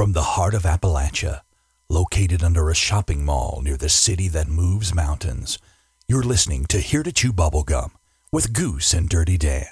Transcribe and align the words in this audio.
From 0.00 0.12
the 0.12 0.22
heart 0.22 0.54
of 0.54 0.62
Appalachia, 0.62 1.42
located 1.90 2.42
under 2.42 2.70
a 2.70 2.74
shopping 2.74 3.22
mall 3.22 3.60
near 3.62 3.76
the 3.76 3.90
city 3.90 4.28
that 4.28 4.48
moves 4.48 4.94
mountains, 4.94 5.58
you're 6.08 6.22
listening 6.22 6.64
to 6.70 6.78
Here 6.78 7.02
to 7.02 7.12
Chew 7.12 7.34
Bubblegum 7.34 7.90
with 8.32 8.54
Goose 8.54 8.94
and 8.94 9.10
Dirty 9.10 9.36
Dan. 9.36 9.66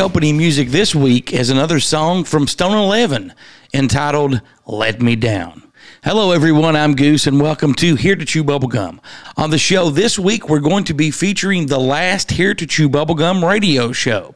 Opening 0.00 0.38
music 0.38 0.70
this 0.70 0.94
week 0.94 1.30
is 1.30 1.50
another 1.50 1.78
song 1.78 2.24
from 2.24 2.48
Stone 2.48 2.74
Eleven 2.74 3.34
entitled 3.74 4.40
Let 4.64 5.02
Me 5.02 5.14
Down. 5.14 5.70
Hello, 6.02 6.32
everyone. 6.32 6.74
I'm 6.74 6.96
Goose, 6.96 7.26
and 7.26 7.38
welcome 7.38 7.74
to 7.74 7.96
Here 7.96 8.16
to 8.16 8.24
Chew 8.24 8.42
Bubblegum. 8.42 8.98
On 9.36 9.50
the 9.50 9.58
show 9.58 9.90
this 9.90 10.18
week, 10.18 10.48
we're 10.48 10.60
going 10.60 10.84
to 10.84 10.94
be 10.94 11.10
featuring 11.10 11.66
the 11.66 11.78
last 11.78 12.30
Here 12.30 12.54
to 12.54 12.66
Chew 12.66 12.88
Bubblegum 12.88 13.46
radio 13.46 13.92
show. 13.92 14.34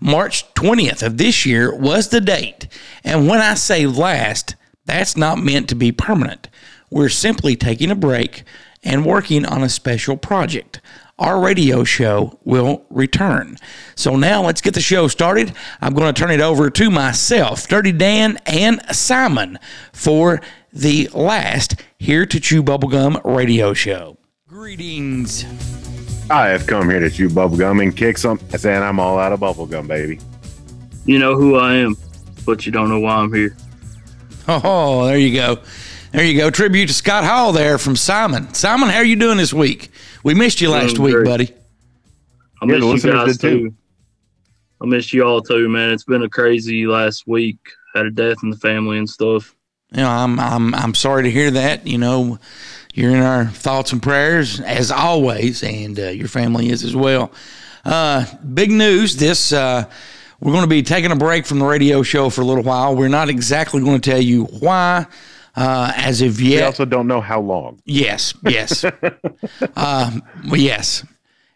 March 0.00 0.52
20th 0.52 1.02
of 1.02 1.16
this 1.16 1.46
year 1.46 1.74
was 1.74 2.08
the 2.08 2.20
date. 2.20 2.68
And 3.02 3.26
when 3.26 3.40
I 3.40 3.54
say 3.54 3.86
last, 3.86 4.54
that's 4.84 5.16
not 5.16 5.38
meant 5.38 5.70
to 5.70 5.74
be 5.74 5.92
permanent. 5.92 6.50
We're 6.90 7.08
simply 7.08 7.56
taking 7.56 7.90
a 7.90 7.96
break 7.96 8.44
and 8.84 9.06
working 9.06 9.46
on 9.46 9.62
a 9.62 9.70
special 9.70 10.18
project 10.18 10.82
our 11.18 11.40
radio 11.40 11.84
show 11.84 12.38
will 12.44 12.84
return. 12.90 13.56
So 13.94 14.16
now 14.16 14.42
let's 14.42 14.60
get 14.60 14.74
the 14.74 14.80
show 14.80 15.08
started. 15.08 15.52
I'm 15.80 15.94
going 15.94 16.12
to 16.12 16.18
turn 16.18 16.30
it 16.30 16.40
over 16.40 16.70
to 16.70 16.90
myself, 16.90 17.66
Dirty 17.68 17.92
Dan, 17.92 18.38
and 18.46 18.80
Simon 18.94 19.58
for 19.92 20.40
the 20.72 21.08
last 21.14 21.82
Here 21.98 22.26
to 22.26 22.38
Chew 22.38 22.62
Bubblegum 22.62 23.20
radio 23.24 23.72
show. 23.72 24.18
Greetings. 24.46 25.44
I 26.28 26.48
have 26.48 26.66
come 26.66 26.90
here 26.90 26.98
to 26.98 27.08
chew 27.08 27.28
bubblegum 27.28 27.80
and 27.82 27.96
kick 27.96 28.18
some 28.18 28.40
ass, 28.52 28.64
and 28.64 28.82
I'm 28.82 28.98
all 28.98 29.16
out 29.18 29.32
of 29.32 29.38
bubblegum, 29.38 29.86
baby. 29.86 30.18
You 31.04 31.20
know 31.20 31.36
who 31.36 31.56
I 31.56 31.74
am, 31.74 31.96
but 32.44 32.66
you 32.66 32.72
don't 32.72 32.88
know 32.88 32.98
why 32.98 33.16
I'm 33.16 33.32
here. 33.32 33.56
Oh, 34.48 35.06
there 35.06 35.18
you 35.18 35.34
go. 35.34 35.58
There 36.16 36.24
you 36.24 36.38
go. 36.38 36.48
Tribute 36.48 36.86
to 36.86 36.94
Scott 36.94 37.24
Hall 37.24 37.52
there 37.52 37.76
from 37.76 37.94
Simon. 37.94 38.54
Simon, 38.54 38.88
how 38.88 39.00
are 39.00 39.04
you 39.04 39.16
doing 39.16 39.36
this 39.36 39.52
week? 39.52 39.90
We 40.24 40.32
missed 40.32 40.62
you 40.62 40.70
last 40.70 40.98
week, 40.98 41.14
buddy. 41.26 41.50
I 42.62 42.64
Yeah, 42.66 42.78
the 42.78 42.90
miss 42.90 43.04
you 43.04 43.12
guys 43.12 43.36
too. 43.36 43.58
too. 43.68 43.74
I 44.80 44.86
miss 44.86 45.12
you 45.12 45.24
all 45.24 45.42
too, 45.42 45.68
man. 45.68 45.90
It's 45.92 46.04
been 46.04 46.22
a 46.22 46.28
crazy 46.30 46.86
last 46.86 47.26
week. 47.26 47.58
Had 47.94 48.06
a 48.06 48.10
death 48.10 48.38
in 48.42 48.48
the 48.48 48.56
family 48.56 48.96
and 48.96 49.06
stuff. 49.06 49.54
You 49.92 49.98
know, 50.04 50.08
I'm 50.08 50.40
I'm 50.40 50.74
I'm 50.74 50.94
sorry 50.94 51.24
to 51.24 51.30
hear 51.30 51.50
that. 51.50 51.86
You 51.86 51.98
know, 51.98 52.38
you're 52.94 53.10
in 53.10 53.20
our 53.22 53.44
thoughts 53.44 53.92
and 53.92 54.02
prayers 54.02 54.58
as 54.60 54.90
always, 54.90 55.62
and 55.62 56.00
uh, 56.00 56.04
your 56.08 56.28
family 56.28 56.70
is 56.70 56.82
as 56.82 56.96
well. 56.96 57.30
Uh, 57.84 58.24
big 58.54 58.70
news! 58.70 59.18
This 59.18 59.52
uh, 59.52 59.84
we're 60.40 60.52
going 60.52 60.64
to 60.64 60.66
be 60.66 60.82
taking 60.82 61.12
a 61.12 61.16
break 61.16 61.44
from 61.44 61.58
the 61.58 61.66
radio 61.66 62.02
show 62.02 62.30
for 62.30 62.40
a 62.40 62.46
little 62.46 62.64
while. 62.64 62.96
We're 62.96 63.08
not 63.08 63.28
exactly 63.28 63.82
going 63.82 64.00
to 64.00 64.10
tell 64.10 64.22
you 64.22 64.44
why. 64.44 65.04
Uh, 65.56 65.90
as 65.96 66.20
of 66.20 66.38
yet. 66.38 66.56
We 66.60 66.62
also 66.64 66.84
don't 66.84 67.06
know 67.08 67.22
how 67.22 67.40
long. 67.40 67.80
Yes, 67.86 68.34
yes, 68.44 68.84
um, 69.76 70.22
yes, 70.52 71.02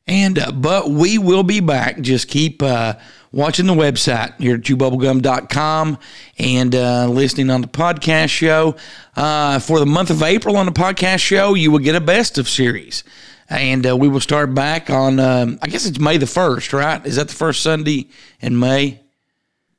and 0.06 0.38
uh, 0.38 0.52
but 0.52 0.88
we 0.90 1.18
will 1.18 1.42
be 1.42 1.60
back. 1.60 2.00
Just 2.00 2.28
keep 2.28 2.62
uh, 2.62 2.94
watching 3.30 3.66
the 3.66 3.74
website 3.74 4.40
here 4.40 4.54
at 4.54 4.62
chewbubblegum.com 4.62 5.98
and 6.38 6.74
uh, 6.74 7.08
listening 7.08 7.50
on 7.50 7.60
the 7.60 7.68
podcast 7.68 8.30
show. 8.30 8.74
Uh, 9.16 9.58
for 9.58 9.78
the 9.78 9.86
month 9.86 10.08
of 10.08 10.22
April 10.22 10.56
on 10.56 10.64
the 10.64 10.72
podcast 10.72 11.18
show, 11.20 11.52
you 11.54 11.70
will 11.70 11.78
get 11.78 11.94
a 11.94 12.00
best 12.00 12.38
of 12.38 12.48
series, 12.48 13.04
and 13.50 13.86
uh, 13.86 13.94
we 13.94 14.08
will 14.08 14.20
start 14.20 14.54
back 14.54 14.88
on. 14.88 15.20
Um, 15.20 15.58
I 15.60 15.66
guess 15.68 15.84
it's 15.84 16.00
May 16.00 16.16
the 16.16 16.26
first, 16.26 16.72
right? 16.72 17.04
Is 17.04 17.16
that 17.16 17.28
the 17.28 17.34
first 17.34 17.62
Sunday 17.62 18.08
in 18.40 18.58
May? 18.58 19.00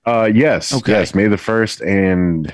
Uh, 0.05 0.29
yes, 0.31 0.73
Okay. 0.73 0.91
yes, 0.91 1.15
May 1.15 1.27
the 1.27 1.37
first, 1.39 1.81
and 1.81 2.53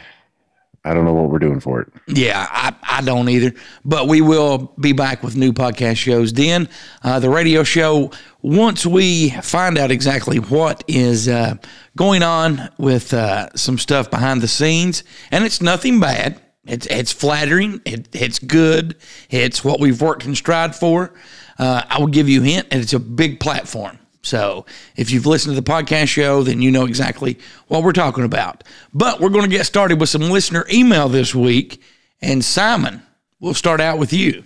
I 0.87 0.93
don't 0.93 1.03
know 1.03 1.13
what 1.13 1.29
we're 1.29 1.39
doing 1.39 1.59
for 1.59 1.81
it. 1.81 1.91
Yeah, 2.07 2.47
I, 2.49 2.73
I 2.81 3.01
don't 3.01 3.27
either. 3.27 3.53
But 3.83 4.07
we 4.07 4.21
will 4.21 4.73
be 4.79 4.93
back 4.93 5.21
with 5.21 5.35
new 5.35 5.51
podcast 5.51 5.97
shows. 5.97 6.31
Then 6.33 6.69
uh, 7.03 7.19
the 7.19 7.29
radio 7.29 7.63
show, 7.63 8.11
once 8.41 8.85
we 8.85 9.31
find 9.31 9.77
out 9.77 9.91
exactly 9.91 10.37
what 10.37 10.83
is 10.87 11.27
uh, 11.27 11.55
going 11.97 12.23
on 12.23 12.69
with 12.77 13.13
uh, 13.13 13.49
some 13.55 13.77
stuff 13.77 14.09
behind 14.09 14.41
the 14.41 14.47
scenes, 14.47 15.03
and 15.29 15.43
it's 15.43 15.61
nothing 15.61 15.99
bad. 15.99 16.41
It's, 16.65 16.85
it's 16.87 17.11
flattering. 17.11 17.81
It, 17.85 18.13
it's 18.15 18.39
good. 18.39 18.95
It's 19.29 19.63
what 19.63 19.79
we've 19.79 20.01
worked 20.01 20.25
and 20.25 20.37
strived 20.37 20.75
for. 20.75 21.13
Uh, 21.59 21.83
I 21.89 21.99
will 21.99 22.07
give 22.07 22.29
you 22.29 22.41
a 22.41 22.45
hint, 22.45 22.67
and 22.71 22.81
it's 22.81 22.93
a 22.93 22.99
big 22.99 23.39
platform. 23.39 23.99
So 24.27 24.65
if 24.95 25.09
you've 25.09 25.25
listened 25.25 25.55
to 25.55 25.61
the 25.61 25.71
podcast 25.71 26.09
show, 26.09 26.43
then 26.43 26.61
you 26.61 26.69
know 26.69 26.85
exactly 26.85 27.39
what 27.67 27.83
we're 27.83 27.93
talking 27.93 28.25
about. 28.25 28.63
But 28.93 29.19
we're 29.19 29.29
going 29.29 29.49
to 29.49 29.55
get 29.55 29.65
started 29.65 29.99
with 29.99 30.09
some 30.09 30.23
listener 30.23 30.65
email 30.71 31.07
this 31.07 31.33
week. 31.33 31.81
And 32.21 32.43
Simon, 32.43 33.01
we'll 33.39 33.53
start 33.53 33.79
out 33.79 33.97
with 33.97 34.11
you. 34.11 34.43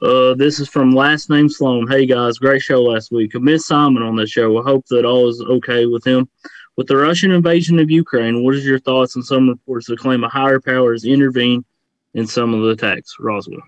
Uh, 0.00 0.34
this 0.34 0.60
is 0.60 0.68
from 0.68 0.92
last 0.92 1.28
name 1.28 1.48
Sloan. 1.48 1.86
Hey 1.86 2.06
guys, 2.06 2.38
great 2.38 2.62
show 2.62 2.82
last 2.82 3.10
week. 3.10 3.32
I 3.34 3.38
missed 3.38 3.66
Simon 3.66 4.02
on 4.02 4.16
the 4.16 4.26
show. 4.26 4.58
I 4.58 4.62
hope 4.62 4.86
that 4.86 5.04
all 5.04 5.28
is 5.28 5.42
okay 5.42 5.84
with 5.84 6.06
him. 6.06 6.28
With 6.76 6.86
the 6.86 6.96
Russian 6.96 7.32
invasion 7.32 7.78
of 7.78 7.90
Ukraine, 7.90 8.42
what 8.42 8.54
is 8.54 8.64
your 8.64 8.78
thoughts 8.78 9.16
on 9.16 9.22
some 9.22 9.48
reports 9.48 9.88
that 9.88 9.98
claim 9.98 10.24
a 10.24 10.28
higher 10.28 10.60
power 10.60 10.92
has 10.92 11.04
intervened 11.04 11.66
in 12.14 12.26
some 12.26 12.54
of 12.54 12.62
the 12.62 12.68
attacks? 12.68 13.16
Roswell. 13.20 13.60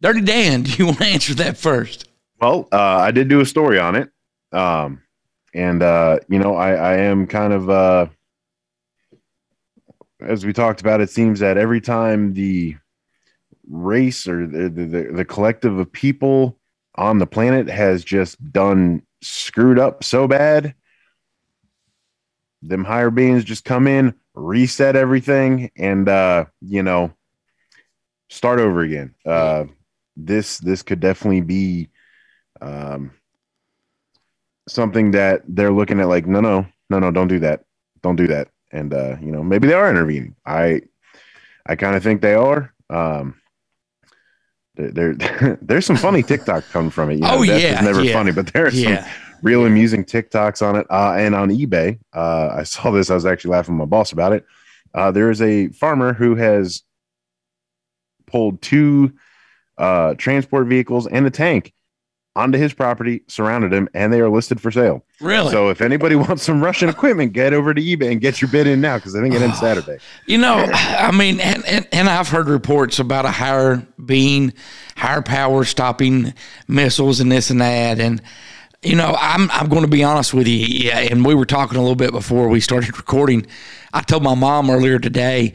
Dirty 0.00 0.20
Dan, 0.20 0.62
do 0.64 0.70
you 0.72 0.86
want 0.86 0.98
to 0.98 1.06
answer 1.06 1.34
that 1.34 1.56
first? 1.56 2.05
Well, 2.40 2.68
uh, 2.70 2.98
I 2.98 3.10
did 3.12 3.28
do 3.28 3.40
a 3.40 3.46
story 3.46 3.78
on 3.78 3.96
it, 3.96 4.10
um, 4.52 5.02
and 5.54 5.82
uh, 5.82 6.18
you 6.28 6.38
know, 6.38 6.54
I, 6.54 6.72
I 6.72 6.96
am 6.98 7.26
kind 7.26 7.52
of 7.52 7.70
uh, 7.70 8.06
as 10.20 10.44
we 10.44 10.52
talked 10.52 10.80
about. 10.80 11.00
It 11.00 11.10
seems 11.10 11.40
that 11.40 11.56
every 11.56 11.80
time 11.80 12.34
the 12.34 12.76
race 13.68 14.28
or 14.28 14.46
the 14.46 14.68
the, 14.68 15.10
the, 15.12 15.24
collective 15.24 15.78
of 15.78 15.90
people 15.90 16.58
on 16.94 17.18
the 17.18 17.26
planet 17.26 17.68
has 17.68 18.04
just 18.04 18.52
done 18.52 19.02
screwed 19.22 19.78
up 19.78 20.04
so 20.04 20.28
bad, 20.28 20.74
them 22.62 22.84
higher 22.84 23.10
beings 23.10 23.44
just 23.44 23.64
come 23.64 23.86
in, 23.86 24.14
reset 24.34 24.94
everything, 24.94 25.70
and 25.76 26.06
uh, 26.06 26.44
you 26.60 26.82
know, 26.82 27.12
start 28.28 28.60
over 28.60 28.80
again. 28.82 29.14
Uh, 29.24 29.64
this 30.16 30.58
this 30.58 30.82
could 30.82 31.00
definitely 31.00 31.40
be 31.40 31.88
um, 32.60 33.10
something 34.68 35.12
that 35.12 35.42
they're 35.46 35.72
looking 35.72 36.00
at 36.00 36.08
like 36.08 36.26
no 36.26 36.40
no 36.40 36.66
no 36.90 36.98
no 36.98 37.10
don't 37.10 37.28
do 37.28 37.38
that. 37.40 37.64
Don't 38.02 38.16
do 38.16 38.26
that. 38.28 38.48
And 38.72 38.92
uh 38.92 39.16
you 39.20 39.30
know 39.32 39.42
maybe 39.42 39.68
they 39.68 39.74
are 39.74 39.88
intervening. 39.90 40.34
I 40.44 40.82
i 41.66 41.76
kind 41.76 41.96
of 41.96 42.02
think 42.02 42.20
they 42.20 42.34
are. 42.34 42.72
Um 42.90 43.40
there, 44.74 45.14
there 45.14 45.58
there's 45.62 45.86
some 45.86 45.96
funny 45.96 46.22
tiktok 46.22 46.68
coming 46.68 46.90
from 46.90 47.10
it. 47.10 47.14
You 47.14 47.20
know, 47.22 47.38
Oh, 47.38 47.44
death 47.44 47.60
yeah, 47.60 47.78
is 47.78 47.82
never 47.82 48.02
yeah. 48.02 48.12
funny 48.12 48.32
but 48.32 48.52
there's 48.52 48.74
some 48.82 48.92
Yeah. 48.94 49.08
real 49.42 49.64
amusing 49.66 50.04
tiktoks 50.04 50.62
on 50.66 50.76
it. 50.76 50.86
Uh 50.90 51.14
and 51.16 51.34
on 51.34 51.50
ebay 51.50 51.98
uh 52.12 52.48
i 52.52 52.62
saw 52.64 52.90
this. 52.90 53.08
I 53.10 53.14
was 53.14 53.26
actually 53.26 53.52
laughing 53.52 53.76
my 53.76 53.84
boss 53.84 54.10
about 54.12 54.32
it. 54.32 54.44
Uh 54.94 55.12
there 55.12 55.30
is 55.30 55.40
a 55.42 55.68
farmer 55.68 56.12
who 56.12 56.34
has 56.34 56.82
pulled 58.26 58.60
two 58.60 59.12
uh 59.78 60.14
transport 60.14 60.66
vehicles 60.66 61.06
and 61.06 61.24
a 61.26 61.30
tank 61.30 61.72
onto 62.36 62.58
his 62.58 62.74
property, 62.74 63.22
surrounded 63.26 63.72
him, 63.72 63.88
and 63.94 64.12
they 64.12 64.20
are 64.20 64.28
listed 64.28 64.60
for 64.60 64.70
sale. 64.70 65.02
Really? 65.20 65.50
So 65.50 65.70
if 65.70 65.80
anybody 65.80 66.14
wants 66.16 66.42
some 66.42 66.62
Russian 66.62 66.88
equipment, 66.88 67.32
get 67.32 67.52
over 67.52 67.74
to 67.74 67.80
eBay 67.80 68.12
and 68.12 68.20
get 68.20 68.40
your 68.40 68.50
bid 68.50 68.66
in 68.66 68.80
now 68.80 68.98
because 68.98 69.16
I 69.16 69.22
think 69.22 69.34
it 69.34 69.42
ends 69.42 69.58
Saturday. 69.60 69.98
You 70.26 70.38
know, 70.38 70.66
I 70.72 71.10
mean, 71.10 71.40
and, 71.40 71.64
and, 71.66 71.88
and 71.90 72.08
I've 72.08 72.28
heard 72.28 72.48
reports 72.48 72.98
about 72.98 73.24
a 73.24 73.30
higher 73.30 73.84
being, 74.04 74.52
higher 74.96 75.22
power 75.22 75.64
stopping 75.64 76.34
missiles 76.68 77.18
and 77.18 77.32
this 77.32 77.50
and 77.50 77.60
that. 77.60 77.98
And, 77.98 78.20
you 78.82 78.94
know, 78.94 79.16
I'm, 79.18 79.50
I'm 79.50 79.68
going 79.68 79.82
to 79.82 79.88
be 79.88 80.04
honest 80.04 80.34
with 80.34 80.46
you. 80.46 80.58
Yeah. 80.58 80.98
And 80.98 81.24
we 81.24 81.34
were 81.34 81.46
talking 81.46 81.78
a 81.78 81.80
little 81.80 81.96
bit 81.96 82.12
before 82.12 82.48
we 82.48 82.60
started 82.60 82.96
recording. 82.96 83.46
I 83.94 84.02
told 84.02 84.22
my 84.22 84.34
mom 84.34 84.70
earlier 84.70 84.98
today, 84.98 85.54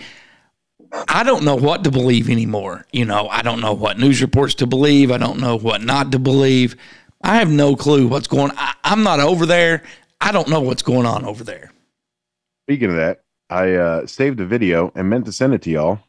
I 1.08 1.24
don't 1.24 1.44
know 1.44 1.56
what 1.56 1.84
to 1.86 1.92
believe 1.92 2.30
anymore. 2.30 2.86
You 2.92 3.06
know, 3.06 3.28
I 3.30 3.42
don't 3.42 3.62
know 3.62 3.74
what 3.74 3.98
news 3.98 4.22
reports 4.22 4.56
to 4.56 4.68
believe. 4.68 5.12
I 5.12 5.18
don't 5.18 5.40
know 5.40 5.58
what 5.58 5.82
not 5.82 6.12
to 6.12 6.20
believe. 6.20 6.76
I 7.24 7.36
have 7.36 7.50
no 7.50 7.76
clue 7.76 8.08
what's 8.08 8.28
going 8.28 8.52
I, 8.56 8.74
I'm 8.84 9.04
not 9.04 9.20
over 9.20 9.46
there. 9.46 9.84
I 10.20 10.32
don't 10.32 10.50
know 10.50 10.62
what's 10.62 10.82
going 10.82 11.06
on 11.06 11.26
over 11.26 11.44
there. 11.44 11.72
Speaking 12.66 12.90
of 12.90 12.96
that, 12.96 13.24
I 13.50 13.74
uh, 13.74 14.08
saved 14.08 14.40
a 14.40 14.46
video 14.46 14.92
and 14.96 15.10
meant 15.10 15.26
to 15.26 15.32
send 15.32 15.54
it 15.54 15.62
to 15.64 15.70
y'all. 15.70 16.00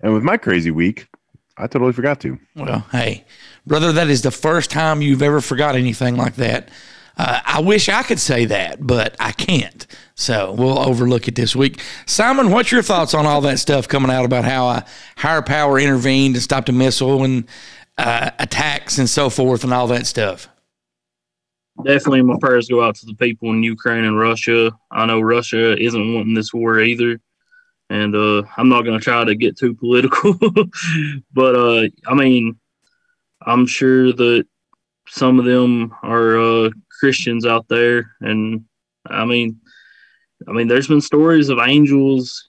And 0.00 0.12
with 0.12 0.22
my 0.22 0.36
crazy 0.36 0.70
week, 0.70 1.08
I 1.56 1.66
totally 1.66 1.92
forgot 1.92 2.20
to. 2.20 2.38
Well, 2.54 2.86
hey, 2.92 3.24
brother, 3.66 3.92
that 3.92 4.08
is 4.08 4.22
the 4.22 4.30
first 4.30 4.70
time 4.70 5.00
you've 5.00 5.22
ever 5.22 5.40
forgot 5.40 5.74
anything 5.74 6.16
like 6.16 6.36
that. 6.36 6.68
Uh, 7.16 7.40
I 7.44 7.60
wish 7.60 7.88
I 7.88 8.02
could 8.02 8.20
say 8.20 8.44
that, 8.46 8.86
but 8.86 9.16
I 9.18 9.32
can't. 9.32 9.86
So 10.14 10.52
we'll 10.52 10.78
overlook 10.78 11.28
it 11.28 11.34
this 11.34 11.56
week. 11.56 11.82
Simon, 12.04 12.50
what's 12.50 12.70
your 12.70 12.82
thoughts 12.82 13.14
on 13.14 13.26
all 13.26 13.40
that 13.42 13.58
stuff 13.58 13.88
coming 13.88 14.10
out 14.10 14.24
about 14.24 14.44
how 14.44 14.68
a 14.68 14.84
higher 15.16 15.42
power 15.42 15.78
intervened 15.78 16.34
and 16.34 16.42
stopped 16.42 16.68
a 16.68 16.72
missile 16.72 17.24
and 17.24 17.46
uh, 17.98 18.30
attacks 18.38 18.98
and 18.98 19.08
so 19.08 19.30
forth 19.30 19.64
and 19.64 19.72
all 19.72 19.86
that 19.86 20.06
stuff? 20.06 20.48
Definitely, 21.84 22.22
my 22.22 22.36
prayers 22.40 22.68
go 22.68 22.82
out 22.82 22.94
to 22.96 23.06
the 23.06 23.14
people 23.14 23.50
in 23.50 23.62
Ukraine 23.62 24.04
and 24.04 24.18
Russia. 24.18 24.72
I 24.90 25.04
know 25.04 25.20
Russia 25.20 25.78
isn't 25.78 26.14
wanting 26.14 26.34
this 26.34 26.52
war 26.54 26.80
either, 26.80 27.20
and 27.90 28.14
uh, 28.14 28.42
I'm 28.56 28.70
not 28.70 28.82
going 28.82 28.98
to 28.98 29.04
try 29.04 29.24
to 29.24 29.34
get 29.34 29.58
too 29.58 29.74
political, 29.74 30.34
but 31.34 31.54
uh, 31.54 31.88
I 32.06 32.14
mean, 32.14 32.58
I'm 33.42 33.66
sure 33.66 34.12
that 34.14 34.46
some 35.08 35.38
of 35.38 35.44
them 35.44 35.94
are 36.02 36.38
uh, 36.38 36.70
Christians 36.98 37.46
out 37.46 37.66
there, 37.68 38.10
and 38.20 38.64
I 39.06 39.24
mean, 39.24 39.60
I 40.48 40.52
mean, 40.52 40.68
there's 40.68 40.88
been 40.88 41.00
stories 41.00 41.48
of 41.48 41.58
angels 41.58 42.48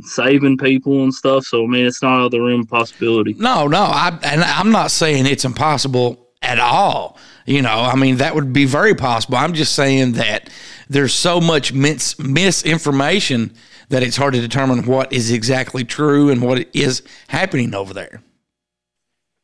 saving 0.00 0.58
people 0.58 1.02
and 1.02 1.14
stuff. 1.14 1.44
So 1.44 1.64
I 1.64 1.66
mean, 1.66 1.86
it's 1.86 2.02
not 2.02 2.20
out 2.20 2.26
of 2.26 2.30
the 2.32 2.40
realm 2.40 2.60
of 2.60 2.68
possibility. 2.68 3.34
No, 3.34 3.66
no, 3.66 3.82
I 3.82 4.18
and 4.24 4.42
I'm 4.42 4.70
not 4.70 4.90
saying 4.90 5.26
it's 5.26 5.44
impossible 5.44 6.28
at 6.42 6.58
all. 6.58 7.18
You 7.46 7.62
know, 7.62 7.80
I 7.80 7.96
mean 7.96 8.16
that 8.16 8.34
would 8.34 8.52
be 8.52 8.64
very 8.64 8.94
possible. 8.94 9.36
I'm 9.36 9.54
just 9.54 9.74
saying 9.74 10.12
that 10.12 10.50
there's 10.88 11.14
so 11.14 11.40
much 11.40 11.72
mis- 11.72 12.18
misinformation 12.18 13.54
that 13.88 14.02
it's 14.02 14.16
hard 14.16 14.34
to 14.34 14.40
determine 14.40 14.86
what 14.86 15.12
is 15.12 15.30
exactly 15.30 15.84
true 15.84 16.30
and 16.30 16.42
what 16.42 16.66
is 16.74 17.02
happening 17.28 17.74
over 17.74 17.92
there. 17.92 18.22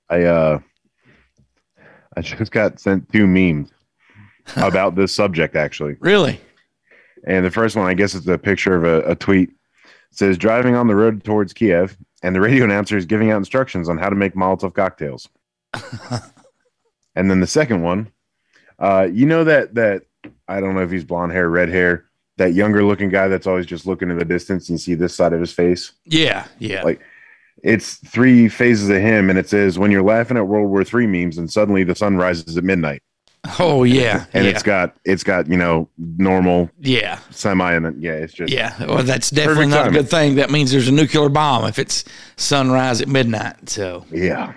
I 0.09 0.23
uh, 0.23 0.59
I 2.17 2.21
just 2.23 2.51
got 2.51 2.81
sent 2.81 3.11
two 3.13 3.27
memes 3.27 3.71
about 4.57 4.95
this 4.95 5.15
subject 5.15 5.57
actually. 5.57 5.97
Really? 6.01 6.41
And 7.27 7.45
the 7.45 7.51
first 7.51 7.77
one, 7.77 7.87
I 7.87 7.95
guess, 7.95 8.15
is 8.15 8.27
a 8.29 8.39
picture 8.39 8.75
of 8.75 8.85
a, 8.85 9.11
a 9.11 9.15
tweet. 9.15 9.51
It 9.51 10.17
says 10.17 10.39
driving 10.39 10.75
on 10.75 10.87
the 10.87 10.97
road 10.97 11.25
towards 11.25 11.53
Kiev, 11.53 11.97
and 12.23 12.35
the 12.35 12.41
radio 12.41 12.65
announcer 12.65 12.97
is 12.97 13.07
giving 13.07 13.31
out 13.31 13.39
instructions 13.39 13.89
on 13.89 13.99
how 13.99 14.09
to 14.09 14.17
make 14.17 14.35
Molotov 14.35 14.75
cocktails. 14.75 15.29
and 17.15 17.31
then 17.31 17.41
the 17.41 17.47
second 17.47 17.83
one, 17.83 18.11
uh, 18.79 19.09
you 19.13 19.27
know 19.27 19.45
that 19.45 19.75
that 19.75 20.05
I 20.47 20.61
don't 20.61 20.75
know 20.75 20.83
if 20.83 20.91
he's 20.91 21.05
blonde 21.05 21.33
hair, 21.33 21.49
red 21.49 21.69
hair, 21.69 22.07
that 22.39 22.55
younger 22.55 22.83
looking 22.85 23.11
guy 23.11 23.29
that's 23.29 23.47
always 23.47 23.67
just 23.67 23.87
looking 23.87 24.11
in 24.11 24.19
the 24.19 24.25
distance 24.25 24.69
and 24.69 24.75
you 24.75 24.79
see 24.79 24.95
this 24.95 25.15
side 25.15 25.33
of 25.33 25.41
his 25.41 25.53
face. 25.53 25.93
Yeah, 26.05 26.47
yeah. 26.59 26.83
Like 26.83 27.01
it's 27.63 27.97
three 27.97 28.49
phases 28.49 28.89
of 28.89 28.97
him, 28.97 29.31
and 29.31 29.39
it 29.39 29.49
says 29.49 29.79
when 29.79 29.91
you're 29.91 30.03
laughing 30.03 30.37
at 30.37 30.47
World 30.47 30.71
War 30.71 30.85
Three 30.85 31.07
memes, 31.07 31.39
and 31.39 31.51
suddenly 31.51 31.85
the 31.85 31.95
sun 31.95 32.17
rises 32.17 32.57
at 32.57 32.65
midnight, 32.65 33.03
oh 33.59 33.85
yeah, 33.85 34.27
and 34.33 34.45
yeah, 34.45 34.51
it's 34.51 34.63
got 34.63 34.97
it's 35.05 35.23
got 35.23 35.49
you 35.49 35.57
know 35.57 35.89
normal 35.97 36.71
yeah, 36.81 37.19
semi, 37.31 37.73
and 37.73 37.85
then 37.85 37.97
yeah, 38.01 38.13
it's 38.13 38.33
just 38.33 38.53
yeah. 38.53 38.75
Well, 38.85 39.03
that's 39.03 39.31
definitely 39.31 39.67
not 39.67 39.89
a 39.89 39.91
good 39.91 40.11
thing. 40.11 40.37
That 40.37 40.51
means 40.51 40.73
there's 40.73 40.89
a 40.89 40.93
nuclear 40.93 41.29
bomb 41.29 41.65
if 41.67 41.79
it's 41.79 42.05
sunrise 42.37 43.01
at 43.01 43.09
midnight. 43.09 43.69
So, 43.69 44.05
yeah. 44.11 44.55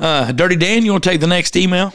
uh, 0.00 0.32
Dirty 0.32 0.56
Dan, 0.56 0.84
you 0.84 0.92
want 0.92 1.04
to 1.04 1.10
take 1.10 1.20
the 1.20 1.26
next 1.26 1.56
email? 1.56 1.92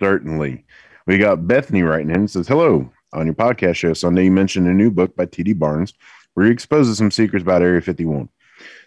Certainly. 0.00 0.64
We 1.06 1.18
got 1.18 1.46
Bethany 1.46 1.82
writing 1.82 2.10
in 2.10 2.28
says, 2.28 2.48
Hello. 2.48 2.90
On 3.14 3.26
your 3.26 3.34
podcast 3.34 3.76
show 3.76 3.92
Sunday, 3.92 4.24
you 4.24 4.32
mentioned 4.32 4.66
a 4.66 4.72
new 4.72 4.90
book 4.90 5.14
by 5.14 5.26
T.D. 5.26 5.52
Barnes 5.52 5.92
where 6.32 6.46
he 6.46 6.52
exposes 6.52 6.96
some 6.96 7.10
secrets 7.10 7.42
about 7.42 7.60
Area 7.60 7.80
51. 7.82 8.28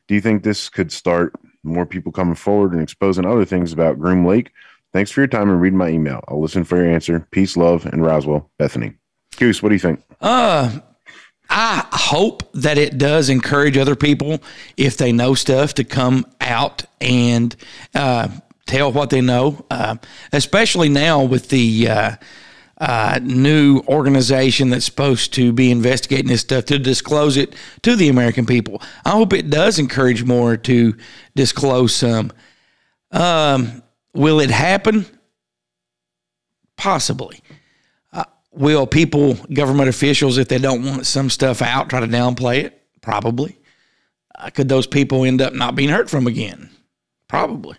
Do 0.07 0.15
you 0.15 0.21
think 0.21 0.43
this 0.43 0.67
could 0.67 0.91
start 0.91 1.33
more 1.63 1.85
people 1.85 2.11
coming 2.11 2.35
forward 2.35 2.73
and 2.73 2.81
exposing 2.81 3.25
other 3.25 3.45
things 3.45 3.71
about 3.71 3.99
Groom 3.99 4.25
Lake? 4.25 4.51
Thanks 4.95 5.11
for 5.11 5.19
your 5.19 5.27
time 5.27 5.49
and 5.49 5.59
read 5.59 5.73
my 5.73 5.89
email. 5.89 6.23
I'll 6.29 6.39
listen 6.39 6.63
for 6.63 6.77
your 6.77 6.87
answer. 6.87 7.27
Peace, 7.31 7.57
love, 7.57 7.85
and 7.85 8.01
Roswell, 8.01 8.49
Bethany. 8.57 8.93
Goose, 9.35 9.61
what 9.61 9.67
do 9.67 9.75
you 9.75 9.79
think? 9.79 10.01
Uh, 10.21 10.79
I 11.49 11.85
hope 11.91 12.49
that 12.53 12.77
it 12.77 12.97
does 12.97 13.27
encourage 13.27 13.77
other 13.77 13.97
people 13.97 14.41
if 14.77 14.95
they 14.95 15.11
know 15.11 15.33
stuff 15.33 15.73
to 15.73 15.83
come 15.83 16.25
out 16.39 16.85
and 17.01 17.53
uh, 17.93 18.29
tell 18.67 18.89
what 18.89 19.09
they 19.09 19.19
know, 19.19 19.65
uh, 19.69 19.97
especially 20.31 20.87
now 20.87 21.25
with 21.25 21.49
the 21.49 21.89
uh, 21.89 22.15
uh, 22.77 23.19
new 23.21 23.81
organization 23.89 24.69
that's 24.69 24.85
supposed 24.85 25.33
to 25.33 25.51
be 25.51 25.71
investigating 25.71 26.27
this 26.27 26.39
stuff 26.39 26.63
to 26.67 26.79
disclose 26.79 27.35
it 27.35 27.53
to 27.81 27.97
the 27.97 28.07
American 28.07 28.45
people. 28.45 28.81
I 29.03 29.09
hope 29.09 29.33
it 29.33 29.49
does 29.49 29.77
encourage 29.77 30.23
more 30.23 30.55
to 30.55 30.95
disclose 31.35 31.93
some. 31.93 32.31
Um, 33.11 33.81
will 34.15 34.39
it 34.39 34.49
happen? 34.49 35.05
Possibly 36.77 37.41
will 38.55 38.87
people, 38.87 39.35
government 39.53 39.89
officials, 39.89 40.37
if 40.37 40.47
they 40.47 40.57
don't 40.57 40.83
want 40.83 41.05
some 41.05 41.29
stuff 41.29 41.61
out, 41.61 41.89
try 41.89 41.99
to 41.99 42.07
downplay 42.07 42.63
it? 42.63 42.81
Probably. 43.01 43.59
Uh, 44.37 44.49
could 44.49 44.69
those 44.69 44.87
people 44.87 45.23
end 45.23 45.41
up 45.41 45.53
not 45.53 45.75
being 45.75 45.89
heard 45.89 46.09
from 46.09 46.27
again? 46.27 46.69
Probably. 47.27 47.77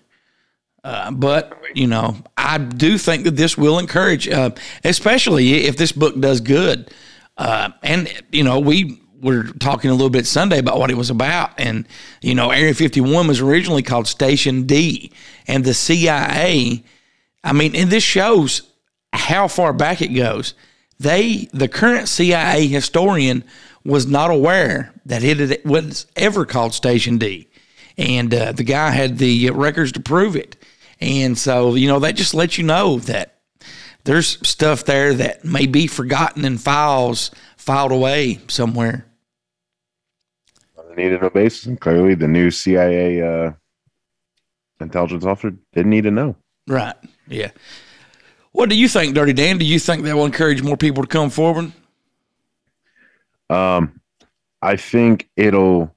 Uh, 0.85 1.11
but 1.11 1.53
you 1.75 1.87
know, 1.87 2.17
I 2.37 2.59
do 2.59 2.97
think 2.97 3.25
that 3.25 3.37
this 3.37 3.59
will 3.59 3.79
encourage, 3.79 4.29
uh, 4.29 4.51
especially 4.85 5.65
if 5.65 5.77
this 5.77 5.93
book 5.93 6.19
does 6.21 6.41
good. 6.41 6.93
Uh, 7.37 7.71
and 7.83 8.09
you 8.31 8.45
know, 8.45 8.61
we 8.61 9.03
were 9.21 9.45
talking 9.45 9.91
a 9.91 9.95
little 9.95 10.11
bit 10.11 10.27
Sunday 10.27 10.59
about 10.59 10.79
what 10.79 10.91
it 10.91 10.97
was 10.97 11.11
about, 11.11 11.59
and 11.59 11.87
you 12.21 12.35
know, 12.35 12.51
Area 12.51 12.75
51 12.75 13.27
was 13.27 13.41
originally 13.41 13.83
called 13.83 14.07
Station 14.07 14.65
D, 14.65 15.13
and 15.47 15.65
the 15.65 15.75
CIA. 15.75 16.85
I 17.45 17.53
mean, 17.53 17.77
and 17.77 17.91
this 17.91 18.03
shows 18.03 18.63
how 19.13 19.49
far 19.49 19.73
back 19.73 20.03
it 20.03 20.09
goes. 20.09 20.55
They, 20.99 21.49
the 21.53 21.69
current 21.69 22.09
CIA 22.09 22.67
historian, 22.67 23.45
was 23.85 24.07
not 24.07 24.31
aware 24.31 24.93
that 25.07 25.23
it 25.23 25.65
was 25.65 26.07
ever 26.17 26.45
called 26.45 26.75
Station 26.75 27.19
D, 27.19 27.49
and 27.97 28.35
uh, 28.35 28.53
the 28.53 28.65
guy 28.65 28.91
had 28.91 29.19
the 29.19 29.51
records 29.51 29.93
to 29.93 30.01
prove 30.01 30.37
it. 30.37 30.57
And 31.01 31.37
so, 31.37 31.75
you 31.75 31.89
know, 31.89 32.01
that 32.01 32.17
just 32.17 32.35
lets 32.35 32.59
you 32.59 32.65
know 32.65 32.99
that 33.01 33.37
there's 34.05 34.39
stuff 34.47 34.85
there 34.85 35.15
that 35.15 35.45
may 35.45 35.67
be 35.67 35.87
forgotten 35.87 36.45
in 36.45 36.59
files 36.59 37.31
filed 37.67 37.93
away 37.93 38.39
somewhere. 38.49 39.05
Needed 40.97 41.21
no 41.21 41.29
basis, 41.29 41.67
and 41.67 41.79
clearly 41.79 42.15
the 42.15 42.27
new 42.27 42.51
CIA 42.51 43.21
uh, 43.21 43.53
intelligence 44.81 45.27
officer 45.27 45.55
didn't 45.75 45.91
need 45.91 46.05
to 46.05 46.11
know. 46.11 46.37
Right. 46.67 46.95
Yeah. 47.29 47.51
What 48.53 48.71
do 48.71 48.77
you 48.77 48.89
think, 48.89 49.15
Dirty 49.15 49.35
Dan? 49.35 49.59
Do 49.59 49.67
you 49.67 49.79
think 49.79 50.05
that 50.05 50.17
will 50.17 50.25
encourage 50.25 50.63
more 50.63 50.79
people 50.79 51.03
to 51.03 51.09
come 51.09 51.29
forward? 51.29 51.71
Um, 53.51 54.01
I 54.63 54.77
think 54.77 55.29
it'll 55.37 55.95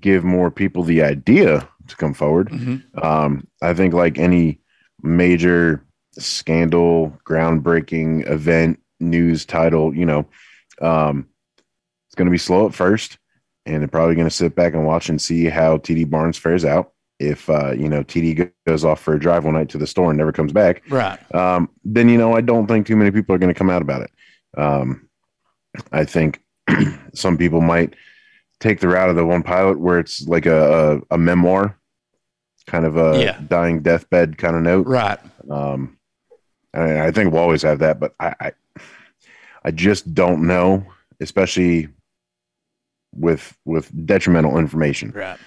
give 0.00 0.24
more 0.24 0.50
people 0.50 0.82
the 0.82 1.04
idea 1.04 1.68
to 1.86 1.96
come 1.96 2.12
forward. 2.12 2.48
Mhm. 2.48 2.82
Um, 3.04 3.46
I 3.62 3.72
think 3.72 3.94
like 3.94 4.18
any 4.18 4.58
major 5.00 5.84
scandal, 6.18 7.16
groundbreaking 7.24 8.28
event, 8.28 8.80
news 8.98 9.44
title, 9.44 9.94
you 9.94 10.06
know, 10.06 10.26
um, 10.80 11.28
it's 12.06 12.14
going 12.14 12.26
to 12.26 12.30
be 12.32 12.38
slow 12.38 12.66
at 12.66 12.74
first, 12.74 13.18
and 13.66 13.80
they're 13.80 13.88
probably 13.88 14.14
going 14.14 14.26
to 14.28 14.34
sit 14.34 14.54
back 14.54 14.74
and 14.74 14.86
watch 14.86 15.08
and 15.08 15.20
see 15.20 15.46
how 15.46 15.78
TD 15.78 16.08
Barnes 16.08 16.38
fares 16.38 16.64
out. 16.64 16.92
If 17.20 17.48
uh, 17.48 17.72
you 17.72 17.88
know 17.88 18.02
TD 18.02 18.50
goes 18.66 18.84
off 18.84 19.00
for 19.00 19.14
a 19.14 19.20
drive 19.20 19.44
one 19.44 19.54
night 19.54 19.68
to 19.70 19.78
the 19.78 19.86
store 19.86 20.10
and 20.10 20.18
never 20.18 20.32
comes 20.32 20.52
back, 20.52 20.82
Right. 20.90 21.18
um, 21.34 21.70
then 21.84 22.08
you 22.08 22.18
know 22.18 22.34
I 22.34 22.40
don't 22.40 22.66
think 22.66 22.86
too 22.86 22.96
many 22.96 23.10
people 23.12 23.34
are 23.34 23.38
going 23.38 23.52
to 23.54 23.58
come 23.58 23.70
out 23.70 23.82
about 23.82 24.02
it. 24.02 24.10
Um, 24.60 25.08
I 25.92 26.04
think 26.04 26.42
some 27.14 27.38
people 27.38 27.60
might 27.60 27.94
take 28.60 28.80
the 28.80 28.88
route 28.88 29.10
of 29.10 29.16
the 29.16 29.24
one 29.26 29.42
pilot 29.42 29.78
where 29.78 29.98
it's 29.98 30.26
like 30.26 30.46
a, 30.46 30.96
a, 31.10 31.14
a 31.14 31.18
memoir 31.18 31.78
kind 32.66 32.84
of 32.86 32.96
a 32.96 33.20
Yeah. 33.20 33.40
dying 33.48 33.80
deathbed 33.82 34.38
kind 34.38 34.56
of 34.56 34.62
note. 34.62 34.86
Right. 34.86 35.18
Um, 35.50 35.98
I, 36.74 37.06
I 37.06 37.10
think 37.12 37.32
we'll 37.32 37.42
always 37.42 37.62
have 37.62 37.78
that, 37.80 38.00
but 38.00 38.14
I, 38.18 38.34
I, 38.40 38.52
I 39.64 39.70
just 39.70 40.14
don't 40.14 40.46
know, 40.46 40.84
especially 41.20 41.88
with 43.16 43.56
with 43.64 43.90
detrimental 44.06 44.58
information, 44.58 45.12
Right. 45.12 45.38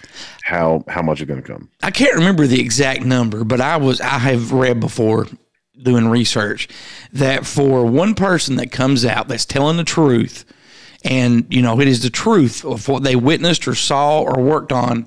how 0.44 0.84
how 0.88 1.02
much 1.02 1.20
is 1.22 1.28
going 1.28 1.42
to 1.42 1.48
come. 1.48 1.70
I 1.84 1.92
can't 1.92 2.16
remember 2.16 2.48
the 2.48 2.60
exact 2.62 3.04
number, 3.04 3.44
but 3.44 3.60
I 3.62 3.78
was 3.78 4.00
I 4.02 4.20
have 4.20 4.52
read 4.54 4.80
before 4.80 5.28
doing 5.84 6.08
research 6.08 6.68
that 7.14 7.46
for 7.46 7.86
one 7.86 8.16
person 8.16 8.56
that 8.56 8.72
comes 8.72 9.06
out 9.06 9.28
that's 9.28 9.46
telling 9.46 9.78
the 9.78 9.84
truth 9.84 10.44
and 11.04 11.46
you 11.54 11.62
know 11.62 11.80
it 11.80 11.88
is 11.88 12.02
the 12.02 12.10
truth 12.10 12.66
of 12.66 12.88
what 12.88 13.04
they 13.04 13.16
witnessed 13.16 13.68
or 13.68 13.76
saw 13.76 14.22
or 14.22 14.42
worked 14.42 14.72
on 14.72 15.06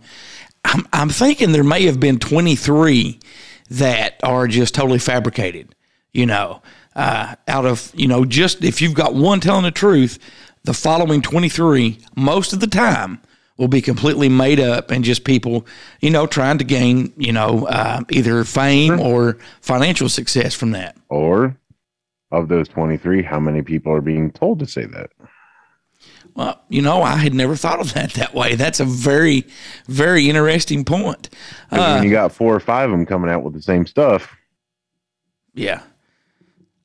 I'm, 0.65 0.87
I'm 0.93 1.09
thinking 1.09 1.51
there 1.51 1.65
may 1.65 1.87
have 1.87 1.99
been 1.99 2.21
23 2.21 3.19
that 3.71 4.21
are 4.23 4.47
just 4.47 4.73
totally 4.73 5.01
fabricated 5.01 5.75
you 6.13 6.25
know 6.25 6.63
uh, 7.01 7.35
out 7.49 7.67
of 7.67 7.91
you 7.95 8.07
know 8.07 8.25
just 8.25 8.63
if 8.63 8.81
you've 8.83 8.95
got 8.95 9.15
one 9.15 9.41
telling 9.41 9.65
the 9.65 9.71
truth 9.71 10.19
the 10.65 10.75
following 10.75 11.23
23 11.23 11.99
most 12.17 12.53
of 12.53 12.61
the 12.61 12.67
time 12.67 13.21
will 13.61 13.69
be 13.69 13.83
completely 13.83 14.31
made 14.31 14.59
up 14.59 14.91
and 14.91 15.05
just 15.05 15.23
people, 15.23 15.67
you 16.01 16.09
know, 16.09 16.27
trying 16.27 16.57
to 16.57 16.65
gain, 16.65 17.13
you 17.19 17.31
know, 17.31 17.67
uh, 17.67 18.01
either 18.09 18.43
fame 18.43 18.99
or 18.99 19.37
financial 19.61 20.09
success 20.09 20.55
from 20.55 20.71
that. 20.71 20.97
Or 21.11 21.55
of 22.33 22.49
those 22.49 22.69
twenty 22.69 22.97
three, 22.97 23.23
how 23.23 23.39
many 23.39 23.61
people 23.61 23.93
are 23.93 24.01
being 24.01 24.31
told 24.31 24.61
to 24.61 24.67
say 24.67 24.87
that? 24.87 25.11
Well, 26.35 26.59
you 26.71 26.81
know, 26.81 27.03
I 27.03 27.17
had 27.17 27.35
never 27.35 27.55
thought 27.55 27.81
of 27.81 27.93
that 27.93 28.15
that 28.15 28.35
way. 28.35 28.55
That's 28.55 28.81
a 28.81 28.85
very, 28.87 29.47
very 29.87 30.31
interesting 30.31 30.87
point. 30.87 31.29
Uh, 31.71 31.97
when 31.97 32.05
you 32.05 32.11
got 32.11 32.33
four 32.33 32.55
or 32.55 32.61
five 32.61 32.89
of 32.89 32.97
them 32.97 33.05
coming 33.05 33.31
out 33.31 33.43
with 33.43 33.53
the 33.53 33.63
same 33.63 33.85
stuff, 33.85 34.35
yeah. 35.53 35.83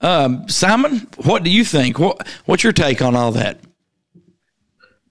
Um, 0.01 0.47
Simon, 0.49 1.07
what 1.23 1.43
do 1.43 1.49
you 1.49 1.63
think? 1.65 1.97
What 1.99 2.27
What's 2.45 2.63
your 2.63 2.73
take 2.73 3.01
on 3.01 3.15
all 3.15 3.31
that? 3.31 3.59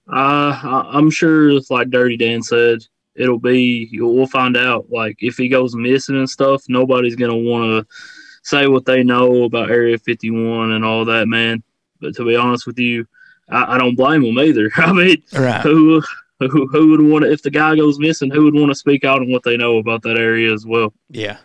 Uh, 0.07 0.83
I'm 0.91 1.09
sure, 1.09 1.59
like 1.69 1.89
Dirty 1.89 2.17
Dan 2.17 2.43
said, 2.43 2.79
it'll 3.15 3.39
be. 3.39 3.89
We'll 3.93 4.27
find 4.27 4.55
out. 4.55 4.85
Like 4.91 5.17
if 5.19 5.35
he 5.37 5.49
goes 5.49 5.75
missing 5.75 6.15
and 6.17 6.29
stuff, 6.29 6.63
nobody's 6.69 7.15
gonna 7.15 7.35
want 7.35 7.87
to 7.87 7.95
say 8.43 8.67
what 8.67 8.85
they 8.85 9.03
know 9.03 9.43
about 9.43 9.71
Area 9.71 9.97
51 9.97 10.71
and 10.71 10.85
all 10.85 11.05
that, 11.05 11.27
man. 11.27 11.63
But 11.99 12.15
to 12.17 12.25
be 12.25 12.35
honest 12.35 12.67
with 12.67 12.77
you, 12.77 13.07
I, 13.49 13.75
I 13.75 13.77
don't 13.79 13.95
blame 13.95 14.21
them 14.21 14.37
either. 14.37 14.69
I 14.77 14.93
mean, 14.93 15.23
Right. 15.33 15.61
who 15.61 16.01
who 16.39 16.67
who 16.67 16.89
would 16.91 17.01
want 17.01 17.25
to 17.25 17.31
if 17.31 17.41
the 17.41 17.49
guy 17.49 17.75
goes 17.75 17.97
missing? 17.97 18.29
Who 18.29 18.43
would 18.43 18.53
want 18.55 18.69
to 18.69 18.75
speak 18.75 19.03
out 19.03 19.21
on 19.21 19.31
what 19.31 19.41
they 19.43 19.57
know 19.57 19.77
about 19.77 20.03
that 20.03 20.17
area 20.17 20.53
as 20.53 20.65
well? 20.67 20.93
Yeah. 21.09 21.37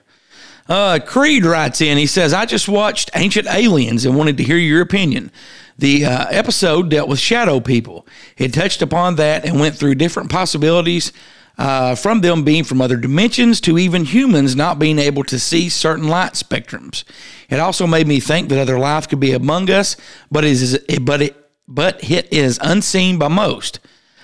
Uh, 0.71 1.01
Creed 1.05 1.45
writes 1.45 1.81
in. 1.81 1.99
He 1.99 2.07
says, 2.07 2.33
"I 2.33 2.47
just 2.47 2.69
watched 2.69 3.11
Ancient 3.17 3.49
Aliens 3.49 4.05
and 4.05 4.17
wanted 4.17 4.37
to 4.37 4.45
hear 4.45 4.57
your 4.57 4.81
opinion. 4.81 5.33
The 5.77 6.05
uh, 6.05 6.27
episode 6.31 6.91
dealt 6.91 7.09
with 7.09 7.19
shadow 7.19 7.59
people. 7.59 8.07
It 8.39 8.55
touched 8.55 8.81
upon 8.81 9.17
that 9.17 9.45
and 9.45 9.59
went 9.59 9.75
through 9.75 9.97
different 9.97 10.31
possibilities." 10.31 11.13
Uh, 11.59 11.95
from 11.95 12.23
them 12.23 12.43
being 12.43 12.65
from 12.65 12.81
other 12.81 12.97
dimensions 12.97 13.61
to 13.61 13.77
even 13.77 14.07
humans 14.07 14.57
not 14.57 14.79
being 14.79 14.99
able 14.99 15.23
to 15.23 15.39
see 15.39 15.69
certain 15.69 16.09
light 16.09 16.33
spectrums. 16.33 17.05
It 17.51 17.61
also 17.61 17.87
made 17.87 18.07
me 18.07 18.19
think 18.19 18.49
that 18.49 18.59
other 18.59 18.79
life 18.79 19.07
could 19.07 19.21
be 19.21 19.33
among 19.33 19.69
us, 19.69 19.95
but 20.31 20.43
is 20.43 20.79
but 21.03 21.21
it 21.21 21.37
but 21.69 22.03
it 22.11 22.33
is 22.33 22.59
unseen 22.63 23.19
by 23.19 23.29
most. 23.29 23.79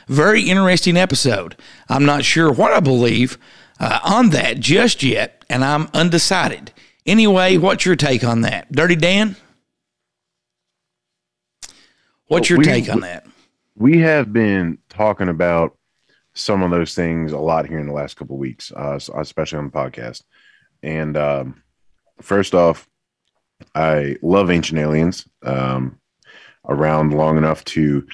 Very 0.09 0.43
interesting 0.49 0.97
episode. 0.97 1.57
I'm 1.91 2.07
not 2.07 2.25
sure 2.25 2.51
what 2.51 2.73
I 2.73 2.81
believe 2.81 3.37
uh, 3.81 3.99
on 4.03 4.31
that 4.31 4.61
just 4.61 5.03
yet, 5.03 5.45
and 5.49 5.65
I'm 5.65 5.89
undecided. 5.95 6.73
Anyway, 7.05 7.57
what's 7.57 7.85
your 7.85 7.97
take 7.97 8.25
on 8.25 8.41
that? 8.43 8.71
Dirty 8.73 8.97
Dan? 8.97 9.37
What's 12.29 12.51
your 12.51 12.59
We- 12.59 12.65
take 12.65 12.89
on 12.89 13.01
that? 13.01 13.27
we 13.79 13.99
have 13.99 14.33
been 14.33 14.79
talking 14.89 15.29
about 15.29 15.77
some 16.33 16.63
of 16.63 16.71
those 16.71 16.95
things 16.95 17.33
a 17.33 17.39
lot 17.39 17.67
here 17.69 17.79
in 17.79 17.87
the 17.87 17.93
last 17.93 18.17
couple 18.17 18.35
of 18.37 18.41
weeks, 18.41 18.73
uh, 18.75 18.99
especially 19.17 19.59
on 19.59 19.67
the 19.67 19.71
podcast. 19.71 20.23
And 20.83 21.15
um, 21.17 21.63
first 22.23 22.55
off, 22.55 22.89
I 23.75 24.17
love 24.23 24.51
Ancient 24.51 24.79
Aliens. 24.79 25.29
Um, 25.43 25.99
around 26.69 27.15
long 27.15 27.37
enough 27.39 27.65
to 27.65 28.05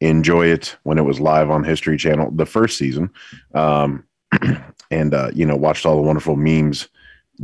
enjoy 0.00 0.46
it 0.46 0.76
when 0.82 0.98
it 0.98 1.02
was 1.04 1.20
live 1.20 1.50
on 1.50 1.64
History 1.64 1.96
Channel, 1.96 2.30
the 2.32 2.44
first 2.44 2.76
season, 2.76 3.10
um, 3.54 4.04
and 4.92 5.14
uh, 5.14 5.30
you 5.34 5.46
know 5.46 5.56
watched 5.56 5.86
all 5.86 5.96
the 5.96 6.02
wonderful 6.02 6.36
memes 6.36 6.88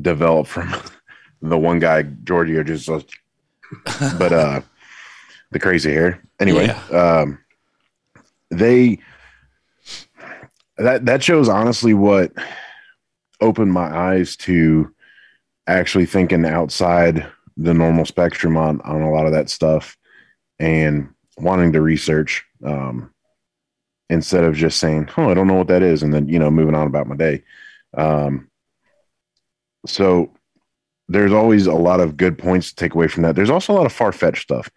develop 0.00 0.46
from 0.46 0.72
the 1.42 1.58
one 1.58 1.78
guy 1.78 2.02
Giorgio 2.02 2.62
just, 2.62 2.88
uh, 2.88 3.00
but 4.18 4.32
uh, 4.32 4.60
the 5.50 5.58
crazy 5.58 5.90
hair. 5.90 6.22
Anyway, 6.38 6.68
um, 6.92 7.38
they 8.50 8.98
that 10.76 11.06
that 11.06 11.22
shows 11.22 11.48
honestly 11.48 11.94
what 11.94 12.32
opened 13.40 13.72
my 13.72 13.96
eyes 13.96 14.36
to 14.36 14.92
actually 15.66 16.06
thinking 16.06 16.44
outside 16.44 17.26
the 17.56 17.74
normal 17.74 18.04
spectrum 18.04 18.56
on 18.56 18.80
on 18.82 19.02
a 19.02 19.10
lot 19.10 19.26
of 19.26 19.32
that 19.32 19.48
stuff 19.48 19.96
and 20.58 21.08
wanting 21.38 21.72
to 21.72 21.80
research. 21.80 22.44
Um 22.64 23.12
instead 24.10 24.44
of 24.44 24.54
just 24.54 24.78
saying 24.78 25.08
oh 25.16 25.30
i 25.30 25.34
don't 25.34 25.46
know 25.46 25.54
what 25.54 25.68
that 25.68 25.82
is 25.82 26.02
and 26.02 26.12
then 26.12 26.28
you 26.28 26.38
know 26.38 26.50
moving 26.50 26.74
on 26.74 26.86
about 26.86 27.06
my 27.06 27.16
day. 27.16 27.42
Um 27.96 28.48
so 29.86 30.32
there's 31.08 31.32
always 31.32 31.66
a 31.66 31.74
lot 31.74 32.00
of 32.00 32.16
good 32.16 32.36
points 32.36 32.68
to 32.68 32.76
take 32.76 32.94
away 32.94 33.08
from 33.08 33.22
that. 33.22 33.34
There's 33.34 33.50
also 33.50 33.72
a 33.72 33.76
lot 33.76 33.86
of 33.86 33.92
far-fetched 33.92 34.42
stuff. 34.42 34.68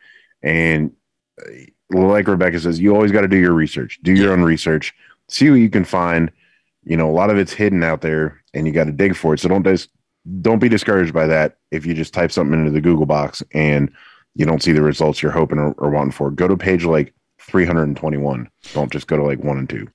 And 0.42 0.92
uh, 1.42 1.98
like 1.98 2.28
rebecca 2.28 2.60
says 2.60 2.80
you 2.80 2.96
always 2.96 3.12
got 3.12 3.22
to 3.22 3.28
do 3.28 3.38
your 3.38 3.54
research. 3.54 4.00
Do 4.04 4.14
your 4.14 4.32
own 4.32 4.44
research. 4.44 4.94
See 5.28 5.50
what 5.50 5.58
you 5.58 5.70
can 5.70 5.86
find. 5.86 6.32
You 6.84 6.98
know 6.98 7.10
a 7.10 7.14
lot 7.14 7.30
of 7.30 7.38
it's 7.38 7.54
hidden 7.54 7.84
out 7.84 8.02
there 8.02 8.42
and 8.54 8.66
you 8.66 8.74
got 8.74 8.86
to 8.86 8.92
dig 8.92 9.16
for 9.16 9.34
it. 9.34 9.40
So 9.40 9.50
don't 9.50 9.64
dis- 9.64 9.90
don't 10.42 10.60
be 10.60 10.70
discouraged 10.70 11.14
by 11.14 11.28
that 11.28 11.58
if 11.72 11.86
you 11.86 11.94
just 11.94 12.14
type 12.14 12.32
something 12.32 12.58
into 12.58 12.72
the 12.72 12.82
google 12.82 13.06
box 13.06 13.42
and 13.54 13.92
you 14.36 14.46
don't 14.46 14.64
see 14.64 14.72
the 14.72 14.82
results 14.82 15.22
you're 15.22 15.32
hoping 15.32 15.60
or, 15.60 15.74
or 15.74 15.90
wanting 15.90 16.12
for. 16.12 16.32
Go 16.32 16.48
to 16.48 16.54
a 16.54 16.58
page 16.58 16.86
like 16.86 17.14
321 17.48 18.50
don't 18.74 18.92
just 18.92 19.08
go 19.08 19.18
to 19.18 19.24
like 19.24 19.40
one 19.44 19.58
and 19.58 19.70
two. 19.70 19.88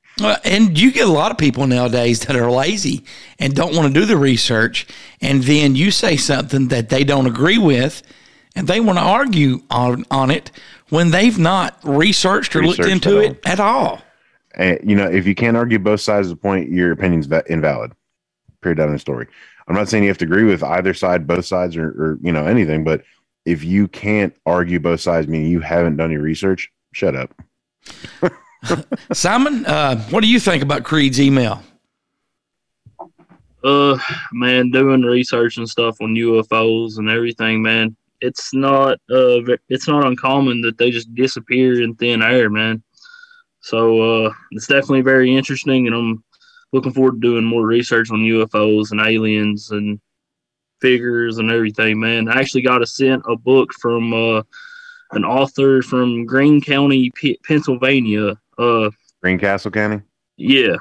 And 0.44 0.78
you 0.78 0.90
get 0.92 1.06
a 1.06 1.12
lot 1.12 1.30
of 1.30 1.38
people 1.38 1.66
nowadays 1.66 2.20
that 2.20 2.36
are 2.36 2.50
lazy 2.50 3.04
and 3.38 3.54
don't 3.54 3.74
want 3.76 3.92
to 3.92 4.00
do 4.00 4.06
the 4.06 4.16
research, 4.16 4.86
and 5.20 5.42
then 5.42 5.76
you 5.76 5.90
say 5.90 6.16
something 6.16 6.68
that 6.68 6.88
they 6.88 7.04
don't 7.04 7.26
agree 7.26 7.58
with, 7.58 8.02
and 8.54 8.66
they 8.66 8.80
want 8.80 8.98
to 8.98 9.04
argue 9.04 9.60
on 9.70 10.04
on 10.10 10.30
it 10.30 10.50
when 10.88 11.10
they've 11.10 11.38
not 11.38 11.78
researched 11.84 12.56
or 12.56 12.62
looked 12.64 12.80
into 12.80 13.18
it 13.18 13.40
at 13.44 13.60
all. 13.60 14.00
and 14.54 14.78
you 14.82 14.96
know 14.96 15.06
if 15.06 15.26
you 15.26 15.34
can't 15.34 15.56
argue 15.56 15.78
both 15.78 16.00
sides 16.00 16.30
of 16.30 16.36
the 16.36 16.42
point 16.42 16.70
your 16.70 16.92
opinion's 16.92 17.28
invalid. 17.48 17.92
Period 18.62 18.78
down 18.78 18.92
the 18.92 18.98
story. 18.98 19.26
I'm 19.68 19.74
not 19.74 19.88
saying 19.88 20.02
you 20.04 20.08
have 20.08 20.18
to 20.18 20.24
agree 20.24 20.44
with 20.44 20.62
either 20.62 20.94
side 20.94 21.26
both 21.26 21.44
sides 21.44 21.76
or, 21.76 21.88
or 21.88 22.18
you 22.22 22.32
know 22.32 22.46
anything 22.46 22.84
but 22.84 23.02
if 23.44 23.62
you 23.62 23.86
can't 23.86 24.34
argue 24.46 24.80
both 24.80 25.00
sides 25.00 25.28
meaning 25.28 25.50
you 25.50 25.60
haven't 25.60 25.96
done 25.96 26.10
your 26.10 26.22
research 26.22 26.72
shut 26.96 27.14
up 27.14 27.30
Simon, 29.12 29.66
uh, 29.66 30.00
what 30.08 30.22
do 30.22 30.28
you 30.28 30.40
think 30.40 30.62
about 30.62 30.82
Creed's 30.82 31.20
email? 31.20 31.62
Uh, 33.62 33.98
man, 34.32 34.70
doing 34.70 35.02
research 35.02 35.56
and 35.56 35.68
stuff 35.68 35.96
on 36.00 36.14
UFOs 36.14 36.98
and 36.98 37.10
everything, 37.10 37.62
man. 37.62 37.96
It's 38.20 38.54
not 38.54 38.94
uh, 39.10 39.40
it's 39.68 39.86
not 39.86 40.06
uncommon 40.06 40.62
that 40.62 40.78
they 40.78 40.90
just 40.90 41.14
disappear 41.14 41.82
in 41.82 41.94
thin 41.96 42.22
air, 42.22 42.48
man. 42.48 42.82
So 43.60 44.00
uh, 44.26 44.32
it's 44.52 44.66
definitely 44.66 45.02
very 45.02 45.36
interesting, 45.36 45.86
and 45.86 45.94
I'm 45.94 46.24
looking 46.72 46.92
forward 46.92 47.20
to 47.20 47.28
doing 47.28 47.44
more 47.44 47.66
research 47.66 48.10
on 48.10 48.20
UFOs 48.20 48.90
and 48.90 49.00
aliens 49.00 49.70
and 49.70 50.00
figures 50.80 51.38
and 51.38 51.50
everything, 51.50 52.00
man. 52.00 52.28
I 52.28 52.40
actually 52.40 52.62
got 52.62 52.82
a 52.82 52.86
sent 52.86 53.22
a 53.28 53.36
book 53.36 53.70
from 53.80 54.14
uh, 54.14 54.42
an 55.16 55.24
author 55.24 55.82
from 55.82 56.24
Greene 56.24 56.60
County, 56.60 57.10
P- 57.10 57.40
Pennsylvania. 57.44 58.38
Uh, 58.58 58.90
greencastle 59.20 59.70
county 59.70 60.00
yeah, 60.38 60.76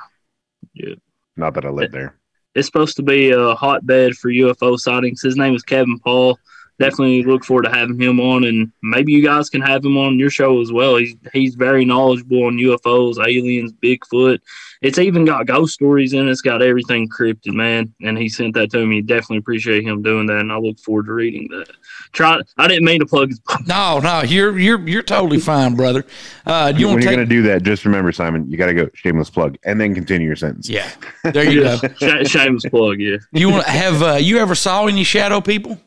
yeah. 0.73 0.93
not 1.35 1.53
that 1.53 1.65
i 1.65 1.69
live 1.69 1.91
there 1.91 2.15
it's 2.55 2.67
supposed 2.67 2.95
to 2.95 3.03
be 3.03 3.31
a 3.31 3.53
hotbed 3.53 4.15
for 4.15 4.29
UFO 4.29 4.79
sightings. 4.79 5.21
His 5.21 5.35
name 5.35 5.53
is 5.53 5.63
Kevin 5.63 5.99
Paul. 5.99 6.39
definitely 6.79 7.23
look 7.23 7.43
forward 7.43 7.63
to 7.63 7.71
having 7.71 7.99
him 7.99 8.19
on, 8.19 8.45
and 8.45 8.71
maybe 8.81 9.11
you 9.11 9.21
guys 9.23 9.49
can 9.49 9.61
have 9.61 9.83
him 9.83 9.97
on 9.97 10.17
your 10.17 10.29
show 10.29 10.61
as 10.61 10.71
well. 10.71 10.95
He's 10.95 11.15
he's 11.33 11.55
very 11.55 11.85
knowledgeable 11.85 12.45
on 12.45 12.57
UFOs, 12.57 13.17
aliens, 13.19 13.73
Bigfoot. 13.73 14.39
It's 14.85 14.99
even 14.99 15.25
got 15.25 15.47
ghost 15.47 15.73
stories 15.73 16.13
in 16.13 16.27
it. 16.27 16.31
It's 16.31 16.41
got 16.41 16.61
everything 16.61 17.09
cryptid, 17.09 17.53
man. 17.53 17.91
And 18.03 18.15
he 18.15 18.29
sent 18.29 18.53
that 18.53 18.69
to 18.71 18.85
me. 18.85 19.01
Definitely 19.01 19.37
appreciate 19.37 19.83
him 19.83 20.03
doing 20.03 20.27
that, 20.27 20.41
and 20.41 20.51
I 20.51 20.57
look 20.57 20.77
forward 20.77 21.07
to 21.07 21.13
reading 21.13 21.47
that. 21.49 21.71
Try. 22.11 22.39
I 22.59 22.67
didn't 22.67 22.85
mean 22.85 22.99
to 22.99 23.05
plug 23.07 23.29
his 23.29 23.39
book. 23.39 23.61
No, 23.67 23.99
no, 23.99 24.21
you're 24.21 24.59
you're 24.59 24.87
you're 24.87 25.01
totally 25.01 25.39
fine, 25.39 25.75
brother. 25.75 26.05
Uh, 26.45 26.71
you 26.75 26.87
when 26.87 27.01
you're 27.01 27.09
to 27.09 27.15
gonna 27.17 27.25
do 27.25 27.41
that, 27.43 27.63
just 27.63 27.83
remember, 27.83 28.11
Simon, 28.11 28.49
you 28.49 28.57
got 28.57 28.67
to 28.67 28.75
go 28.75 28.87
shameless 28.93 29.31
plug 29.31 29.57
and 29.63 29.81
then 29.81 29.95
continue 29.95 30.27
your 30.27 30.35
sentence. 30.35 30.69
Yeah, 30.69 30.89
there 31.23 31.49
you 31.49 31.63
go. 31.63 31.79
Sh- 31.97 32.29
shameless 32.29 32.65
plug, 32.65 32.99
yeah. 32.99 33.17
You 33.31 33.49
want 33.49 33.65
to 33.65 33.71
have? 33.71 34.03
Uh, 34.03 34.13
you 34.21 34.37
ever 34.37 34.53
saw 34.53 34.85
any 34.85 35.03
shadow 35.03 35.41
people? 35.41 35.79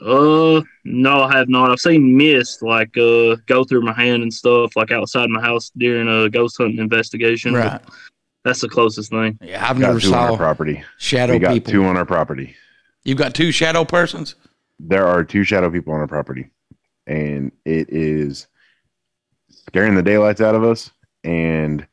Uh, 0.00 0.60
no, 0.84 1.22
I 1.22 1.36
have 1.38 1.48
not. 1.48 1.70
I've 1.70 1.80
seen 1.80 2.16
mist 2.16 2.62
like 2.62 2.96
uh 2.98 3.36
go 3.46 3.64
through 3.64 3.82
my 3.82 3.92
hand 3.92 4.22
and 4.22 4.32
stuff 4.34 4.74
like 4.76 4.90
outside 4.90 5.30
my 5.30 5.40
house 5.40 5.70
during 5.76 6.08
a 6.08 6.28
ghost 6.28 6.56
hunting 6.58 6.78
investigation. 6.78 7.54
Right. 7.54 7.80
That's 8.44 8.60
the 8.60 8.68
closest 8.68 9.10
thing. 9.10 9.38
Yeah, 9.40 9.62
I've 9.66 9.78
Got 9.78 9.86
never 9.88 10.00
two 10.00 10.08
on 10.08 10.14
our 10.14 10.28
saw 10.30 10.36
property. 10.36 10.84
shadow 10.98 11.34
we 11.34 11.38
got 11.38 11.54
people. 11.54 11.72
two 11.72 11.84
on 11.84 11.96
our 11.96 12.04
property. 12.04 12.54
You've 13.04 13.18
got 13.18 13.34
two 13.34 13.52
shadow 13.52 13.84
persons. 13.84 14.34
There 14.78 15.06
are 15.06 15.22
two 15.24 15.44
shadow 15.44 15.70
people 15.70 15.94
on 15.94 16.00
our 16.00 16.08
property, 16.08 16.50
and 17.06 17.52
it 17.64 17.88
is 17.90 18.48
scaring 19.48 19.94
the 19.94 20.02
daylights 20.02 20.40
out 20.40 20.54
of 20.54 20.64
us 20.64 20.90
and 21.22 21.86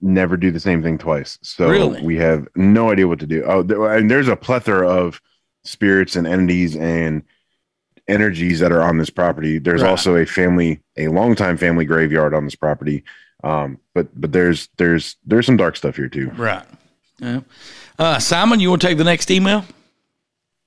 never 0.00 0.36
do 0.36 0.50
the 0.50 0.60
same 0.60 0.82
thing 0.82 0.98
twice. 0.98 1.38
So 1.42 1.68
Really? 1.68 2.02
we 2.02 2.16
have 2.18 2.46
no 2.54 2.90
idea 2.90 3.08
what 3.08 3.18
to 3.20 3.26
do. 3.26 3.42
Oh, 3.44 3.62
there, 3.62 3.94
and 3.94 4.10
there's 4.10 4.28
a 4.28 4.36
plethora 4.36 4.88
of 4.88 5.20
spirits 5.64 6.16
and 6.16 6.26
entities 6.26 6.76
and 6.76 7.22
energies 8.08 8.58
that 8.60 8.72
are 8.72 8.82
on 8.82 8.98
this 8.98 9.10
property. 9.10 9.58
There's 9.58 9.82
Right. 9.82 9.90
also 9.90 10.16
a 10.16 10.26
family, 10.26 10.80
a 10.96 11.08
longtime 11.08 11.56
family 11.56 11.84
graveyard 11.84 12.34
on 12.34 12.44
this 12.44 12.56
property. 12.56 13.04
Um, 13.44 13.78
but 13.94 14.08
but 14.20 14.32
there's 14.32 14.68
there's 14.76 15.16
there's 15.26 15.46
some 15.46 15.56
dark 15.56 15.76
stuff 15.76 15.96
here 15.96 16.08
too. 16.08 16.30
Right. 16.36 16.64
Yeah. 17.18 17.40
Uh, 17.98 18.18
Simon, 18.18 18.60
you 18.60 18.70
want 18.70 18.82
to 18.82 18.88
take 18.88 18.98
the 18.98 19.04
next 19.04 19.30
email? 19.30 19.64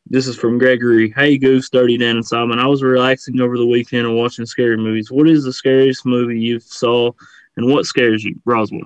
This 0.08 0.28
is 0.28 0.36
from 0.36 0.58
Gregory. 0.60 1.12
Hey, 1.16 1.38
Goose, 1.38 1.70
Dirty 1.70 1.98
Dan, 1.98 2.18
and 2.18 2.26
Simon. 2.26 2.60
I 2.60 2.68
was 2.68 2.84
relaxing 2.84 3.40
over 3.42 3.58
the 3.58 3.66
weekend 3.66 4.06
and 4.06 4.16
watching 4.16 4.46
scary 4.46 4.78
movies. 4.78 5.10
What 5.12 5.30
is 5.30 5.44
the 5.44 5.54
scariest 5.54 6.06
movie 6.06 6.40
you 6.40 6.60
saw, 6.60 7.12
and 7.58 7.68
what 7.72 7.86
scares 7.86 8.24
you, 8.24 8.40
Roswell? 8.46 8.82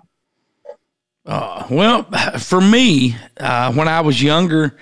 Uh, 1.26 1.66
well, 1.70 2.04
for 2.40 2.62
me, 2.62 3.16
uh, 3.38 3.74
when 3.74 3.88
I 3.88 4.00
was 4.02 4.22
younger, 4.22 4.78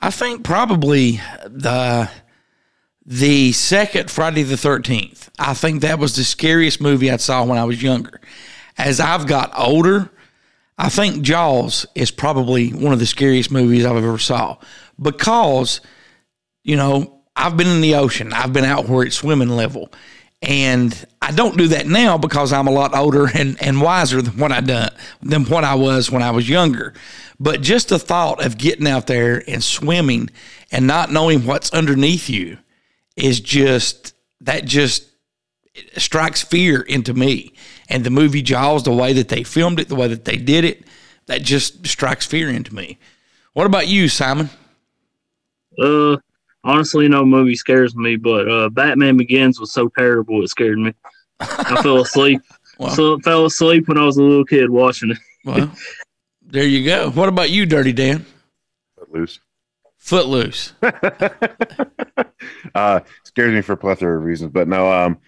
I 0.00 0.10
think 0.10 0.44
probably 0.44 1.20
the 1.46 2.10
the 3.04 3.52
second 3.52 4.10
Friday 4.10 4.42
the 4.42 4.56
Thirteenth. 4.56 5.30
I 5.38 5.54
think 5.54 5.80
that 5.80 5.98
was 5.98 6.14
the 6.14 6.24
scariest 6.24 6.80
movie 6.80 7.10
I 7.10 7.16
saw 7.16 7.44
when 7.44 7.58
I 7.58 7.64
was 7.64 7.82
younger. 7.82 8.20
As 8.76 9.00
I've 9.00 9.26
got 9.26 9.50
older, 9.58 10.10
I 10.78 10.88
think 10.88 11.22
Jaws 11.22 11.86
is 11.94 12.10
probably 12.12 12.70
one 12.70 12.92
of 12.92 13.00
the 13.00 13.06
scariest 13.06 13.50
movies 13.50 13.84
I've 13.84 13.96
ever 13.96 14.18
saw 14.18 14.58
because, 15.00 15.80
you 16.62 16.76
know, 16.76 17.20
I've 17.34 17.56
been 17.56 17.66
in 17.66 17.80
the 17.80 17.96
ocean. 17.96 18.32
I've 18.32 18.52
been 18.52 18.64
out 18.64 18.88
where 18.88 19.04
it's 19.04 19.16
swimming 19.16 19.48
level. 19.48 19.90
And 20.40 21.06
I 21.20 21.32
don't 21.32 21.56
do 21.56 21.66
that 21.68 21.86
now 21.86 22.16
because 22.16 22.52
I'm 22.52 22.68
a 22.68 22.72
lot 22.72 22.94
older 22.94 23.26
and, 23.34 23.60
and 23.60 23.80
wiser 23.82 24.22
than 24.22 24.38
what 24.38 24.52
I 24.52 24.60
done 24.60 24.90
than 25.22 25.44
what 25.46 25.64
I 25.64 25.74
was 25.74 26.10
when 26.10 26.22
I 26.22 26.30
was 26.30 26.48
younger. 26.48 26.94
But 27.40 27.60
just 27.62 27.88
the 27.88 27.98
thought 27.98 28.44
of 28.44 28.58
getting 28.58 28.86
out 28.88 29.06
there 29.06 29.42
and 29.48 29.62
swimming 29.62 30.30
and 30.72 30.86
not 30.86 31.12
knowing 31.12 31.46
what's 31.46 31.70
underneath 31.72 32.28
you 32.28 32.58
is 33.16 33.40
just 33.40 34.14
that 34.40 34.64
just 34.64 35.06
strikes 35.96 36.42
fear 36.42 36.80
into 36.80 37.14
me. 37.14 37.52
And 37.88 38.04
the 38.04 38.10
movie 38.10 38.42
Jaws, 38.42 38.82
the 38.82 38.92
way 38.92 39.12
that 39.12 39.28
they 39.28 39.44
filmed 39.44 39.78
it, 39.80 39.88
the 39.88 39.94
way 39.94 40.08
that 40.08 40.24
they 40.24 40.36
did 40.36 40.64
it, 40.64 40.84
that 41.26 41.42
just 41.42 41.86
strikes 41.86 42.26
fear 42.26 42.48
into 42.48 42.74
me. 42.74 42.98
What 43.52 43.66
about 43.66 43.86
you, 43.88 44.08
Simon? 44.08 44.50
Uh, 45.80 46.16
honestly, 46.64 47.08
no 47.08 47.24
movie 47.24 47.54
scares 47.54 47.94
me, 47.94 48.16
but 48.16 48.48
uh, 48.48 48.68
Batman 48.70 49.16
Begins 49.16 49.60
was 49.60 49.72
so 49.72 49.88
terrible 49.96 50.42
it 50.42 50.48
scared 50.48 50.78
me. 50.78 50.92
I 51.40 51.80
fell 51.82 52.00
asleep. 52.00 52.40
Well- 52.80 52.94
so 52.94 53.18
fell 53.18 53.44
asleep 53.44 53.88
when 53.88 53.98
I 53.98 54.04
was 54.04 54.18
a 54.18 54.22
little 54.22 54.44
kid 54.44 54.70
watching 54.70 55.10
it. 55.10 55.18
Well, 55.44 55.72
there 56.48 56.64
you 56.66 56.84
go. 56.84 57.10
What 57.10 57.28
about 57.28 57.50
you, 57.50 57.64
Dirty 57.66 57.92
Dan? 57.92 58.26
Foot 58.98 59.12
loose. 59.12 59.40
Footloose. 59.98 60.72
uh 62.74 63.00
scares 63.24 63.52
me 63.52 63.60
for 63.60 63.72
a 63.72 63.76
plethora 63.76 64.16
of 64.18 64.22
reasons 64.24 64.50
but 64.52 64.68
no 64.68 64.90
um 64.92 65.18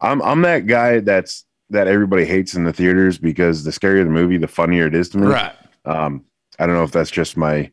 i'm 0.00 0.22
i'm 0.22 0.40
that 0.42 0.66
guy 0.66 1.00
that's 1.00 1.44
that 1.70 1.86
everybody 1.88 2.24
hates 2.24 2.54
in 2.54 2.64
the 2.64 2.72
theaters 2.72 3.18
because 3.18 3.64
the 3.64 3.70
scarier 3.70 4.02
the 4.04 4.10
movie 4.10 4.38
the 4.38 4.46
funnier 4.48 4.86
it 4.86 4.94
is 4.94 5.08
to 5.10 5.18
me 5.18 5.26
Right. 5.26 5.52
um 5.84 6.24
i 6.58 6.66
don't 6.66 6.74
know 6.74 6.82
if 6.84 6.90
that's 6.92 7.10
just 7.10 7.36
my 7.36 7.70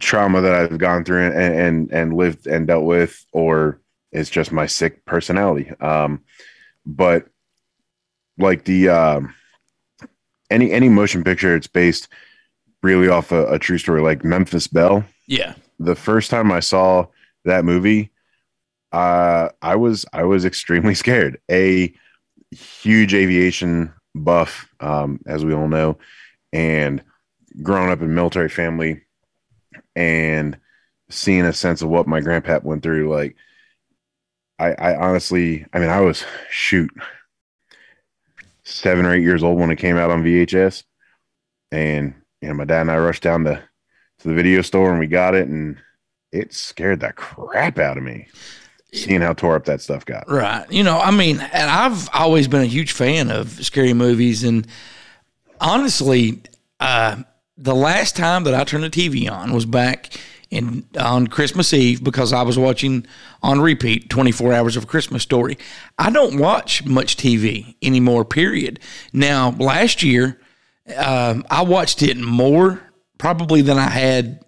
trauma 0.00 0.40
that 0.40 0.54
i've 0.54 0.76
gone 0.78 1.04
through 1.04 1.24
and 1.26 1.34
and 1.54 1.92
and 1.92 2.14
lived 2.16 2.46
and 2.46 2.66
dealt 2.66 2.84
with 2.84 3.24
or 3.32 3.80
it's 4.12 4.30
just 4.30 4.50
my 4.52 4.66
sick 4.66 5.04
personality 5.04 5.70
um 5.80 6.22
but 6.84 7.26
like 8.38 8.64
the 8.64 8.88
um 8.88 9.34
any 10.54 10.72
any 10.72 10.88
motion 10.88 11.24
picture 11.24 11.54
it's 11.56 11.66
based 11.66 12.08
really 12.82 13.08
off 13.08 13.32
a, 13.32 13.46
a 13.52 13.58
true 13.58 13.78
story 13.78 14.00
like 14.02 14.24
memphis 14.24 14.66
belle 14.68 15.04
Yeah. 15.26 15.54
the 15.78 15.94
first 15.94 16.30
time 16.30 16.52
I 16.52 16.60
saw 16.60 17.06
that 17.44 17.64
movie, 17.64 18.10
uh, 18.92 19.48
I 19.60 19.76
was 19.76 20.06
I 20.12 20.24
was 20.24 20.44
extremely 20.44 20.94
scared. 21.04 21.40
A 21.50 21.92
huge 22.50 23.12
aviation 23.14 23.92
buff, 24.14 24.68
um, 24.80 25.20
as 25.26 25.44
we 25.44 25.52
all 25.52 25.68
know, 25.68 25.98
and 26.52 27.02
growing 27.62 27.90
up 27.90 28.00
in 28.00 28.14
military 28.14 28.48
family, 28.48 29.02
and 29.96 30.56
seeing 31.10 31.44
a 31.44 31.52
sense 31.52 31.82
of 31.82 31.88
what 31.88 32.06
my 32.06 32.20
grandpa 32.20 32.60
went 32.62 32.82
through. 32.82 33.10
Like, 33.10 33.36
I, 34.58 34.72
I 34.72 34.96
honestly, 34.96 35.66
I 35.72 35.78
mean, 35.80 35.90
I 35.90 36.00
was 36.00 36.24
shoot 36.50 36.90
seven 38.64 39.06
or 39.06 39.14
eight 39.14 39.22
years 39.22 39.42
old 39.42 39.58
when 39.58 39.70
it 39.70 39.76
came 39.76 39.96
out 39.96 40.10
on 40.10 40.24
VHS, 40.24 40.84
and 41.70 42.14
you 42.40 42.48
know, 42.48 42.54
my 42.54 42.64
dad 42.64 42.82
and 42.82 42.90
I 42.90 42.98
rushed 42.98 43.22
down 43.22 43.44
to 43.44 43.62
to 44.18 44.28
the 44.28 44.34
video 44.34 44.62
store 44.62 44.90
and 44.90 45.00
we 45.00 45.06
got 45.06 45.34
it 45.34 45.48
and 45.48 45.76
it 46.32 46.52
scared 46.52 47.00
the 47.00 47.12
crap 47.12 47.78
out 47.78 47.96
of 47.96 48.04
me 48.04 48.28
seeing 48.92 49.20
how 49.20 49.32
tore 49.32 49.56
up 49.56 49.64
that 49.64 49.80
stuff 49.80 50.04
got. 50.04 50.28
Right. 50.30 50.70
You 50.70 50.82
know, 50.82 50.98
I 50.98 51.10
mean, 51.10 51.40
and 51.40 51.70
I've 51.70 52.08
always 52.12 52.48
been 52.48 52.62
a 52.62 52.66
huge 52.66 52.92
fan 52.92 53.30
of 53.30 53.64
scary 53.64 53.92
movies. 53.92 54.44
And 54.44 54.66
honestly, 55.60 56.42
uh, 56.80 57.22
the 57.56 57.74
last 57.74 58.16
time 58.16 58.44
that 58.44 58.54
I 58.54 58.64
turned 58.64 58.84
the 58.84 58.90
TV 58.90 59.30
on 59.30 59.52
was 59.52 59.66
back 59.66 60.12
in 60.54 60.86
on 60.98 61.26
Christmas 61.26 61.72
Eve 61.72 62.02
because 62.02 62.32
I 62.32 62.42
was 62.42 62.58
watching 62.58 63.06
on 63.42 63.60
repeat 63.60 64.08
24 64.08 64.52
hours 64.52 64.76
of 64.76 64.86
Christmas 64.86 65.22
story. 65.22 65.58
I 65.98 66.10
don't 66.10 66.38
watch 66.38 66.84
much 66.84 67.16
TV 67.16 67.74
anymore, 67.82 68.24
period. 68.24 68.78
Now, 69.12 69.50
last 69.58 70.02
year, 70.02 70.40
um, 70.96 71.44
I 71.50 71.62
watched 71.62 72.02
it 72.02 72.16
more 72.16 72.80
probably 73.18 73.62
than 73.62 73.78
I 73.78 73.88
had, 73.88 74.44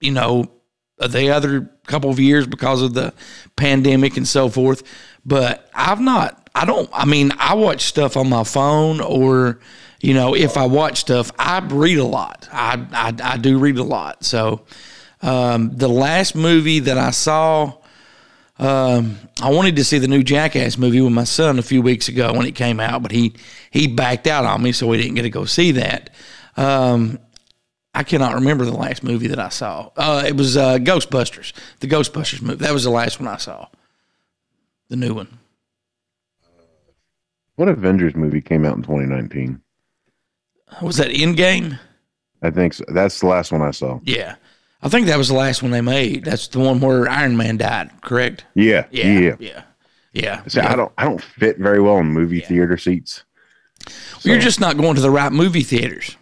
you 0.00 0.12
know, 0.12 0.50
the 0.98 1.30
other 1.30 1.70
couple 1.86 2.10
of 2.10 2.20
years 2.20 2.46
because 2.46 2.82
of 2.82 2.94
the 2.94 3.12
pandemic 3.56 4.16
and 4.16 4.28
so 4.28 4.48
forth. 4.48 4.82
But 5.24 5.68
I've 5.74 6.00
not, 6.00 6.48
I 6.54 6.64
don't, 6.64 6.88
I 6.92 7.06
mean, 7.06 7.32
I 7.38 7.54
watch 7.54 7.82
stuff 7.82 8.16
on 8.16 8.28
my 8.28 8.44
phone 8.44 9.00
or, 9.00 9.58
you 10.00 10.14
know, 10.14 10.34
if 10.34 10.56
I 10.56 10.66
watch 10.66 10.98
stuff, 10.98 11.32
I 11.38 11.58
read 11.58 11.98
a 11.98 12.04
lot. 12.04 12.48
I, 12.52 12.86
I, 12.92 13.32
I 13.32 13.36
do 13.36 13.58
read 13.58 13.78
a 13.78 13.82
lot. 13.82 14.24
So 14.24 14.64
um, 15.22 15.76
the 15.76 15.88
last 15.88 16.34
movie 16.34 16.78
that 16.80 16.98
I 16.98 17.10
saw, 17.10 17.74
um, 18.58 19.16
I 19.42 19.50
wanted 19.50 19.76
to 19.76 19.84
see 19.84 19.98
the 19.98 20.08
new 20.08 20.22
Jackass 20.22 20.78
movie 20.78 21.00
with 21.00 21.12
my 21.12 21.24
son 21.24 21.58
a 21.58 21.62
few 21.62 21.82
weeks 21.82 22.08
ago 22.08 22.32
when 22.32 22.46
it 22.46 22.54
came 22.54 22.80
out, 22.80 23.02
but 23.02 23.10
he 23.12 23.34
he 23.70 23.86
backed 23.86 24.26
out 24.26 24.44
on 24.44 24.62
me, 24.62 24.72
so 24.72 24.86
we 24.86 24.96
didn't 24.98 25.14
get 25.14 25.22
to 25.22 25.30
go 25.30 25.44
see 25.44 25.72
that. 25.72 26.10
Um, 26.56 27.18
I 27.94 28.02
cannot 28.02 28.34
remember 28.34 28.64
the 28.64 28.76
last 28.76 29.02
movie 29.02 29.26
that 29.28 29.38
I 29.38 29.48
saw. 29.48 29.90
Uh, 29.96 30.22
it 30.26 30.36
was 30.36 30.56
uh, 30.56 30.78
Ghostbusters, 30.78 31.52
the 31.80 31.88
Ghostbusters 31.88 32.40
movie. 32.40 32.64
That 32.64 32.72
was 32.72 32.84
the 32.84 32.90
last 32.90 33.18
one 33.18 33.28
I 33.28 33.36
saw. 33.36 33.66
The 34.88 34.96
new 34.96 35.14
one. 35.14 35.38
What 37.56 37.68
Avengers 37.68 38.14
movie 38.14 38.40
came 38.40 38.64
out 38.64 38.76
in 38.76 38.82
2019? 38.82 39.60
Was 40.82 40.96
that 40.96 41.08
Endgame? 41.08 41.78
I 42.42 42.50
think 42.50 42.74
so. 42.74 42.84
that's 42.88 43.20
the 43.20 43.26
last 43.26 43.52
one 43.52 43.60
I 43.60 43.70
saw. 43.70 44.00
Yeah, 44.04 44.36
I 44.82 44.88
think 44.88 45.06
that 45.06 45.18
was 45.18 45.28
the 45.28 45.34
last 45.34 45.62
one 45.62 45.72
they 45.72 45.80
made. 45.80 46.24
That's 46.24 46.48
the 46.48 46.60
one 46.60 46.80
where 46.80 47.08
Iron 47.08 47.36
Man 47.36 47.58
died. 47.58 47.90
Correct? 48.00 48.44
Yeah, 48.54 48.86
Yeah, 48.90 49.06
yeah. 49.06 49.36
yeah, 49.38 49.62
yeah. 50.12 50.42
See, 50.46 50.60
yeah. 50.60 50.72
I 50.72 50.76
don't 50.76 50.92
I 50.96 51.04
don't 51.04 51.22
fit 51.22 51.58
very 51.58 51.80
well 51.80 51.98
in 51.98 52.06
movie 52.06 52.40
theater 52.40 52.76
seats. 52.76 53.24
You're 54.22 54.38
just 54.38 54.60
not 54.60 54.76
going 54.76 54.94
to 54.94 55.00
the 55.00 55.10
right 55.10 55.32
movie 55.32 55.62
theaters. 55.62 56.16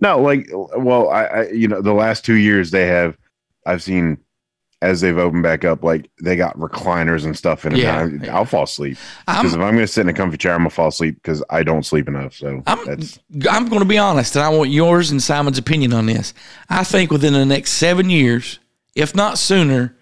No, 0.00 0.20
like 0.20 0.48
well, 0.52 1.08
I, 1.10 1.24
I 1.24 1.48
you 1.50 1.68
know 1.68 1.82
the 1.82 1.92
last 1.92 2.24
two 2.24 2.34
years 2.36 2.70
they 2.70 2.86
have 2.86 3.16
I've 3.66 3.82
seen 3.82 4.18
as 4.80 5.00
they've 5.00 5.18
opened 5.18 5.42
back 5.42 5.64
up, 5.64 5.82
like 5.82 6.10
they 6.22 6.36
got 6.36 6.56
recliners 6.56 7.24
and 7.24 7.36
stuff 7.36 7.66
in 7.66 7.72
it. 7.72 7.78
Yeah, 7.78 8.06
now, 8.06 8.24
yeah. 8.24 8.36
I'll 8.36 8.44
fall 8.44 8.62
asleep 8.62 8.96
I'm, 9.26 9.42
because 9.42 9.54
if 9.54 9.60
I'm 9.60 9.74
going 9.74 9.86
to 9.86 9.88
sit 9.88 10.02
in 10.02 10.08
a 10.08 10.12
comfy 10.12 10.36
chair, 10.36 10.52
I'm 10.52 10.60
gonna 10.60 10.70
fall 10.70 10.88
asleep 10.88 11.16
because 11.16 11.42
I 11.50 11.62
don't 11.62 11.84
sleep 11.84 12.06
enough. 12.08 12.34
So 12.34 12.62
I'm, 12.66 12.84
that's 12.86 13.18
I'm 13.50 13.68
going 13.68 13.80
to 13.80 13.88
be 13.88 13.98
honest, 13.98 14.36
and 14.36 14.44
I 14.44 14.48
want 14.48 14.70
yours 14.70 15.10
and 15.10 15.22
Simon's 15.22 15.58
opinion 15.58 15.92
on 15.92 16.06
this. 16.06 16.32
I 16.68 16.84
think 16.84 17.10
within 17.10 17.32
the 17.32 17.44
next 17.44 17.72
seven 17.72 18.08
years, 18.10 18.58
if 18.94 19.14
not 19.14 19.38
sooner, 19.38 19.96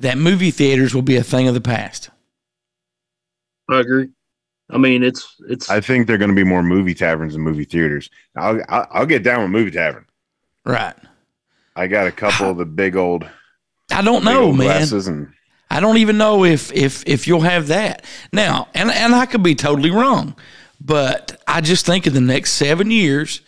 that 0.00 0.18
movie 0.18 0.50
theaters 0.50 0.94
will 0.94 1.02
be 1.02 1.16
a 1.16 1.22
thing 1.22 1.48
of 1.48 1.54
the 1.54 1.60
past. 1.60 2.10
I 3.68 3.80
agree. 3.80 4.08
I 4.70 4.78
mean, 4.78 5.02
it's 5.02 5.36
it's 5.48 5.70
I 5.70 5.80
think 5.80 6.06
they're 6.06 6.18
going 6.18 6.30
to 6.30 6.34
be 6.34 6.44
more 6.44 6.62
movie 6.62 6.94
taverns 6.94 7.34
than 7.34 7.42
movie 7.42 7.64
theaters. 7.64 8.10
I'll, 8.36 8.60
I'll 8.68 8.88
I'll 8.90 9.06
get 9.06 9.22
down 9.22 9.42
with 9.42 9.50
movie 9.50 9.70
tavern. 9.70 10.06
Right. 10.64 10.96
I 11.76 11.86
got 11.86 12.06
a 12.06 12.12
couple 12.12 12.50
of 12.50 12.56
the 12.56 12.64
big 12.64 12.96
old, 12.96 13.28
I 13.90 14.02
don't 14.02 14.24
know, 14.24 14.52
man. 14.52 14.82
and 15.08 15.28
I 15.70 15.80
don't 15.80 15.96
even 15.98 16.18
know 16.18 16.44
if 16.44 16.72
if 16.72 17.02
if 17.06 17.26
you'll 17.26 17.40
have 17.40 17.68
that 17.68 18.04
now, 18.32 18.68
and 18.74 18.90
and 18.90 19.14
I 19.14 19.26
could 19.26 19.42
be 19.42 19.54
totally 19.54 19.90
wrong, 19.90 20.36
but 20.80 21.40
I 21.46 21.60
just 21.60 21.86
think 21.86 22.06
in 22.06 22.14
the 22.14 22.20
next 22.20 22.52
seven 22.52 22.90
years 22.90 23.40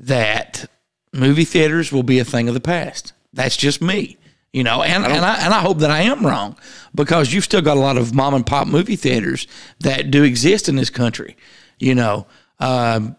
that 0.00 0.68
movie 1.12 1.44
theaters 1.44 1.92
will 1.92 2.02
be 2.02 2.18
a 2.18 2.24
thing 2.24 2.48
of 2.48 2.54
the 2.54 2.60
past. 2.60 3.12
That's 3.32 3.56
just 3.56 3.80
me, 3.80 4.16
you 4.52 4.62
know, 4.64 4.82
and 4.82 5.04
and 5.04 5.24
I 5.24 5.44
and 5.44 5.54
I 5.54 5.60
hope 5.60 5.78
that 5.78 5.90
I 5.90 6.02
am 6.02 6.26
wrong 6.26 6.56
because 6.94 7.32
you've 7.32 7.44
still 7.44 7.62
got 7.62 7.76
a 7.76 7.80
lot 7.80 7.96
of 7.96 8.14
mom 8.14 8.34
and 8.34 8.46
pop 8.46 8.66
movie 8.66 8.96
theaters 8.96 9.46
that 9.80 10.10
do 10.10 10.24
exist 10.24 10.68
in 10.68 10.76
this 10.76 10.90
country, 10.90 11.36
you 11.78 11.94
know. 11.94 12.26
Um, 12.60 13.16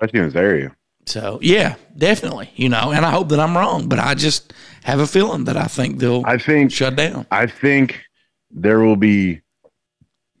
especially 0.00 0.20
in 0.20 0.26
this 0.26 0.36
area. 0.36 0.76
so 1.06 1.38
yeah, 1.42 1.74
definitely, 1.96 2.50
you 2.54 2.68
know, 2.68 2.92
and 2.92 3.04
I 3.04 3.10
hope 3.10 3.28
that 3.30 3.40
I'm 3.40 3.56
wrong, 3.56 3.88
but 3.88 3.98
I 3.98 4.14
just 4.14 4.52
have 4.86 5.00
a 5.00 5.06
feeling 5.06 5.44
that 5.44 5.56
I 5.56 5.64
think 5.64 5.98
they'll 5.98 6.22
I 6.24 6.38
think 6.38 6.70
shut 6.70 6.94
down. 6.94 7.26
I 7.32 7.46
think 7.46 8.04
there 8.52 8.78
will 8.78 8.96
be. 8.96 9.40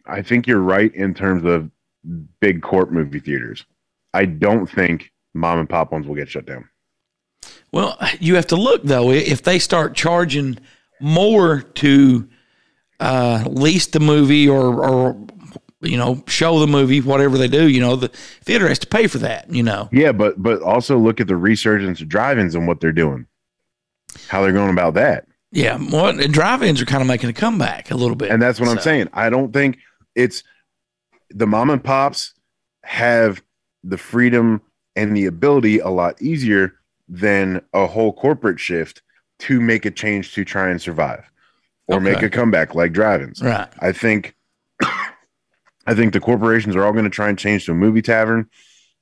I 0.06 0.22
think 0.22 0.46
you're 0.46 0.60
right 0.60 0.94
in 0.94 1.14
terms 1.14 1.44
of 1.44 1.68
big 2.38 2.62
court 2.62 2.92
movie 2.92 3.18
theaters. 3.18 3.66
I 4.14 4.24
don't 4.24 4.68
think 4.68 5.10
mom 5.34 5.58
and 5.58 5.68
pop 5.68 5.90
ones 5.90 6.06
will 6.06 6.14
get 6.14 6.28
shut 6.28 6.46
down. 6.46 6.68
Well, 7.72 7.98
you 8.20 8.36
have 8.36 8.46
to 8.46 8.56
look 8.56 8.84
though. 8.84 9.10
If 9.10 9.42
they 9.42 9.58
start 9.58 9.96
charging 9.96 10.58
more 11.00 11.62
to 11.62 12.28
uh, 13.00 13.44
lease 13.48 13.88
the 13.88 14.00
movie 14.00 14.48
or, 14.48 14.88
or 14.88 15.26
you 15.80 15.98
know 15.98 16.22
show 16.28 16.60
the 16.60 16.68
movie, 16.68 17.00
whatever 17.00 17.36
they 17.36 17.48
do, 17.48 17.68
you 17.68 17.80
know 17.80 17.96
the 17.96 18.08
theater 18.44 18.68
has 18.68 18.78
to 18.78 18.86
pay 18.86 19.08
for 19.08 19.18
that. 19.18 19.52
You 19.52 19.64
know, 19.64 19.88
Yeah, 19.90 20.12
but 20.12 20.40
but 20.40 20.62
also 20.62 20.96
look 20.98 21.20
at 21.20 21.26
the 21.26 21.36
resurgence 21.36 22.00
of 22.00 22.08
drive-ins 22.08 22.54
and 22.54 22.68
what 22.68 22.80
they're 22.80 22.92
doing. 22.92 23.26
How 24.28 24.42
they're 24.42 24.52
going 24.52 24.70
about 24.70 24.94
that. 24.94 25.26
yeah. 25.52 25.78
Well, 25.90 26.12
drive-ins 26.12 26.80
are 26.82 26.86
kind 26.86 27.02
of 27.02 27.08
making 27.08 27.30
a 27.30 27.32
comeback 27.32 27.90
a 27.90 27.94
little 27.96 28.16
bit, 28.16 28.30
And 28.30 28.40
that's 28.42 28.58
what 28.60 28.68
I'm 28.68 28.78
saying. 28.80 29.08
I 29.12 29.30
don't 29.30 29.52
think 29.52 29.78
it's 30.14 30.42
the 31.30 31.46
mom 31.46 31.70
and 31.70 31.82
pops 31.82 32.32
have 32.84 33.42
the 33.84 33.98
freedom 33.98 34.60
and 34.94 35.16
the 35.16 35.26
ability 35.26 35.78
a 35.78 35.88
lot 35.88 36.20
easier 36.22 36.72
than 37.08 37.60
a 37.72 37.86
whole 37.86 38.12
corporate 38.12 38.58
shift 38.60 39.02
to 39.40 39.60
make 39.60 39.84
a 39.84 39.90
change 39.90 40.34
to 40.34 40.44
try 40.44 40.70
and 40.70 40.80
survive 40.80 41.30
or 41.86 42.00
make 42.00 42.22
a 42.22 42.30
comeback 42.30 42.74
like 42.74 42.92
drive-ins. 42.92 43.40
Right. 43.42 43.68
I 43.78 43.92
think 43.92 44.34
I 45.86 45.94
think 45.94 46.12
the 46.12 46.20
corporations 46.20 46.74
are 46.74 46.84
all 46.84 46.92
going 46.92 47.04
to 47.04 47.10
try 47.10 47.28
and 47.28 47.38
change 47.38 47.66
to 47.66 47.72
a 47.72 47.74
movie 47.74 48.02
tavern 48.02 48.48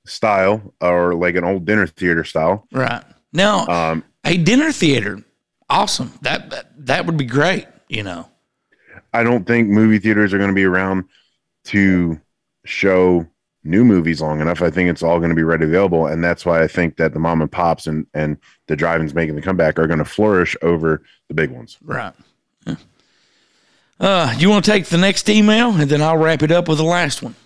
style 0.07 0.75
or 0.81 1.15
like 1.15 1.35
an 1.37 1.45
old 1.45 1.65
dinner 1.65 1.87
theater 1.87 2.25
style. 2.25 2.67
Right. 2.73 3.03
Now, 3.33 3.67
Um, 3.67 4.05
a 4.25 4.37
dinner 4.37 4.73
theater, 4.73 5.23
awesome. 5.69 6.13
That, 6.23 6.51
that 6.51 6.87
that 6.87 7.07
would 7.07 7.17
be 7.17 7.27
great. 7.27 7.67
You 7.89 8.03
know. 8.03 8.29
I 9.13 9.23
don't 9.23 9.47
think 9.47 9.69
movie 9.69 9.99
theaters 9.99 10.35
are 10.35 10.39
going 10.39 10.51
to 10.51 10.55
be 10.55 10.65
around 10.65 11.05
to 11.67 12.21
show 12.65 13.27
new 13.63 13.85
movies 13.85 14.21
long 14.21 14.41
enough. 14.41 14.61
I 14.61 14.71
think 14.71 14.91
it's 14.91 15.03
all 15.03 15.19
going 15.19 15.31
to 15.31 15.37
be 15.37 15.43
ready 15.43 15.65
available, 15.65 16.07
and 16.07 16.23
that's 16.23 16.45
why 16.45 16.63
I 16.63 16.67
think 16.67 16.97
that 16.97 17.13
the 17.13 17.21
mom 17.21 17.41
and 17.41 17.51
pops 17.51 17.87
and 17.87 18.07
and 18.13 18.37
the 18.67 18.77
drive-ins 18.77 19.15
making 19.15 19.37
the 19.37 19.43
comeback 19.43 19.79
are 19.79 19.87
going 19.87 19.99
to 19.99 20.05
flourish 20.05 20.57
over 20.63 21.03
the 21.29 21.35
big 21.35 21.51
ones. 21.51 21.79
Right. 21.83 22.13
Yeah. 22.67 22.77
Uh, 24.01 24.35
you 24.37 24.51
want 24.51 24.65
to 24.65 24.71
take 24.71 24.87
the 24.87 24.99
next 24.99 25.29
email 25.29 25.71
and 25.71 25.89
then 25.89 26.03
I'll 26.03 26.17
wrap 26.17 26.43
it 26.43 26.51
up 26.51 26.69
with 26.69 26.79
the 26.79 26.85
last 26.85 27.23
one. 27.23 27.37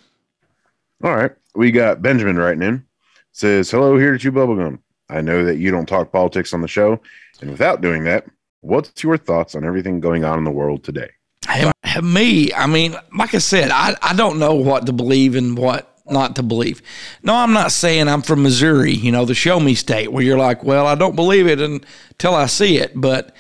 All 1.04 1.14
right, 1.14 1.32
we 1.54 1.70
got 1.70 2.02
Benjamin 2.02 2.36
writing 2.36 2.62
in. 2.62 2.86
Says 3.32 3.70
hello 3.70 3.96
here 3.98 4.12
to 4.12 4.18
Chew 4.18 4.32
Bubblegum. 4.32 4.80
I 5.09 5.21
know 5.21 5.44
that 5.44 5.57
you 5.57 5.71
don't 5.71 5.87
talk 5.87 6.12
politics 6.12 6.53
on 6.53 6.61
the 6.61 6.68
show, 6.68 7.01
and 7.40 7.51
without 7.51 7.81
doing 7.81 8.05
that, 8.05 8.27
what's 8.61 9.03
your 9.03 9.16
thoughts 9.16 9.55
on 9.55 9.64
everything 9.64 10.01
going 10.01 10.25
on 10.25 10.38
in 10.38 10.44
the 10.44 10.51
world 10.51 10.85
today? 10.85 11.11
Have 11.47 12.05
me, 12.05 12.53
I 12.53 12.66
mean, 12.66 12.94
like 13.16 13.35
I 13.35 13.38
said, 13.38 13.71
I, 13.71 13.97
I 14.03 14.14
don't 14.14 14.38
know 14.38 14.55
what 14.55 14.87
to 14.87 14.92
believe 14.92 15.35
and 15.35 15.57
what 15.57 15.99
not 16.11 16.37
to 16.37 16.42
believe. 16.42 16.83
No, 17.23 17.35
I'm 17.35 17.53
not 17.53 17.73
saying 17.73 18.09
I'm 18.09 18.23
from 18.23 18.42
Missouri, 18.42 18.92
you 18.92 19.12
know, 19.12 19.25
the 19.25 19.35
show 19.35 19.61
me 19.61 19.75
state 19.75 20.12
where 20.12 20.23
you're 20.23 20.38
like, 20.38 20.62
well, 20.64 20.87
I 20.87 20.94
don't 20.94 21.16
believe 21.16 21.47
it 21.47 21.61
until 21.61 22.35
I 22.35 22.47
see 22.47 22.79
it. 22.79 22.92
But 22.94 23.35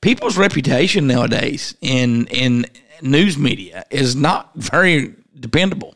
people's 0.00 0.36
reputation 0.36 1.06
nowadays 1.06 1.74
in 1.80 2.26
in 2.26 2.66
news 3.02 3.38
media 3.38 3.84
is 3.90 4.14
not 4.16 4.50
very 4.54 5.14
dependable. 5.38 5.94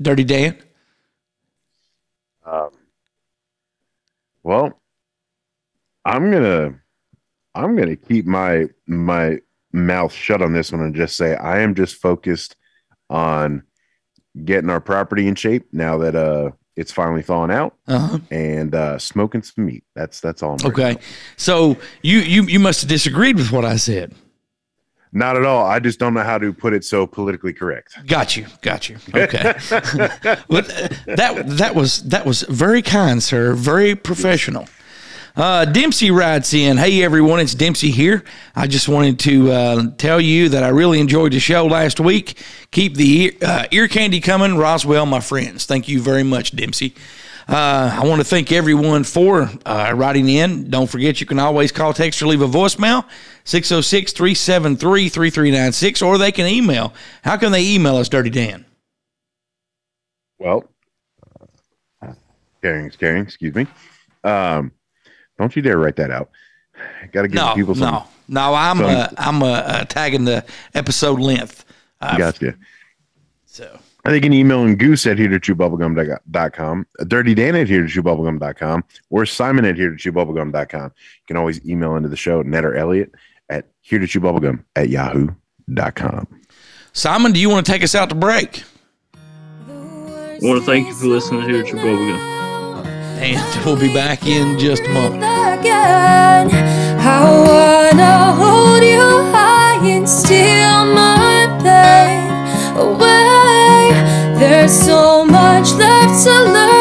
Dirty 0.00 0.24
Dan. 0.24 0.56
Well, 4.42 4.80
I'm 6.04 6.30
gonna 6.30 6.80
I'm 7.54 7.76
gonna 7.76 7.96
keep 7.96 8.26
my 8.26 8.66
my 8.86 9.38
mouth 9.72 10.12
shut 10.12 10.40
on 10.42 10.52
this 10.52 10.72
one 10.72 10.80
and 10.82 10.94
just 10.94 11.16
say 11.16 11.34
I 11.36 11.60
am 11.60 11.74
just 11.74 11.96
focused 11.96 12.56
on 13.10 13.62
getting 14.44 14.70
our 14.70 14.80
property 14.80 15.26
in 15.28 15.34
shape 15.34 15.66
now 15.72 15.98
that 15.98 16.14
uh 16.14 16.50
it's 16.76 16.92
finally 16.92 17.22
thawing 17.22 17.50
out 17.50 17.74
Uh-huh. 17.88 18.18
and 18.30 18.74
uh 18.74 18.98
smoking 18.98 19.42
some 19.42 19.66
meat. 19.66 19.84
That's 19.94 20.20
that's 20.20 20.42
all 20.42 20.56
I'm 20.60 20.66
Okay. 20.70 20.96
So 21.36 21.76
you 22.02 22.18
you 22.20 22.44
you 22.44 22.60
must 22.60 22.82
have 22.82 22.88
disagreed 22.88 23.36
with 23.36 23.50
what 23.52 23.64
I 23.64 23.76
said. 23.76 24.14
Not 25.12 25.36
at 25.36 25.44
all. 25.44 25.64
I 25.64 25.78
just 25.78 25.98
don't 25.98 26.14
know 26.14 26.22
how 26.22 26.38
to 26.38 26.52
put 26.52 26.72
it 26.74 26.84
so 26.84 27.06
politically 27.06 27.52
correct. 27.52 28.06
Got 28.06 28.36
you. 28.36 28.46
Got 28.60 28.88
you. 28.88 28.96
Okay. 29.14 29.54
but 30.48 30.68
that 31.06 31.44
that 31.46 31.74
was 31.74 32.02
that 32.04 32.26
was 32.26 32.42
very 32.42 32.82
kind, 32.82 33.22
sir. 33.22 33.54
Very 33.54 33.94
professional. 33.94 34.66
Uh, 35.34 35.64
Dempsey 35.64 36.10
writes 36.10 36.52
in, 36.52 36.76
"Hey 36.76 37.02
everyone, 37.02 37.38
it's 37.38 37.54
Dempsey 37.54 37.90
here. 37.90 38.24
I 38.56 38.66
just 38.66 38.88
wanted 38.88 39.20
to 39.20 39.52
uh, 39.52 39.82
tell 39.96 40.20
you 40.20 40.48
that 40.48 40.64
I 40.64 40.68
really 40.68 41.00
enjoyed 41.00 41.32
the 41.32 41.40
show 41.40 41.66
last 41.66 42.00
week. 42.00 42.36
Keep 42.72 42.96
the 42.96 43.22
ear, 43.22 43.32
uh, 43.42 43.66
ear 43.70 43.88
candy 43.88 44.20
coming, 44.20 44.56
Roswell, 44.56 45.06
my 45.06 45.20
friends. 45.20 45.64
Thank 45.64 45.88
you 45.88 46.00
very 46.00 46.24
much, 46.24 46.54
Dempsey. 46.56 46.94
Uh, 47.48 47.98
I 48.02 48.06
want 48.06 48.20
to 48.20 48.24
thank 48.26 48.52
everyone 48.52 49.04
for 49.04 49.50
uh, 49.64 49.92
writing 49.96 50.28
in. 50.28 50.68
Don't 50.68 50.86
forget, 50.86 51.18
you 51.18 51.26
can 51.26 51.38
always 51.38 51.72
call, 51.72 51.94
text, 51.94 52.20
or 52.20 52.26
leave 52.26 52.42
a 52.42 52.46
voicemail 52.46 53.06
606 53.48 54.12
373 54.12 55.08
3396, 55.08 56.02
or 56.02 56.18
they 56.18 56.30
can 56.30 56.46
email. 56.46 56.92
How 57.24 57.38
can 57.38 57.50
they 57.50 57.66
email 57.72 57.96
us, 57.96 58.10
Dirty 58.10 58.28
Dan? 58.28 58.66
Well, 60.38 60.64
caring, 62.60 62.90
caring. 62.90 63.22
Excuse 63.22 63.54
me. 63.54 63.66
Um, 64.22 64.70
don't 65.38 65.56
you 65.56 65.62
dare 65.62 65.78
write 65.78 65.96
that 65.96 66.10
out. 66.10 66.28
Got 67.10 67.22
to 67.22 67.28
give 67.28 67.36
No, 67.36 67.54
people 67.54 67.74
some. 67.74 67.90
no, 67.94 68.06
no. 68.28 68.52
I'm 68.54 68.76
some- 68.76 68.86
uh, 68.86 69.08
I'm 69.16 69.42
uh, 69.42 69.46
uh, 69.46 69.84
tagging 69.84 70.26
the 70.26 70.44
episode 70.74 71.18
length. 71.18 71.64
Uh, 72.02 72.18
Gotcha. 72.18 72.54
So 73.46 73.78
I 74.04 74.10
think 74.10 74.26
an 74.26 74.34
email 74.34 74.62
and 74.64 74.78
goose 74.78 75.06
at 75.06 75.16
here 75.18 75.28
to 75.28 75.40
chewbubblegum.com, 75.40 76.86
dirty 77.06 77.34
Dan 77.34 77.56
at 77.56 77.66
here 77.66 77.86
to 77.86 77.88
chewbubblegum.com, 78.02 78.84
or 79.08 79.24
Simon 79.24 79.64
at 79.64 79.76
here 79.76 79.96
to 79.96 80.12
chewbubblegum.com. 80.12 80.84
You 80.84 81.26
can 81.26 81.38
always 81.38 81.66
email 81.66 81.96
into 81.96 82.10
the 82.10 82.16
show, 82.16 82.42
Ned 82.42 82.66
or 82.66 82.74
Elliot 82.76 83.10
here 83.88 83.98
to 83.98 84.06
chewbubblegum 84.06 84.62
at 84.76 84.90
yahoo.com. 84.90 86.26
Simon, 86.92 87.32
do 87.32 87.40
you 87.40 87.48
want 87.48 87.64
to 87.64 87.72
take 87.72 87.82
us 87.82 87.94
out 87.94 88.10
to 88.10 88.14
break? 88.14 88.62
I 89.66 90.38
want 90.42 90.60
to 90.60 90.66
thank 90.66 90.86
you 90.88 90.94
for 90.94 91.06
listening 91.06 91.40
to 91.40 91.46
Here 91.48 91.62
at 91.62 91.68
Your 91.68 91.80
Bubblegum. 91.80 92.18
And 93.20 93.64
we'll 93.64 93.78
be 93.80 93.92
back 93.92 94.26
in 94.26 94.58
just 94.58 94.82
a 94.84 94.88
moment. 94.90 95.16
again. 95.58 96.50
I 97.00 97.24
wanna 97.48 98.32
hold 98.34 98.82
you 98.84 99.00
high 99.32 99.84
and 99.84 100.08
steal 100.08 100.84
my 100.94 101.46
pain 101.64 102.28
away. 102.76 104.38
There's 104.38 104.72
so 104.72 105.24
much 105.24 105.72
left 105.72 106.24
to 106.24 106.30
learn 106.52 106.77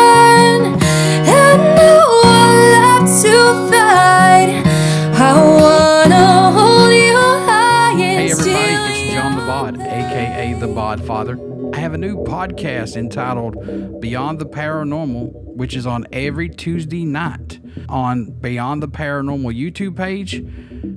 aka 10.97 11.03
the 11.03 11.07
Bod 11.07 11.07
Father. 11.07 11.71
I 11.73 11.79
have 11.79 11.93
a 11.93 11.97
new 11.97 12.17
podcast 12.23 12.95
entitled 12.97 14.01
Beyond 14.01 14.39
the 14.39 14.45
Paranormal, 14.45 15.31
which 15.55 15.75
is 15.75 15.85
on 15.85 16.05
every 16.11 16.49
Tuesday 16.49 17.05
night. 17.05 17.59
on 17.89 18.31
Beyond 18.31 18.83
the 18.83 18.87
Paranormal 18.87 19.55
YouTube 19.55 19.95
page, 19.95 20.43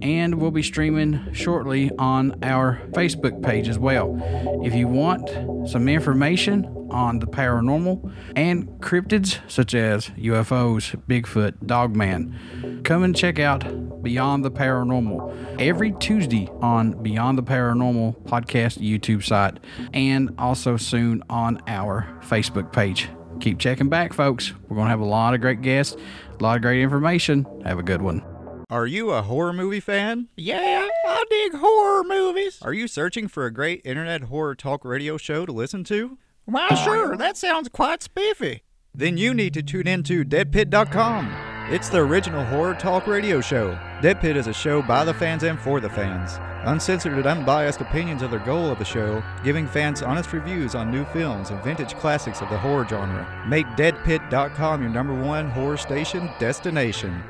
and 0.02 0.40
we'll 0.40 0.50
be 0.50 0.62
streaming 0.62 1.32
shortly 1.32 1.90
on 1.98 2.42
our 2.42 2.80
Facebook 2.90 3.42
page 3.42 3.68
as 3.68 3.78
well. 3.78 4.18
If 4.64 4.74
you 4.74 4.88
want 4.88 5.28
some 5.68 5.88
information 5.88 6.88
on 6.90 7.18
the 7.20 7.26
paranormal 7.26 8.12
and 8.36 8.66
cryptids 8.80 9.38
such 9.48 9.74
as 9.74 10.08
UFOs, 10.10 10.96
Bigfoot, 11.06 11.66
Dogman, 11.66 12.82
come 12.84 13.02
and 13.02 13.14
check 13.14 13.38
out 13.38 13.64
Beyond 14.02 14.44
the 14.44 14.50
Paranormal 14.50 15.60
every 15.60 15.92
Tuesday 15.92 16.48
on 16.60 17.02
Beyond 17.02 17.36
the 17.38 17.42
Paranormal 17.42 18.22
podcast 18.24 18.78
YouTube 18.78 19.22
site 19.22 19.58
and 19.92 20.34
also 20.38 20.76
soon 20.76 21.22
on 21.28 21.60
our 21.66 22.08
Facebook 22.22 22.72
page. 22.72 23.08
Keep 23.40 23.58
checking 23.58 23.88
back, 23.88 24.12
folks. 24.12 24.52
We're 24.68 24.76
going 24.76 24.86
to 24.86 24.90
have 24.90 25.00
a 25.00 25.04
lot 25.04 25.34
of 25.34 25.40
great 25.40 25.62
guests, 25.62 25.96
a 26.38 26.42
lot 26.42 26.56
of 26.56 26.62
great 26.62 26.82
information. 26.82 27.46
Have 27.64 27.78
a 27.78 27.82
good 27.82 28.02
one. 28.02 28.29
Are 28.70 28.86
you 28.86 29.10
a 29.10 29.22
horror 29.22 29.52
movie 29.52 29.80
fan? 29.80 30.28
Yeah, 30.36 30.86
I 31.04 31.24
dig 31.28 31.54
horror 31.54 32.04
movies. 32.04 32.60
Are 32.62 32.72
you 32.72 32.86
searching 32.86 33.26
for 33.26 33.44
a 33.44 33.52
great 33.52 33.80
internet 33.84 34.22
horror 34.22 34.54
talk 34.54 34.84
radio 34.84 35.16
show 35.16 35.44
to 35.44 35.50
listen 35.50 35.82
to? 35.84 36.18
Why, 36.44 36.68
sure, 36.76 37.16
that 37.16 37.36
sounds 37.36 37.68
quite 37.68 38.00
spiffy. 38.00 38.62
Then 38.94 39.16
you 39.16 39.34
need 39.34 39.54
to 39.54 39.62
tune 39.64 39.88
into 39.88 40.22
deadpit.com. 40.22 41.34
It's 41.68 41.88
the 41.88 41.98
original 41.98 42.44
horror 42.44 42.74
talk 42.74 43.08
radio 43.08 43.40
show. 43.40 43.76
Dead 44.02 44.20
Pit 44.20 44.36
is 44.36 44.46
a 44.46 44.52
show 44.52 44.82
by 44.82 45.04
the 45.04 45.14
fans 45.14 45.42
and 45.42 45.58
for 45.58 45.80
the 45.80 45.90
fans. 45.90 46.38
Uncensored 46.64 47.14
and 47.14 47.26
unbiased 47.26 47.80
opinions 47.80 48.22
are 48.22 48.28
the 48.28 48.38
goal 48.38 48.70
of 48.70 48.78
the 48.78 48.84
show, 48.84 49.20
giving 49.42 49.66
fans 49.66 50.00
honest 50.00 50.32
reviews 50.32 50.76
on 50.76 50.92
new 50.92 51.04
films 51.06 51.50
and 51.50 51.60
vintage 51.64 51.94
classics 51.96 52.40
of 52.40 52.48
the 52.50 52.58
horror 52.58 52.86
genre. 52.88 53.44
Make 53.48 53.66
deadpit.com 53.74 54.80
your 54.80 54.90
number 54.90 55.14
one 55.14 55.50
horror 55.50 55.76
station 55.76 56.30
destination. 56.38 57.20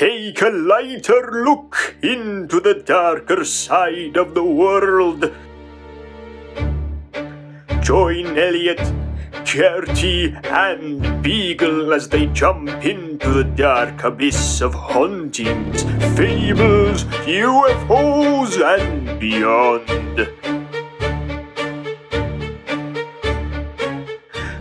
Take 0.00 0.40
a 0.40 0.48
lighter 0.48 1.44
look 1.44 1.94
into 2.02 2.58
the 2.58 2.72
darker 2.72 3.44
side 3.44 4.16
of 4.16 4.32
the 4.32 4.42
world. 4.42 5.30
Join 7.82 8.38
Elliot, 8.38 8.80
Gertie, 9.44 10.34
and 10.44 11.22
Beagle 11.22 11.92
as 11.92 12.08
they 12.08 12.24
jump 12.28 12.70
into 12.82 13.28
the 13.28 13.44
dark 13.44 14.02
abyss 14.02 14.62
of 14.62 14.72
hauntings, 14.72 15.82
fables, 16.16 17.04
UFOs, 17.28 18.56
and 18.58 19.20
beyond. 19.20 19.86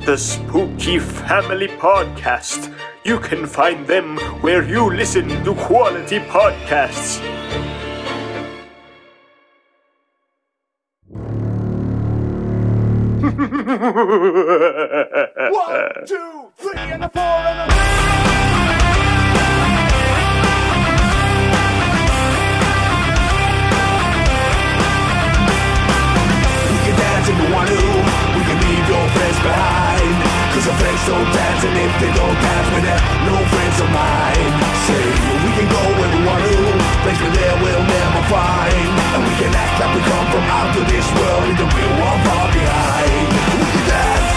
The 0.06 0.18
Spooky 0.18 1.00
Family 1.00 1.70
Podcast. 1.70 2.89
You 3.10 3.18
can 3.18 3.48
find 3.48 3.88
them 3.88 4.18
where 4.44 4.62
you 4.62 4.88
listen 4.94 5.30
to 5.44 5.56
quality 5.56 6.20
podcasts. 6.20 7.18
One, 15.50 16.06
two, 16.06 16.52
three, 16.56 16.78
and 16.78 17.04
a 17.04 17.10
four, 17.10 17.24
and 17.50 17.60
a 17.62 17.66
We 26.70 26.78
can 26.86 26.96
dance 26.96 27.28
if 27.28 27.36
we 27.42 27.48
want 27.56 27.70
to. 27.70 27.82
We 28.38 28.42
can 28.46 28.58
leave 28.70 28.86
your 28.88 29.10
friends 29.18 29.40
behind. 29.42 29.90
Cause 30.54 30.68
our 30.68 30.78
friends 30.78 31.02
don't 31.08 31.32
dance, 31.34 31.49
and 31.64 31.76
if 31.76 31.94
they 32.00 32.12
don't 32.16 32.38
dance, 32.40 32.68
then 32.72 32.84
they're 32.88 33.04
no 33.28 33.36
friends 33.52 33.78
of 33.84 33.90
mine. 33.92 34.52
Say, 34.88 35.04
we 35.44 35.52
can 35.58 35.68
go 35.68 35.82
where 36.00 36.12
we 36.16 36.20
want 36.24 36.44
to. 36.48 36.58
Place 37.04 37.20
we're 37.20 37.36
there 37.36 37.56
we'll 37.60 37.84
never 37.84 38.22
find. 38.32 38.90
And 39.16 39.22
we 39.28 39.34
can 39.40 39.52
act 39.56 39.76
like 39.80 39.92
we 39.96 40.02
come 40.08 40.28
from 40.32 40.46
out 40.48 40.72
of 40.76 40.86
this 40.88 41.08
world, 41.20 41.44
and 41.50 41.58
the 41.60 41.68
real 41.68 41.94
one 42.00 42.20
far 42.28 42.48
behind. 42.54 43.32
We 43.60 43.66
can 43.74 43.86
dance. 43.92 44.32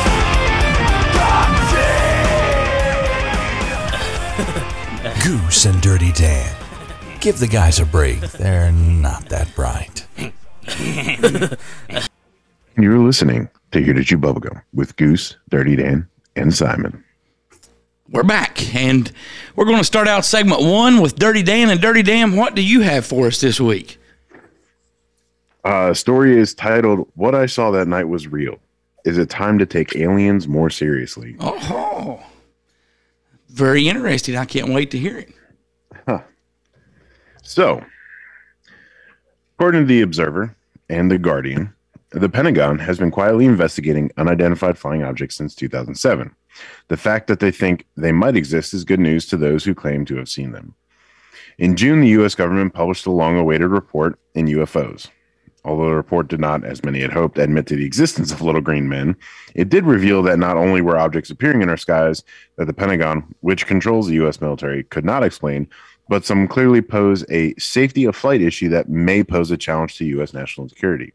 dancing. 4.42 5.22
Goose 5.22 5.64
and 5.66 5.80
Dirty 5.80 6.12
Dan. 6.12 6.54
Give 7.20 7.38
the 7.38 7.46
guys 7.46 7.78
a 7.78 7.86
break. 7.86 8.20
They're 8.20 8.72
not 8.72 9.28
that 9.28 9.54
bright. 9.54 10.06
You're 12.76 12.98
listening 12.98 13.48
to 13.70 13.80
Here 13.80 13.94
to 13.94 14.02
Chew 14.02 14.18
Bubblegum 14.18 14.62
with 14.74 14.96
Goose, 14.96 15.36
Dirty 15.50 15.76
Dan, 15.76 16.08
and 16.36 16.52
Simon. 16.54 17.04
We're 18.12 18.22
back, 18.24 18.74
and 18.74 19.10
we're 19.56 19.64
going 19.64 19.78
to 19.78 19.84
start 19.84 20.06
out 20.06 20.26
segment 20.26 20.60
one 20.60 21.00
with 21.00 21.16
Dirty 21.16 21.42
Dan. 21.42 21.70
And 21.70 21.80
Dirty 21.80 22.02
Dan, 22.02 22.36
what 22.36 22.54
do 22.54 22.62
you 22.62 22.82
have 22.82 23.06
for 23.06 23.26
us 23.26 23.40
this 23.40 23.58
week? 23.58 23.98
Uh, 25.64 25.94
story 25.94 26.38
is 26.38 26.52
titled 26.52 27.08
"What 27.14 27.34
I 27.34 27.46
Saw 27.46 27.70
That 27.70 27.88
Night 27.88 28.06
Was 28.06 28.28
Real." 28.28 28.58
Is 29.06 29.16
it 29.16 29.30
time 29.30 29.58
to 29.58 29.64
take 29.64 29.96
aliens 29.96 30.46
more 30.46 30.68
seriously? 30.68 31.36
Oh, 31.40 32.22
very 33.48 33.88
interesting. 33.88 34.36
I 34.36 34.44
can't 34.44 34.68
wait 34.68 34.90
to 34.90 34.98
hear 34.98 35.16
it. 35.16 35.32
huh. 36.06 36.20
So, 37.42 37.82
according 39.56 39.82
to 39.82 39.86
the 39.86 40.02
Observer 40.02 40.54
and 40.90 41.10
the 41.10 41.16
Guardian, 41.18 41.72
the 42.10 42.28
Pentagon 42.28 42.78
has 42.78 42.98
been 42.98 43.10
quietly 43.10 43.46
investigating 43.46 44.10
unidentified 44.18 44.76
flying 44.76 45.02
objects 45.02 45.36
since 45.36 45.54
2007. 45.54 46.36
The 46.88 46.96
fact 46.96 47.26
that 47.26 47.40
they 47.40 47.50
think 47.50 47.86
they 47.96 48.12
might 48.12 48.36
exist 48.36 48.74
is 48.74 48.84
good 48.84 49.00
news 49.00 49.26
to 49.26 49.36
those 49.36 49.64
who 49.64 49.74
claim 49.74 50.04
to 50.06 50.16
have 50.16 50.28
seen 50.28 50.52
them. 50.52 50.74
In 51.58 51.76
June, 51.76 52.00
the 52.00 52.08
U.S. 52.08 52.34
government 52.34 52.74
published 52.74 53.06
a 53.06 53.10
long 53.10 53.38
awaited 53.38 53.68
report 53.68 54.18
in 54.34 54.46
UFOs. 54.46 55.08
Although 55.64 55.90
the 55.90 55.94
report 55.94 56.26
did 56.26 56.40
not, 56.40 56.64
as 56.64 56.82
many 56.82 57.00
had 57.00 57.12
hoped, 57.12 57.38
admit 57.38 57.66
to 57.68 57.76
the 57.76 57.86
existence 57.86 58.32
of 58.32 58.42
little 58.42 58.60
green 58.60 58.88
men, 58.88 59.14
it 59.54 59.68
did 59.68 59.84
reveal 59.84 60.22
that 60.24 60.38
not 60.38 60.56
only 60.56 60.80
were 60.80 60.98
objects 60.98 61.30
appearing 61.30 61.62
in 61.62 61.68
our 61.68 61.76
skies 61.76 62.24
that 62.56 62.64
the 62.64 62.72
Pentagon, 62.72 63.32
which 63.40 63.66
controls 63.66 64.08
the 64.08 64.14
U.S. 64.14 64.40
military, 64.40 64.82
could 64.84 65.04
not 65.04 65.22
explain, 65.22 65.68
but 66.08 66.24
some 66.24 66.48
clearly 66.48 66.82
pose 66.82 67.24
a 67.30 67.54
safety 67.58 68.04
of 68.04 68.16
flight 68.16 68.42
issue 68.42 68.68
that 68.70 68.88
may 68.88 69.22
pose 69.22 69.50
a 69.52 69.56
challenge 69.56 69.96
to 69.98 70.04
U.S. 70.04 70.34
national 70.34 70.68
security. 70.68 71.12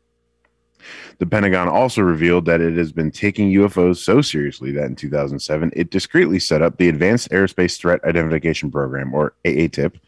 The 1.20 1.26
Pentagon 1.26 1.68
also 1.68 2.02
revealed 2.02 2.46
that 2.46 2.62
it 2.62 2.78
has 2.78 2.92
been 2.92 3.12
taking 3.12 3.52
UFOs 3.54 3.98
so 3.98 4.22
seriously 4.22 4.72
that 4.74 4.86
in 4.86 4.96
2007 4.96 5.72
it 5.76 5.90
discreetly 5.90 6.40
set 6.40 6.62
up 6.62 6.78
the 6.78 6.90
Advanced 6.90 7.30
Aerospace 7.32 7.78
Threat 7.78 8.04
Identification 8.04 8.72
Program, 8.72 9.14
or 9.14 9.34
AATIP, 9.46 10.00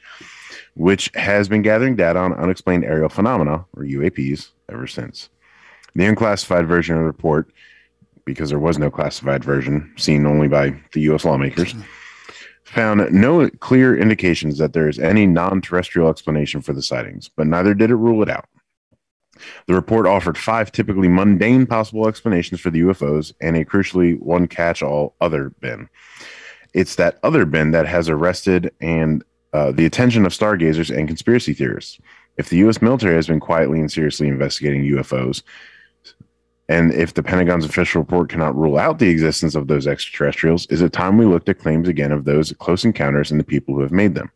which 0.75 1.11
has 1.15 1.49
been 1.49 1.61
gathering 1.61 1.95
data 1.95 2.19
on 2.19 2.33
unexplained 2.33 2.85
aerial 2.85 3.09
phenomena, 3.09 3.65
or 3.75 3.83
UAPs, 3.83 4.49
ever 4.71 4.87
since. 4.87 5.29
The 5.95 6.05
unclassified 6.05 6.67
version 6.67 6.95
of 6.95 7.01
the 7.01 7.07
report, 7.07 7.51
because 8.25 8.49
there 8.49 8.59
was 8.59 8.77
no 8.77 8.91
classified 8.91 9.43
version 9.43 9.91
seen 9.97 10.25
only 10.25 10.47
by 10.47 10.75
the 10.93 11.01
U.S. 11.01 11.25
lawmakers, 11.25 11.73
found 12.63 13.11
no 13.11 13.49
clear 13.59 13.97
indications 13.97 14.59
that 14.59 14.73
there 14.73 14.87
is 14.87 14.99
any 14.99 15.25
non 15.25 15.61
terrestrial 15.61 16.09
explanation 16.09 16.61
for 16.61 16.73
the 16.73 16.81
sightings, 16.81 17.29
but 17.35 17.47
neither 17.47 17.73
did 17.73 17.89
it 17.89 17.95
rule 17.95 18.21
it 18.21 18.29
out. 18.29 18.45
The 19.67 19.73
report 19.73 20.07
offered 20.07 20.37
five 20.37 20.71
typically 20.71 21.07
mundane 21.07 21.65
possible 21.65 22.07
explanations 22.07 22.61
for 22.61 22.69
the 22.69 22.81
UFOs 22.81 23.33
and 23.41 23.55
a 23.55 23.65
crucially 23.65 24.19
one 24.19 24.47
catch 24.47 24.81
all 24.81 25.15
other 25.21 25.49
bin. 25.59 25.89
It's 26.73 26.95
that 26.95 27.19
other 27.23 27.45
bin 27.45 27.71
that 27.71 27.87
has 27.87 28.09
arrested 28.09 28.71
and 28.79 29.23
uh, 29.53 29.71
the 29.71 29.85
attention 29.85 30.25
of 30.25 30.33
stargazers 30.33 30.89
and 30.89 31.07
conspiracy 31.07 31.53
theorists. 31.53 31.99
If 32.37 32.49
the 32.49 32.57
U.S. 32.57 32.81
military 32.81 33.15
has 33.15 33.27
been 33.27 33.39
quietly 33.39 33.79
and 33.79 33.91
seriously 33.91 34.27
investigating 34.27 34.83
UFOs, 34.83 35.43
and 36.69 36.93
if 36.93 37.15
the 37.15 37.23
Pentagon's 37.23 37.65
official 37.65 38.01
report 38.01 38.29
cannot 38.29 38.55
rule 38.55 38.77
out 38.77 38.99
the 38.99 39.09
existence 39.09 39.55
of 39.55 39.67
those 39.67 39.87
extraterrestrials, 39.87 40.67
is 40.67 40.83
it 40.83 40.93
time 40.93 41.17
we 41.17 41.25
looked 41.25 41.49
at 41.49 41.57
claims 41.57 41.87
again 41.87 42.11
of 42.11 42.25
those 42.25 42.53
close 42.59 42.85
encounters 42.85 43.31
and 43.31 43.39
the 43.39 43.43
people 43.43 43.73
who 43.73 43.81
have 43.81 43.91
made 43.91 44.13
them? 44.13 44.31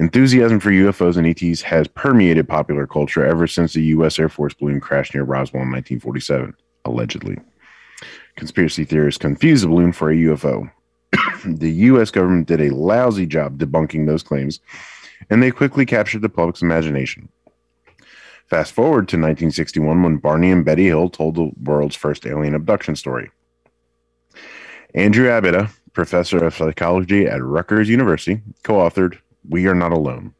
Enthusiasm 0.00 0.60
for 0.60 0.70
UFOs 0.70 1.18
and 1.18 1.26
ETs 1.26 1.60
has 1.60 1.86
permeated 1.86 2.48
popular 2.48 2.86
culture 2.86 3.22
ever 3.22 3.46
since 3.46 3.74
the 3.74 3.82
U.S. 3.82 4.18
Air 4.18 4.30
Force 4.30 4.54
balloon 4.54 4.80
crashed 4.80 5.12
near 5.12 5.24
Roswell 5.24 5.62
in 5.62 5.70
1947, 5.70 6.54
allegedly. 6.86 7.36
Conspiracy 8.34 8.86
theorists 8.86 9.18
confused 9.18 9.62
the 9.62 9.68
balloon 9.68 9.92
for 9.92 10.10
a 10.10 10.14
UFO. 10.16 10.72
the 11.44 11.70
U.S. 11.70 12.10
government 12.10 12.48
did 12.48 12.62
a 12.62 12.74
lousy 12.74 13.26
job 13.26 13.58
debunking 13.58 14.06
those 14.06 14.22
claims, 14.22 14.60
and 15.28 15.42
they 15.42 15.50
quickly 15.50 15.84
captured 15.84 16.22
the 16.22 16.30
public's 16.30 16.62
imagination. 16.62 17.28
Fast 18.46 18.72
forward 18.72 19.06
to 19.08 19.18
1961 19.18 20.02
when 20.02 20.16
Barney 20.16 20.50
and 20.50 20.64
Betty 20.64 20.86
Hill 20.86 21.10
told 21.10 21.34
the 21.34 21.50
world's 21.62 21.94
first 21.94 22.24
alien 22.24 22.54
abduction 22.54 22.96
story. 22.96 23.30
Andrew 24.94 25.28
Abeyta, 25.28 25.70
professor 25.92 26.42
of 26.42 26.54
psychology 26.54 27.26
at 27.26 27.42
Rutgers 27.42 27.90
University, 27.90 28.40
co 28.62 28.76
authored 28.76 29.18
We 29.48 29.66
Are 29.66 29.74
Not 29.74 29.92
Alone. 29.92 30.34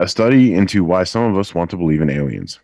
A 0.00 0.08
study 0.08 0.54
into 0.54 0.84
why 0.84 1.04
some 1.04 1.22
of 1.24 1.38
us 1.38 1.54
want 1.54 1.70
to 1.70 1.76
believe 1.76 2.02
in 2.02 2.10
aliens. 2.10 2.58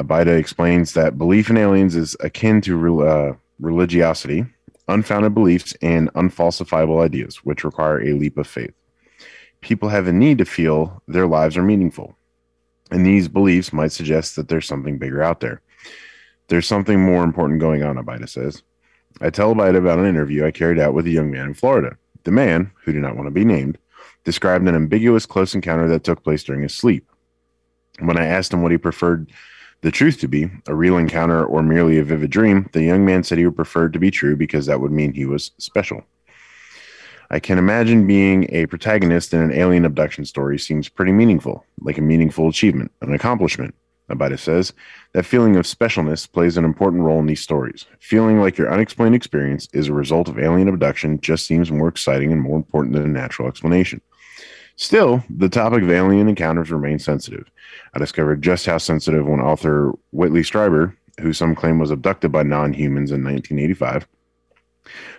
Abeyta 0.00 0.38
explains 0.38 0.92
that 0.92 1.18
belief 1.18 1.50
in 1.50 1.56
aliens 1.56 1.96
is 1.96 2.16
akin 2.20 2.60
to 2.62 3.06
uh, 3.06 3.34
religiosity, 3.58 4.46
unfounded 4.88 5.34
beliefs, 5.34 5.74
and 5.82 6.12
unfalsifiable 6.14 7.04
ideas, 7.04 7.36
which 7.38 7.64
require 7.64 8.00
a 8.00 8.12
leap 8.12 8.38
of 8.38 8.46
faith. 8.46 8.74
People 9.62 9.88
have 9.88 10.06
a 10.06 10.12
need 10.12 10.38
to 10.38 10.44
feel 10.44 11.02
their 11.08 11.26
lives 11.26 11.56
are 11.56 11.62
meaningful, 11.62 12.16
and 12.90 13.04
these 13.04 13.26
beliefs 13.26 13.72
might 13.72 13.92
suggest 13.92 14.36
that 14.36 14.48
there's 14.48 14.66
something 14.66 14.98
bigger 14.98 15.22
out 15.22 15.40
there. 15.40 15.60
There's 16.48 16.68
something 16.68 17.00
more 17.00 17.24
important 17.24 17.60
going 17.60 17.82
on, 17.82 17.96
Abeyta 17.96 18.28
says. 18.28 18.62
I 19.20 19.30
tell 19.30 19.54
Abeyta 19.54 19.78
about 19.78 19.98
an 19.98 20.06
interview 20.06 20.44
I 20.44 20.50
carried 20.50 20.78
out 20.78 20.94
with 20.94 21.06
a 21.06 21.10
young 21.10 21.30
man 21.30 21.46
in 21.46 21.54
Florida. 21.54 21.96
The 22.26 22.32
man, 22.32 22.72
who 22.82 22.92
did 22.92 23.02
not 23.02 23.14
want 23.14 23.28
to 23.28 23.30
be 23.30 23.44
named, 23.44 23.78
described 24.24 24.66
an 24.66 24.74
ambiguous 24.74 25.26
close 25.26 25.54
encounter 25.54 25.86
that 25.86 26.02
took 26.02 26.24
place 26.24 26.42
during 26.42 26.62
his 26.62 26.74
sleep. 26.74 27.08
When 28.00 28.18
I 28.18 28.26
asked 28.26 28.52
him 28.52 28.62
what 28.62 28.72
he 28.72 28.78
preferred 28.78 29.30
the 29.82 29.92
truth 29.92 30.18
to 30.22 30.26
be, 30.26 30.50
a 30.66 30.74
real 30.74 30.96
encounter 30.96 31.44
or 31.44 31.62
merely 31.62 31.98
a 31.98 32.02
vivid 32.02 32.30
dream, 32.30 32.68
the 32.72 32.82
young 32.82 33.04
man 33.04 33.22
said 33.22 33.38
he 33.38 33.46
would 33.46 33.54
prefer 33.54 33.88
to 33.90 34.00
be 34.00 34.10
true 34.10 34.34
because 34.34 34.66
that 34.66 34.80
would 34.80 34.90
mean 34.90 35.12
he 35.12 35.24
was 35.24 35.52
special. 35.58 36.02
I 37.30 37.38
can 37.38 37.58
imagine 37.58 38.08
being 38.08 38.52
a 38.52 38.66
protagonist 38.66 39.32
in 39.32 39.40
an 39.40 39.52
alien 39.52 39.84
abduction 39.84 40.24
story 40.24 40.58
seems 40.58 40.88
pretty 40.88 41.12
meaningful, 41.12 41.64
like 41.80 41.96
a 41.96 42.02
meaningful 42.02 42.48
achievement, 42.48 42.90
an 43.02 43.14
accomplishment. 43.14 43.72
Abeyta 44.10 44.38
says 44.38 44.72
that 45.12 45.26
feeling 45.26 45.56
of 45.56 45.64
specialness 45.64 46.30
plays 46.30 46.56
an 46.56 46.64
important 46.64 47.02
role 47.02 47.18
in 47.18 47.26
these 47.26 47.40
stories. 47.40 47.86
Feeling 47.98 48.40
like 48.40 48.56
your 48.56 48.72
unexplained 48.72 49.14
experience 49.14 49.68
is 49.72 49.88
a 49.88 49.92
result 49.92 50.28
of 50.28 50.38
alien 50.38 50.68
abduction 50.68 51.20
just 51.20 51.46
seems 51.46 51.72
more 51.72 51.88
exciting 51.88 52.32
and 52.32 52.40
more 52.40 52.56
important 52.56 52.94
than 52.94 53.04
a 53.04 53.08
natural 53.08 53.48
explanation. 53.48 54.00
Still, 54.76 55.24
the 55.30 55.48
topic 55.48 55.82
of 55.82 55.90
alien 55.90 56.28
encounters 56.28 56.70
remains 56.70 57.04
sensitive. 57.04 57.50
I 57.94 57.98
discovered 57.98 58.42
just 58.42 58.66
how 58.66 58.78
sensitive 58.78 59.26
when 59.26 59.40
author 59.40 59.92
Whitley 60.12 60.42
Strieber, 60.42 60.94
who 61.20 61.32
some 61.32 61.54
claim 61.54 61.78
was 61.78 61.90
abducted 61.90 62.30
by 62.30 62.42
non 62.42 62.74
humans 62.74 63.10
in 63.10 63.24
1985, 63.24 64.06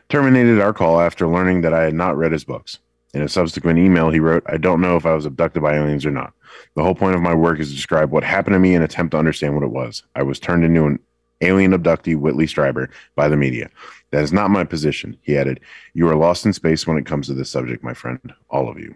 terminated 0.09 0.61
our 0.61 0.73
call 0.73 1.01
after 1.01 1.27
learning 1.27 1.61
that 1.61 1.73
I 1.73 1.83
had 1.83 1.95
not 1.95 2.17
read 2.17 2.31
his 2.31 2.43
books. 2.43 2.79
In 3.17 3.23
a 3.23 3.27
subsequent 3.27 3.79
email, 3.79 4.11
he 4.11 4.19
wrote, 4.19 4.43
I 4.45 4.57
don't 4.57 4.79
know 4.79 4.95
if 4.95 5.03
I 5.03 5.15
was 5.15 5.25
abducted 5.25 5.63
by 5.63 5.75
aliens 5.75 6.05
or 6.05 6.11
not. 6.11 6.33
The 6.75 6.83
whole 6.83 6.93
point 6.93 7.15
of 7.15 7.21
my 7.23 7.33
work 7.33 7.59
is 7.59 7.69
to 7.69 7.75
describe 7.75 8.11
what 8.11 8.23
happened 8.23 8.53
to 8.53 8.59
me 8.59 8.75
and 8.75 8.83
attempt 8.83 9.13
to 9.13 9.17
understand 9.17 9.55
what 9.55 9.63
it 9.63 9.71
was. 9.71 10.03
I 10.13 10.21
was 10.21 10.39
turned 10.39 10.63
into 10.63 10.85
an 10.85 10.99
alien 11.41 11.71
abductee, 11.71 12.15
Whitley 12.15 12.45
Strieber, 12.45 12.89
by 13.15 13.27
the 13.27 13.35
media. 13.35 13.71
That 14.11 14.21
is 14.21 14.31
not 14.31 14.51
my 14.51 14.63
position. 14.65 15.17
He 15.23 15.35
added, 15.35 15.61
You 15.95 16.07
are 16.09 16.15
lost 16.15 16.45
in 16.45 16.53
space 16.53 16.85
when 16.85 16.99
it 16.99 17.07
comes 17.07 17.25
to 17.25 17.33
this 17.33 17.49
subject, 17.49 17.83
my 17.83 17.95
friend. 17.95 18.19
All 18.51 18.69
of 18.69 18.77
you. 18.77 18.93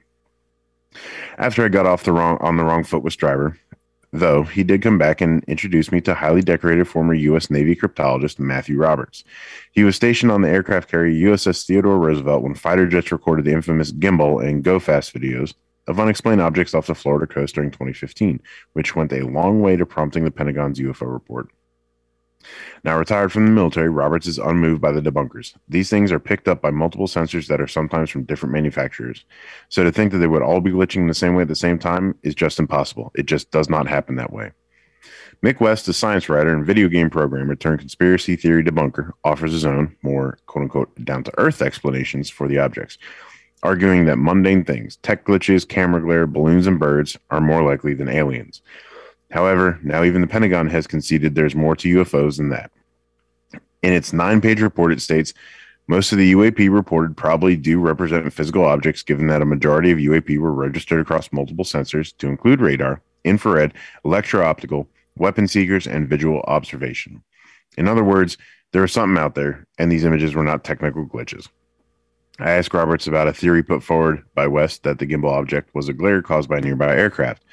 After 1.40 1.66
I 1.66 1.70
got 1.70 1.88
off 1.88 2.04
the 2.04 2.12
wrong 2.12 2.38
on 2.42 2.58
the 2.58 2.64
wrong 2.64 2.84
foot 2.84 3.02
with 3.02 3.18
Strieber, 3.18 3.58
though 4.12 4.44
he 4.44 4.64
did 4.64 4.82
come 4.82 4.98
back 4.98 5.22
and 5.22 5.44
introduce 5.46 5.92
me 5.92 6.02
to 6.02 6.14
highly 6.14 6.42
decorated 6.42 6.88
former 6.88 7.14
U.S. 7.14 7.50
Navy 7.50 7.76
cryptologist 7.76 8.40
Matthew 8.40 8.78
Roberts. 8.78 9.24
He 9.72 9.84
was 9.84 9.96
stationed 9.96 10.32
on 10.32 10.42
the 10.42 10.50
aircraft 10.50 10.90
carrier 10.90 11.30
USS 11.30 11.66
Theodore 11.66 11.98
Roosevelt 11.98 12.44
when 12.44 12.56
fighter 12.56 12.88
jets 12.88 13.12
recorded 13.12 13.46
the 13.46 13.54
infamous 13.54 13.92
gimbal 13.92 14.46
and 14.46 14.64
go 14.64 14.80
fast 14.80 15.14
videos 15.14 15.54
of 15.88 16.00
unexplained 16.00 16.42
objects 16.42 16.74
off 16.74 16.88
the 16.88 16.96
Florida 16.96 17.26
coast 17.26 17.56
during 17.56 17.72
2015, 17.72 18.42
which 18.74 18.96
went 18.96 19.14
a 19.14 19.26
long 19.26 19.62
way 19.62 19.76
to 19.76 19.86
prompting 19.86 20.24
the 20.24 20.32
Pentagon's 20.32 20.80
UFO 20.80 21.12
report. 21.12 21.50
Now 22.84 22.98
retired 22.98 23.32
from 23.32 23.46
the 23.46 23.52
military, 23.52 23.90
Roberts 23.90 24.28
is 24.28 24.38
unmoved 24.38 24.82
by 24.82 24.92
the 24.92 25.02
debunkers. 25.02 25.54
These 25.70 25.90
things 25.90 26.12
are 26.12 26.20
picked 26.20 26.48
up 26.48 26.62
by 26.62 26.72
multiple 26.72 27.08
sensors 27.08 27.48
that 27.48 27.62
are 27.62 27.68
sometimes 27.68 28.10
from 28.10 28.24
different 28.24 28.54
manufacturers. 28.54 29.26
So 29.70 29.84
to 29.84 29.92
think 29.92 30.12
that 30.12 30.20
they 30.20 30.28
would 30.28 30.42
all 30.42 30.62
be 30.62 30.72
glitching 30.72 31.08
the 31.08 31.14
same 31.14 31.36
way 31.36 31.44
at 31.44 31.48
the 31.48 31.56
same 31.56 31.80
time 31.80 32.16
is 32.24 32.36
just 32.36 32.60
impossible. 32.60 33.12
It 33.16 33.26
just 33.26 33.52
does 33.52 33.70
not 33.70 33.88
happen 33.88 34.16
that 34.16 34.34
way. 34.34 34.52
Mick 35.44 35.60
West, 35.60 35.88
a 35.88 35.94
science 35.94 36.30
writer 36.30 36.54
and 36.54 36.66
video 36.66 36.88
game 36.88 37.10
programmer 37.10 37.56
turned 37.56 37.80
conspiracy 37.80 38.36
theory 38.36 38.64
debunker, 38.64 39.12
offers 39.24 39.52
his 39.52 39.66
own, 39.66 39.96
more 40.04 40.38
quote 40.46 40.64
unquote 40.64 41.04
down 41.04 41.24
to 41.24 41.34
earth 41.40 41.64
explanations 41.64 42.30
for 42.30 42.48
the 42.48 42.60
objects, 42.60 43.00
arguing 43.64 44.06
that 44.06 44.20
mundane 44.20 44.64
things, 44.64 44.98
tech 44.98 45.26
glitches, 45.26 45.68
camera 45.68 46.00
glare, 46.00 46.28
balloons, 46.28 46.68
and 46.68 46.80
birds, 46.80 47.18
are 47.32 47.42
more 47.42 47.64
likely 47.64 47.96
than 47.96 48.08
aliens. 48.08 48.62
However, 49.32 49.80
now 49.82 50.04
even 50.04 50.22
the 50.22 50.28
Pentagon 50.28 50.68
has 50.68 50.88
conceded 50.88 51.36
there's 51.36 51.56
more 51.56 51.76
to 51.78 52.04
UFOs 52.04 52.38
than 52.38 52.50
that. 52.50 52.72
In 53.82 53.94
its 53.94 54.14
nine 54.14 54.42
page 54.42 54.62
report, 54.62 54.92
it 54.92 55.02
states 55.02 55.34
most 55.88 56.12
of 56.12 56.18
the 56.18 56.34
UAP 56.34 56.72
reported 56.72 57.18
probably 57.18 57.56
do 57.56 57.80
represent 57.80 58.32
physical 58.32 58.66
objects, 58.66 59.04
given 59.04 59.28
that 59.28 59.42
a 59.42 59.46
majority 59.46 59.92
of 59.92 59.98
UAP 59.98 60.38
were 60.38 60.54
registered 60.54 61.02
across 61.02 61.32
multiple 61.32 61.66
sensors 61.66 62.16
to 62.18 62.28
include 62.28 62.62
radar, 62.62 63.02
infrared, 63.24 63.74
electro 64.06 64.46
optical, 64.46 64.88
weapon 65.18 65.48
seekers, 65.48 65.88
and 65.88 66.08
visual 66.08 66.42
observation. 66.42 67.24
In 67.78 67.88
other 67.88 68.04
words, 68.04 68.38
there 68.72 68.82
was 68.82 68.94
something 68.94 69.22
out 69.22 69.36
there, 69.36 69.66
and 69.78 69.92
these 69.92 70.06
images 70.06 70.34
were 70.36 70.44
not 70.44 70.64
technical 70.64 71.06
glitches. 71.06 71.50
I 72.42 72.52
asked 72.52 72.74
Roberts 72.74 73.06
about 73.06 73.28
a 73.28 73.34
theory 73.34 73.62
put 73.62 73.84
forward 73.84 74.24
by 74.34 74.48
West 74.48 74.82
that 74.82 74.98
the 74.98 75.06
gimbal 75.06 75.32
object 75.32 75.74
was 75.76 75.88
a 75.88 75.94
glare 75.94 76.24
caused 76.24 76.50
by 76.50 76.60
nearby 76.60 76.96
aircraft. 76.96 77.44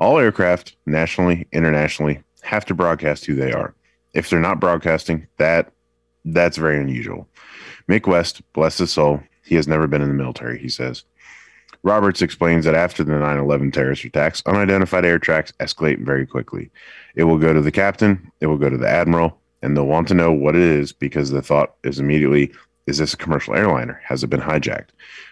All 0.00 0.18
aircraft, 0.18 0.74
nationally, 0.84 1.46
internationally, 1.52 2.20
have 2.42 2.64
to 2.66 2.74
broadcast 2.74 3.24
who 3.24 3.36
they 3.36 3.52
are. 3.52 3.72
If 4.14 4.28
they're 4.28 4.40
not 4.40 4.58
broadcasting, 4.58 5.28
that 5.36 5.72
that's 6.24 6.56
very 6.56 6.80
unusual. 6.80 7.28
Mick 7.88 8.08
West, 8.08 8.42
bless 8.52 8.78
his 8.78 8.92
soul, 8.92 9.22
he 9.44 9.54
has 9.54 9.68
never 9.68 9.86
been 9.86 10.02
in 10.02 10.08
the 10.08 10.14
military, 10.14 10.58
he 10.58 10.68
says. 10.68 11.04
Roberts 11.84 12.20
explains 12.20 12.64
that 12.64 12.74
after 12.74 13.04
the 13.04 13.12
9 13.12 13.38
11 13.38 13.70
terrorist 13.70 14.04
attacks, 14.04 14.42
unidentified 14.46 15.04
air 15.04 15.20
tracks 15.20 15.52
escalate 15.60 16.04
very 16.04 16.26
quickly. 16.26 16.70
It 17.14 17.24
will 17.24 17.38
go 17.38 17.52
to 17.52 17.60
the 17.60 17.72
captain, 17.72 18.30
it 18.40 18.46
will 18.46 18.58
go 18.58 18.68
to 18.68 18.76
the 18.76 18.88
admiral, 18.88 19.38
and 19.62 19.76
they'll 19.76 19.86
want 19.86 20.08
to 20.08 20.14
know 20.14 20.32
what 20.32 20.56
it 20.56 20.62
is 20.62 20.92
because 20.92 21.30
the 21.30 21.42
thought 21.42 21.74
is 21.84 22.00
immediately 22.00 22.52
is 22.86 22.98
this 22.98 23.14
a 23.14 23.16
commercial 23.16 23.54
airliner? 23.54 24.00
Has 24.04 24.24
it 24.24 24.30
been 24.30 24.40
hijacked? 24.40 24.90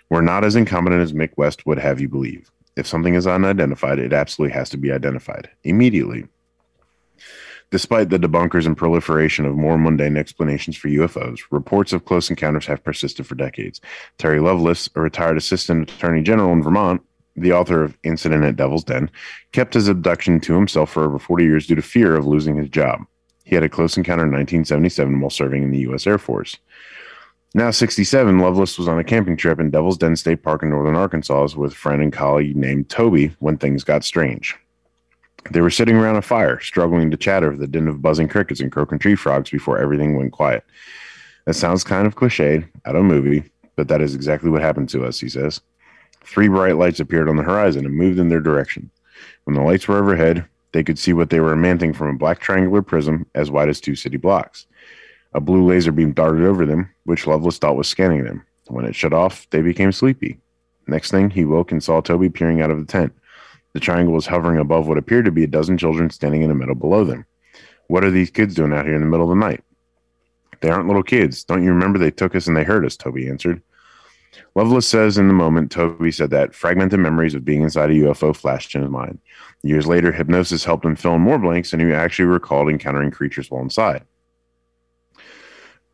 We're 0.08 0.20
not 0.20 0.44
as 0.44 0.56
incompetent 0.56 1.02
as 1.02 1.12
Mick 1.12 1.30
West 1.36 1.66
would 1.66 1.78
have 1.78 2.00
you 2.00 2.08
believe. 2.08 2.50
If 2.76 2.86
something 2.86 3.14
is 3.14 3.26
unidentified, 3.26 3.98
it 3.98 4.12
absolutely 4.12 4.54
has 4.56 4.70
to 4.70 4.76
be 4.76 4.92
identified 4.92 5.50
immediately. 5.64 6.26
Despite 7.70 8.08
the 8.08 8.18
debunkers 8.18 8.66
and 8.66 8.76
proliferation 8.76 9.46
of 9.46 9.56
more 9.56 9.78
mundane 9.78 10.16
explanations 10.16 10.76
for 10.76 10.88
UFOs, 10.88 11.40
reports 11.50 11.92
of 11.92 12.04
close 12.04 12.28
encounters 12.28 12.66
have 12.66 12.82
persisted 12.82 13.26
for 13.26 13.36
decades. 13.36 13.80
Terry 14.18 14.40
Lovelace, 14.40 14.88
a 14.96 15.00
retired 15.00 15.36
assistant 15.36 15.90
attorney 15.90 16.22
general 16.22 16.52
in 16.52 16.62
Vermont, 16.62 17.00
the 17.36 17.52
author 17.52 17.82
of 17.82 17.96
Incident 18.02 18.44
at 18.44 18.56
Devil's 18.56 18.82
Den, 18.82 19.08
kept 19.52 19.74
his 19.74 19.86
abduction 19.86 20.40
to 20.40 20.54
himself 20.54 20.90
for 20.90 21.04
over 21.04 21.18
40 21.18 21.44
years 21.44 21.66
due 21.66 21.76
to 21.76 21.82
fear 21.82 22.16
of 22.16 22.26
losing 22.26 22.56
his 22.56 22.68
job. 22.68 23.06
He 23.44 23.54
had 23.54 23.64
a 23.64 23.68
close 23.68 23.96
encounter 23.96 24.24
in 24.24 24.32
1977 24.32 25.20
while 25.20 25.30
serving 25.30 25.62
in 25.62 25.70
the 25.70 25.78
U.S. 25.78 26.06
Air 26.06 26.18
Force. 26.18 26.56
Now 27.52 27.72
67, 27.72 28.38
Lovelace 28.38 28.78
was 28.78 28.86
on 28.86 29.00
a 29.00 29.04
camping 29.04 29.36
trip 29.36 29.58
in 29.58 29.70
Devil's 29.70 29.98
Den 29.98 30.14
State 30.14 30.44
Park 30.44 30.62
in 30.62 30.70
northern 30.70 30.94
Arkansas 30.94 31.48
with 31.56 31.72
a 31.72 31.74
friend 31.74 32.00
and 32.00 32.12
colleague 32.12 32.54
named 32.54 32.88
Toby 32.88 33.34
when 33.40 33.56
things 33.56 33.82
got 33.82 34.04
strange. 34.04 34.56
They 35.50 35.60
were 35.60 35.70
sitting 35.70 35.96
around 35.96 36.14
a 36.14 36.22
fire, 36.22 36.60
struggling 36.60 37.10
to 37.10 37.16
chatter 37.16 37.50
with 37.50 37.58
the 37.58 37.66
din 37.66 37.88
of 37.88 38.02
buzzing 38.02 38.28
crickets 38.28 38.60
and 38.60 38.70
croaking 38.70 39.00
tree 39.00 39.16
frogs 39.16 39.50
before 39.50 39.78
everything 39.78 40.16
went 40.16 40.30
quiet. 40.30 40.64
That 41.46 41.54
sounds 41.54 41.82
kind 41.82 42.06
of 42.06 42.14
cliched 42.14 42.68
out 42.84 42.94
of 42.94 43.00
a 43.00 43.04
movie, 43.04 43.42
but 43.74 43.88
that 43.88 44.00
is 44.00 44.14
exactly 44.14 44.48
what 44.48 44.62
happened 44.62 44.88
to 44.90 45.04
us, 45.04 45.18
he 45.18 45.28
says. 45.28 45.60
Three 46.24 46.46
bright 46.46 46.76
lights 46.76 47.00
appeared 47.00 47.28
on 47.28 47.36
the 47.36 47.42
horizon 47.42 47.84
and 47.84 47.96
moved 47.96 48.20
in 48.20 48.28
their 48.28 48.40
direction. 48.40 48.90
When 49.42 49.56
the 49.56 49.62
lights 49.62 49.88
were 49.88 49.98
overhead, 49.98 50.46
they 50.70 50.84
could 50.84 51.00
see 51.00 51.14
what 51.14 51.30
they 51.30 51.40
were 51.40 51.56
emanting 51.56 51.96
from 51.96 52.14
a 52.14 52.18
black 52.18 52.38
triangular 52.38 52.82
prism 52.82 53.26
as 53.34 53.50
wide 53.50 53.68
as 53.68 53.80
two 53.80 53.96
city 53.96 54.18
blocks. 54.18 54.66
A 55.32 55.40
blue 55.40 55.64
laser 55.64 55.92
beam 55.92 56.12
darted 56.12 56.44
over 56.44 56.66
them, 56.66 56.90
which 57.04 57.26
Lovelace 57.26 57.58
thought 57.58 57.76
was 57.76 57.88
scanning 57.88 58.24
them. 58.24 58.44
When 58.66 58.84
it 58.84 58.94
shut 58.94 59.12
off, 59.12 59.48
they 59.50 59.62
became 59.62 59.92
sleepy. 59.92 60.40
Next 60.86 61.10
thing, 61.10 61.30
he 61.30 61.44
woke 61.44 61.70
and 61.70 61.82
saw 61.82 62.00
Toby 62.00 62.28
peering 62.28 62.60
out 62.60 62.70
of 62.70 62.78
the 62.78 62.84
tent. 62.84 63.12
The 63.72 63.80
triangle 63.80 64.14
was 64.14 64.26
hovering 64.26 64.58
above 64.58 64.88
what 64.88 64.98
appeared 64.98 65.24
to 65.26 65.30
be 65.30 65.44
a 65.44 65.48
dozen 65.48 65.78
children 65.78 66.10
standing 66.10 66.42
in 66.42 66.48
the 66.48 66.54
meadow 66.54 66.74
below 66.74 67.04
them. 67.04 67.26
What 67.86 68.04
are 68.04 68.10
these 68.10 68.30
kids 68.30 68.54
doing 68.54 68.72
out 68.72 68.86
here 68.86 68.94
in 68.94 69.00
the 69.00 69.06
middle 69.06 69.30
of 69.30 69.36
the 69.36 69.44
night? 69.44 69.62
They 70.60 70.70
aren't 70.70 70.88
little 70.88 71.02
kids. 71.02 71.44
Don't 71.44 71.62
you 71.62 71.70
remember 71.70 71.98
they 71.98 72.10
took 72.10 72.34
us 72.34 72.46
and 72.46 72.56
they 72.56 72.64
hurt 72.64 72.84
us? 72.84 72.96
Toby 72.96 73.28
answered. 73.28 73.62
Lovelace 74.54 74.86
says 74.86 75.18
in 75.18 75.28
the 75.28 75.34
moment 75.34 75.70
Toby 75.70 76.12
said 76.12 76.30
that 76.30 76.54
fragmented 76.54 77.00
memories 77.00 77.34
of 77.34 77.44
being 77.44 77.62
inside 77.62 77.90
a 77.90 77.94
UFO 77.94 78.34
flashed 78.34 78.74
in 78.74 78.82
his 78.82 78.90
mind. 78.90 79.18
Years 79.62 79.86
later, 79.86 80.12
hypnosis 80.12 80.64
helped 80.64 80.84
him 80.84 80.96
fill 80.96 81.14
in 81.14 81.20
more 81.20 81.38
blanks, 81.38 81.72
and 81.72 81.82
he 81.82 81.92
actually 81.92 82.26
recalled 82.26 82.68
encountering 82.68 83.10
creatures 83.10 83.50
while 83.50 83.62
inside. 83.62 84.04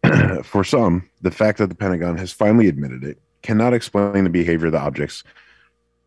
For 0.44 0.64
some, 0.64 1.08
the 1.22 1.30
fact 1.30 1.58
that 1.58 1.68
the 1.68 1.74
Pentagon 1.74 2.16
has 2.18 2.32
finally 2.32 2.68
admitted 2.68 3.04
it 3.04 3.18
cannot 3.42 3.74
explain 3.74 4.24
the 4.24 4.30
behavior 4.30 4.66
of 4.66 4.72
the 4.72 4.80
objects. 4.80 5.24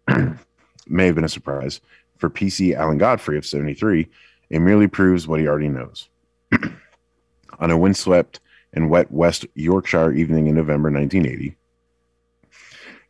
may 0.87 1.05
have 1.05 1.15
been 1.15 1.23
a 1.23 1.29
surprise. 1.29 1.79
For 2.17 2.29
PC 2.29 2.75
Alan 2.75 2.97
Godfrey 2.97 3.37
of 3.37 3.45
73, 3.45 4.07
it 4.49 4.59
merely 4.59 4.87
proves 4.87 5.27
what 5.27 5.39
he 5.39 5.47
already 5.47 5.69
knows. 5.69 6.09
On 7.59 7.71
a 7.71 7.77
windswept 7.77 8.39
and 8.73 8.89
wet 8.89 9.11
West 9.11 9.45
Yorkshire 9.55 10.11
evening 10.11 10.47
in 10.47 10.55
November 10.55 10.91
1980, 10.91 11.55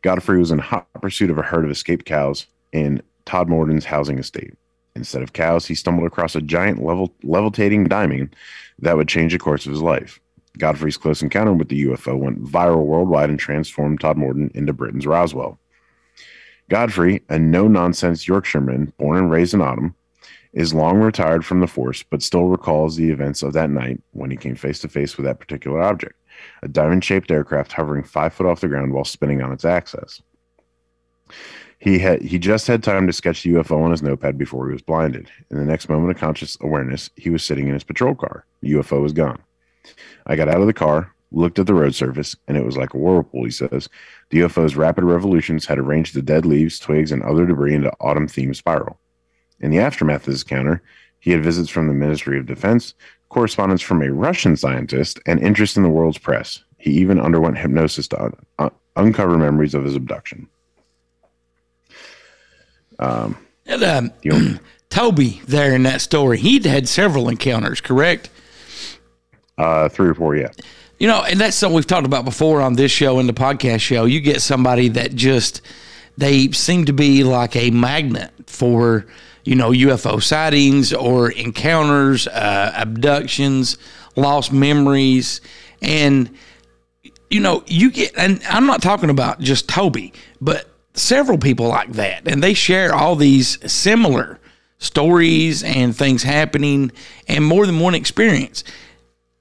Godfrey 0.02 0.38
was 0.38 0.50
in 0.50 0.58
hot 0.58 0.86
pursuit 1.00 1.30
of 1.30 1.38
a 1.38 1.42
herd 1.42 1.64
of 1.64 1.70
escaped 1.70 2.06
cows 2.06 2.46
in 2.72 3.02
Todmorden's 3.26 3.84
housing 3.84 4.18
estate. 4.18 4.54
Instead 4.96 5.22
of 5.22 5.32
cows, 5.32 5.66
he 5.66 5.74
stumbled 5.74 6.06
across 6.06 6.34
a 6.34 6.40
giant 6.40 6.82
level, 6.82 7.14
levitating 7.22 7.84
diamond 7.84 8.34
that 8.78 8.96
would 8.96 9.08
change 9.08 9.32
the 9.32 9.38
course 9.38 9.66
of 9.66 9.72
his 9.72 9.82
life. 9.82 10.20
Godfrey's 10.58 10.96
close 10.96 11.22
encounter 11.22 11.52
with 11.52 11.68
the 11.68 11.84
UFO 11.86 12.18
went 12.18 12.44
viral 12.44 12.84
worldwide 12.84 13.30
and 13.30 13.38
transformed 13.38 14.00
Todmorden 14.00 14.50
into 14.52 14.72
Britain's 14.72 15.06
Roswell. 15.06 15.58
Godfrey, 16.68 17.22
a 17.28 17.38
no 17.38 17.66
nonsense 17.68 18.28
Yorkshireman 18.28 18.92
born 18.98 19.18
and 19.18 19.30
raised 19.30 19.54
in 19.54 19.60
Autumn, 19.60 19.94
is 20.52 20.74
long 20.74 20.98
retired 20.98 21.44
from 21.44 21.60
the 21.60 21.66
force 21.66 22.02
but 22.02 22.22
still 22.22 22.46
recalls 22.46 22.96
the 22.96 23.10
events 23.10 23.42
of 23.42 23.52
that 23.52 23.70
night 23.70 24.00
when 24.12 24.30
he 24.30 24.36
came 24.36 24.56
face 24.56 24.80
to 24.80 24.88
face 24.88 25.16
with 25.16 25.24
that 25.24 25.38
particular 25.38 25.80
object 25.80 26.14
a 26.62 26.68
diamond 26.68 27.04
shaped 27.04 27.30
aircraft 27.30 27.72
hovering 27.72 28.02
five 28.02 28.32
foot 28.32 28.46
off 28.46 28.60
the 28.60 28.68
ground 28.68 28.92
while 28.92 29.04
spinning 29.04 29.42
on 29.42 29.52
its 29.52 29.64
axis. 29.64 30.22
He 31.78 31.98
had 31.98 32.22
he 32.22 32.38
just 32.38 32.66
had 32.66 32.82
time 32.82 33.06
to 33.06 33.12
sketch 33.12 33.42
the 33.42 33.50
UFO 33.50 33.82
on 33.82 33.90
his 33.90 34.02
notepad 34.02 34.36
before 34.36 34.66
he 34.66 34.72
was 34.72 34.82
blinded. 34.82 35.30
In 35.50 35.58
the 35.58 35.64
next 35.64 35.88
moment 35.88 36.10
of 36.10 36.18
conscious 36.18 36.56
awareness, 36.60 37.10
he 37.16 37.30
was 37.30 37.42
sitting 37.42 37.68
in 37.68 37.74
his 37.74 37.84
patrol 37.84 38.14
car. 38.14 38.44
The 38.60 38.72
UFO 38.72 39.00
was 39.00 39.12
gone. 39.12 39.42
I 40.26 40.36
got 40.36 40.48
out 40.48 40.60
of 40.60 40.66
the 40.66 40.72
car, 40.72 41.12
looked 41.32 41.58
at 41.58 41.66
the 41.66 41.74
road 41.74 41.94
surface, 41.94 42.36
and 42.48 42.56
it 42.56 42.64
was 42.64 42.76
like 42.76 42.94
a 42.94 42.98
whirlpool, 42.98 43.44
he 43.44 43.50
says. 43.50 43.88
The 44.30 44.40
UFO's 44.40 44.76
rapid 44.76 45.04
revolutions 45.04 45.66
had 45.66 45.78
arranged 45.78 46.14
the 46.14 46.22
dead 46.22 46.44
leaves, 46.46 46.78
twigs, 46.78 47.12
and 47.12 47.22
other 47.22 47.46
debris 47.46 47.74
into 47.74 47.92
autumn 48.00 48.26
themed 48.26 48.56
spiral. 48.56 48.98
In 49.60 49.70
the 49.70 49.78
aftermath 49.78 50.26
of 50.26 50.32
this 50.32 50.42
encounter, 50.42 50.82
he 51.20 51.30
had 51.32 51.44
visits 51.44 51.68
from 51.68 51.86
the 51.86 51.94
Ministry 51.94 52.38
of 52.38 52.46
Defense, 52.46 52.94
correspondence 53.28 53.82
from 53.82 54.02
a 54.02 54.12
Russian 54.12 54.56
scientist, 54.56 55.20
and 55.26 55.38
interest 55.40 55.76
in 55.76 55.82
the 55.82 55.88
world's 55.88 56.18
press. 56.18 56.64
He 56.78 56.90
even 56.92 57.20
underwent 57.20 57.58
hypnosis 57.58 58.08
to 58.08 58.22
un- 58.24 58.36
un- 58.58 58.70
uncover 58.96 59.36
memories 59.38 59.74
of 59.74 59.84
his 59.84 59.94
abduction. 59.94 60.48
Um, 62.98 63.36
And, 63.66 63.82
um, 63.82 64.12
only- 64.30 64.58
Toby 64.90 65.40
there 65.46 65.72
in 65.72 65.84
that 65.84 66.00
story, 66.00 66.36
he'd 66.38 66.64
had 66.64 66.88
several 66.88 67.28
encounters, 67.28 67.80
correct? 67.80 68.28
Uh, 69.60 69.88
three 69.88 70.08
or 70.08 70.14
four, 70.14 70.36
yeah. 70.36 70.48
You 70.98 71.06
know, 71.06 71.22
and 71.22 71.40
that's 71.40 71.56
something 71.56 71.74
we've 71.74 71.86
talked 71.86 72.06
about 72.06 72.24
before 72.24 72.60
on 72.60 72.74
this 72.74 72.90
show 72.90 73.18
and 73.18 73.28
the 73.28 73.32
podcast 73.32 73.80
show. 73.80 74.04
You 74.04 74.20
get 74.20 74.42
somebody 74.42 74.88
that 74.88 75.14
just 75.14 75.62
they 76.16 76.50
seem 76.50 76.86
to 76.86 76.92
be 76.92 77.24
like 77.24 77.56
a 77.56 77.70
magnet 77.70 78.32
for 78.46 79.06
you 79.44 79.54
know 79.54 79.70
UFO 79.70 80.22
sightings 80.22 80.92
or 80.92 81.30
encounters, 81.30 82.26
uh, 82.28 82.72
abductions, 82.76 83.78
lost 84.16 84.52
memories, 84.52 85.40
and 85.80 86.30
you 87.30 87.40
know 87.40 87.64
you 87.66 87.90
get. 87.90 88.12
And 88.16 88.42
I'm 88.48 88.66
not 88.66 88.82
talking 88.82 89.10
about 89.10 89.40
just 89.40 89.68
Toby, 89.68 90.12
but 90.40 90.68
several 90.94 91.38
people 91.38 91.68
like 91.68 91.92
that, 91.92 92.28
and 92.28 92.42
they 92.42 92.52
share 92.52 92.94
all 92.94 93.16
these 93.16 93.58
similar 93.70 94.38
stories 94.78 95.62
and 95.62 95.96
things 95.96 96.22
happening, 96.22 96.92
and 97.26 97.44
more 97.44 97.64
than 97.64 97.80
one 97.80 97.94
experience 97.94 98.64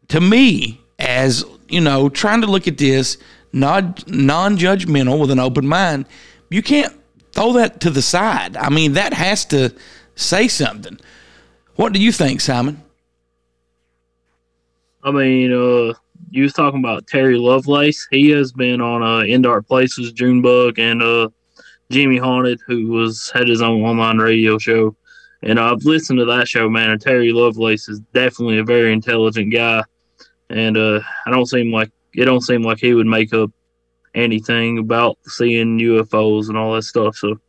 to 0.09 0.21
me 0.21 0.81
as 0.99 1.45
you 1.67 1.81
know 1.81 2.09
trying 2.09 2.41
to 2.41 2.47
look 2.47 2.67
at 2.67 2.77
this 2.77 3.17
not 3.51 4.07
non-judgmental 4.07 5.19
with 5.19 5.31
an 5.31 5.39
open 5.39 5.67
mind 5.67 6.05
you 6.49 6.61
can't 6.61 6.93
throw 7.31 7.53
that 7.53 7.79
to 7.79 7.89
the 7.89 8.01
side 8.01 8.55
i 8.57 8.69
mean 8.69 8.93
that 8.93 9.13
has 9.13 9.45
to 9.45 9.73
say 10.15 10.47
something 10.47 10.99
what 11.75 11.93
do 11.93 11.99
you 11.99 12.11
think 12.11 12.41
simon 12.41 12.81
I 15.03 15.11
mean, 15.11 15.53
uh, 15.53 15.93
you 16.29 16.43
was 16.43 16.53
talking 16.53 16.79
about 16.79 17.07
Terry 17.07 17.37
Lovelace. 17.37 18.07
He 18.11 18.29
has 18.31 18.51
been 18.51 18.81
on 18.81 19.01
uh, 19.01 19.19
In 19.21 19.41
Dark 19.41 19.67
Places, 19.67 20.11
Junebug, 20.11 20.77
and 20.77 21.01
uh, 21.01 21.29
Jimmy 21.89 22.17
Haunted, 22.17 22.59
who 22.67 22.87
was 22.87 23.31
had 23.33 23.47
his 23.47 23.61
own 23.61 23.81
online 23.81 24.17
radio 24.17 24.57
show. 24.57 24.95
And 25.41 25.57
I've 25.57 25.85
listened 25.85 26.19
to 26.19 26.25
that 26.25 26.49
show, 26.49 26.69
man. 26.69 26.89
And 26.89 27.01
Terry 27.01 27.31
Lovelace 27.31 27.87
is 27.87 28.01
definitely 28.13 28.57
a 28.57 28.63
very 28.63 28.91
intelligent 28.91 29.53
guy. 29.53 29.83
And 30.49 30.77
uh, 30.77 30.99
I 31.25 31.31
don't 31.31 31.45
seem 31.45 31.71
like 31.71 31.91
it 32.13 32.25
don't 32.25 32.41
seem 32.41 32.63
like 32.63 32.79
he 32.79 32.93
would 32.93 33.07
make 33.07 33.33
up 33.33 33.51
anything 34.15 34.79
about 34.79 35.17
seeing 35.25 35.79
UFOs 35.79 36.49
and 36.49 36.57
all 36.57 36.73
that 36.73 36.83
stuff. 36.83 37.15
So 37.15 37.39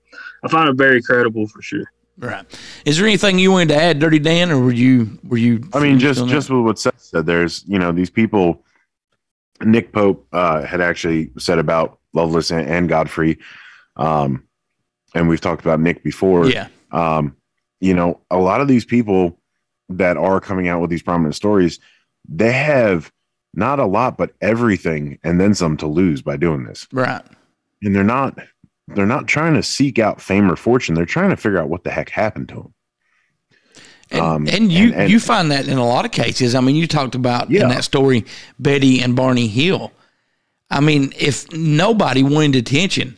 I 0.45 0.49
find 0.49 0.69
it 0.69 0.77
very 0.77 1.03
credible 1.03 1.47
for 1.49 1.63
sure. 1.63 1.91
right 2.19 2.45
is 2.85 2.99
there 2.99 3.07
anything 3.07 3.39
you 3.39 3.51
wanted 3.51 3.69
to 3.69 3.77
add 3.77 3.99
dirty 3.99 4.19
dan 4.19 4.51
or 4.51 4.59
were 4.61 4.73
you 4.73 5.19
were 5.25 5.39
you 5.39 5.63
I 5.73 5.81
mean, 5.81 5.99
just 5.99 6.27
just 6.27 6.51
with 6.51 6.61
what 6.61 6.79
Seth 6.79 7.01
said, 7.01 7.27
there's 7.27 7.65
you 7.67 7.79
know 7.79 7.93
these 7.93 8.11
people. 8.11 8.65
Nick 9.63 9.93
Pope 9.93 10.27
uh, 10.33 10.63
had 10.65 10.81
actually 10.81 11.33
said 11.39 11.59
about 11.59 11.99
Lovelace 12.15 12.51
and, 12.51 12.67
and 12.67 12.89
Godfrey, 12.89 13.39
um, 13.97 14.45
and 15.15 15.29
we've 15.29 15.41
talked 15.41 15.61
about 15.61 15.81
Nick 15.81 16.03
before. 16.03 16.49
yeah 16.49 16.69
Um, 16.93 17.37
you 17.81 17.95
know, 17.95 18.21
a 18.31 18.39
lot 18.39 18.61
of 18.61 18.69
these 18.69 18.87
people 18.87 19.39
that 19.91 20.17
are 20.17 20.41
coming 20.41 20.69
out 20.69 20.81
with 20.81 20.89
these 20.89 21.03
prominent 21.03 21.35
stories, 21.35 21.79
they 22.31 22.53
have 22.53 23.11
not 23.53 23.79
a 23.81 23.85
lot, 23.87 24.17
but 24.17 24.31
everything, 24.41 25.19
and 25.25 25.41
then 25.41 25.53
some 25.55 25.77
to 25.79 25.87
lose 25.87 26.23
by 26.23 26.37
doing 26.37 26.65
this. 26.65 26.87
right 26.93 27.23
And 27.83 27.95
they're 27.95 28.05
not 28.05 28.39
they're 28.95 29.07
not 29.07 29.27
trying 29.29 29.55
to 29.55 29.63
seek 29.63 29.99
out 29.99 30.21
fame 30.21 30.51
or 30.51 30.57
fortune. 30.57 30.95
They're 30.95 31.05
trying 31.07 31.31
to 31.31 31.37
figure 31.37 31.59
out 31.59 31.69
what 31.69 31.85
the 31.85 31.91
heck 31.91 32.09
happened 32.11 32.49
to 32.51 32.55
them. 32.57 32.75
And, 34.11 34.21
Um, 34.21 34.49
and 34.49 34.73
you 34.73 34.87
and- 34.87 34.95
and- 35.03 35.11
you 35.11 35.21
find 35.21 35.51
that 35.53 35.69
in 35.69 35.79
a 35.79 35.87
lot 35.87 36.05
of 36.05 36.11
cases. 36.11 36.55
I 36.57 36.61
mean, 36.61 36.75
you 36.75 36.87
talked 36.89 37.15
about 37.15 37.51
in 37.53 37.69
that 37.69 37.85
story 37.85 38.25
Betty 38.59 39.01
and 39.01 39.15
Barney 39.15 39.47
Hill. 39.47 39.93
I 40.71 40.81
mean, 40.81 41.13
if 41.19 41.51
nobody 41.53 42.23
wanted 42.25 42.57
attention, 42.57 43.17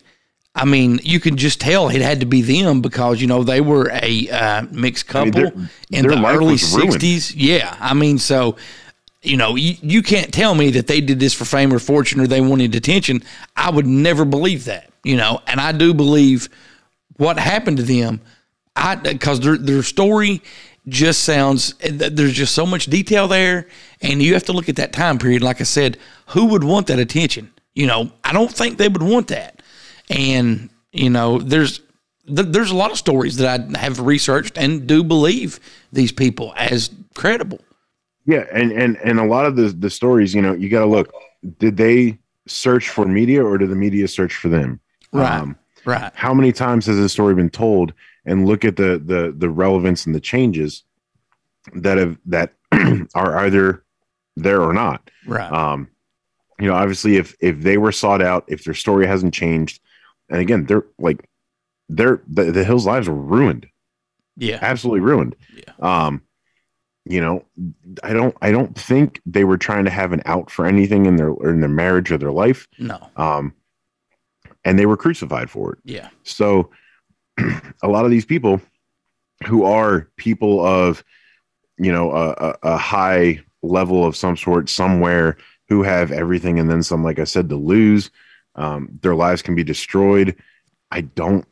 I 0.55 0.65
mean, 0.65 0.99
you 1.03 1.19
can 1.19 1.35
just 1.37 1.59
tell 1.59 1.89
it 1.89 2.01
had 2.01 2.19
to 2.19 2.27
be 2.27 2.41
them 2.43 2.81
because 2.81 3.19
you 3.21 3.25
know 3.27 3.43
they 3.43 3.59
were 3.61 3.89
a 3.91 4.29
uh, 4.29 4.61
mixed 4.71 5.07
I 5.09 5.11
couple 5.25 5.41
mean, 5.41 5.69
in 5.89 6.07
their 6.07 6.15
the 6.15 6.27
early 6.27 6.53
was 6.53 6.75
ruined. 6.75 6.93
'60s. 6.93 7.33
Yeah, 7.35 7.75
I 7.79 7.95
mean, 7.95 8.19
so 8.19 8.55
you 9.23 9.37
know, 9.37 9.55
you, 9.55 9.75
you 9.81 10.03
can't 10.03 10.33
tell 10.33 10.53
me 10.53 10.71
that 10.71 10.87
they 10.87 11.01
did 11.01 11.19
this 11.19 11.33
for 11.33 11.45
fame 11.45 11.73
or 11.73 11.79
fortune 11.79 12.19
or 12.19 12.27
they 12.27 12.41
wanted 12.41 12.75
attention. 12.75 13.23
I 13.55 13.71
would 13.71 13.87
never 13.87 14.25
believe 14.25 14.65
that. 14.65 14.89
You 15.03 15.17
know, 15.17 15.41
and 15.47 15.59
I 15.59 15.71
do 15.71 15.93
believe 15.93 16.49
what 17.17 17.39
happened 17.39 17.77
to 17.77 17.83
them. 17.83 18.21
I 18.75 18.95
because 18.95 19.39
their 19.41 19.57
their 19.57 19.83
story 19.83 20.41
just 20.87 21.23
sounds 21.23 21.73
there's 21.75 22.33
just 22.33 22.55
so 22.55 22.65
much 22.65 22.85
detail 22.85 23.27
there, 23.27 23.67
and 24.01 24.21
you 24.21 24.33
have 24.33 24.43
to 24.45 24.53
look 24.53 24.69
at 24.69 24.77
that 24.77 24.93
time 24.93 25.19
period. 25.19 25.41
Like 25.43 25.61
I 25.61 25.65
said, 25.65 25.97
who 26.27 26.47
would 26.47 26.63
want 26.63 26.87
that 26.87 26.99
attention? 26.99 27.51
You 27.73 27.87
know, 27.87 28.11
I 28.23 28.33
don't 28.33 28.51
think 28.51 28.77
they 28.77 28.87
would 28.87 29.03
want 29.03 29.27
that. 29.27 29.61
And 30.09 30.69
you 30.91 31.09
know, 31.09 31.39
there's 31.39 31.81
there's 32.25 32.71
a 32.71 32.75
lot 32.75 32.91
of 32.91 32.97
stories 32.97 33.37
that 33.37 33.75
I 33.75 33.79
have 33.79 33.99
researched 33.99 34.57
and 34.57 34.87
do 34.87 35.03
believe 35.03 35.59
these 35.91 36.11
people 36.11 36.53
as 36.55 36.89
credible. 37.13 37.59
Yeah, 38.25 38.45
and 38.51 38.71
and 38.71 38.97
and 38.97 39.19
a 39.19 39.25
lot 39.25 39.45
of 39.45 39.55
the 39.55 39.69
the 39.69 39.89
stories, 39.89 40.33
you 40.33 40.41
know, 40.41 40.53
you 40.53 40.69
got 40.69 40.79
to 40.79 40.85
look. 40.85 41.11
Did 41.59 41.77
they 41.77 42.19
search 42.47 42.89
for 42.89 43.05
media, 43.05 43.43
or 43.43 43.57
did 43.57 43.69
the 43.69 43.75
media 43.75 44.07
search 44.07 44.33
for 44.35 44.49
them? 44.49 44.79
Right. 45.11 45.31
Um, 45.41 45.57
Right. 45.85 46.13
how 46.15 46.33
many 46.33 46.53
times 46.53 46.85
has 46.85 46.95
this 46.95 47.11
story 47.11 47.35
been 47.35 47.49
told? 47.49 47.93
And 48.25 48.45
look 48.47 48.63
at 48.63 48.77
the 48.77 49.01
the 49.03 49.33
the 49.37 49.49
relevance 49.49 50.05
and 50.05 50.15
the 50.15 50.21
changes 50.21 50.83
that 51.75 51.97
have 51.97 52.17
that 52.27 52.53
are 53.15 53.37
either 53.39 53.83
there 54.37 54.61
or 54.61 54.71
not. 54.73 55.09
Right. 55.27 55.51
Um, 55.51 55.89
you 56.59 56.67
know, 56.67 56.73
obviously, 56.75 57.17
if 57.17 57.35
if 57.41 57.59
they 57.59 57.77
were 57.77 57.91
sought 57.91 58.21
out, 58.21 58.45
if 58.47 58.63
their 58.63 58.73
story 58.73 59.05
hasn't 59.05 59.33
changed, 59.33 59.81
and 60.29 60.39
again, 60.39 60.65
they're 60.65 60.85
like, 60.97 61.27
they're 61.89 62.21
the, 62.27 62.53
the 62.53 62.63
Hills' 62.63 62.85
lives 62.85 63.09
were 63.09 63.15
ruined, 63.15 63.67
yeah. 64.37 64.59
absolutely 64.61 65.01
ruined. 65.01 65.35
Yeah. 65.53 65.73
Um, 66.05 66.21
you 67.05 67.19
know, 67.19 67.43
I 68.03 68.13
don't, 68.13 68.35
I 68.41 68.51
don't 68.51 68.77
think 68.77 69.21
they 69.25 69.43
were 69.43 69.57
trying 69.57 69.85
to 69.85 69.91
have 69.91 70.13
an 70.13 70.21
out 70.25 70.49
for 70.49 70.65
anything 70.65 71.05
in 71.05 71.17
their 71.17 71.29
or 71.29 71.49
in 71.49 71.59
their 71.59 71.69
marriage 71.69 72.11
or 72.11 72.17
their 72.17 72.31
life. 72.31 72.67
No. 72.79 72.99
Um, 73.17 73.53
and 74.63 74.79
they 74.79 74.85
were 74.85 74.97
crucified 74.97 75.49
for 75.49 75.73
it. 75.73 75.79
Yeah. 75.83 76.09
So, 76.23 76.69
a 77.81 77.87
lot 77.87 78.05
of 78.05 78.11
these 78.11 78.25
people 78.25 78.61
who 79.45 79.65
are 79.65 80.09
people 80.15 80.65
of, 80.65 81.03
you 81.77 81.91
know, 81.91 82.11
a, 82.11 82.29
a, 82.31 82.55
a 82.63 82.77
high 82.77 83.43
level 83.61 84.05
of 84.05 84.15
some 84.15 84.37
sort 84.37 84.69
somewhere 84.69 85.37
who 85.69 85.83
have 85.83 86.11
everything 86.11 86.59
and 86.59 86.69
then 86.69 86.83
some, 86.83 87.03
like 87.03 87.19
I 87.19 87.23
said, 87.23 87.49
to 87.49 87.55
lose, 87.55 88.11
um, 88.55 88.99
their 89.01 89.15
lives 89.15 89.41
can 89.41 89.55
be 89.55 89.63
destroyed. 89.63 90.35
I 90.91 91.01
don't, 91.01 91.45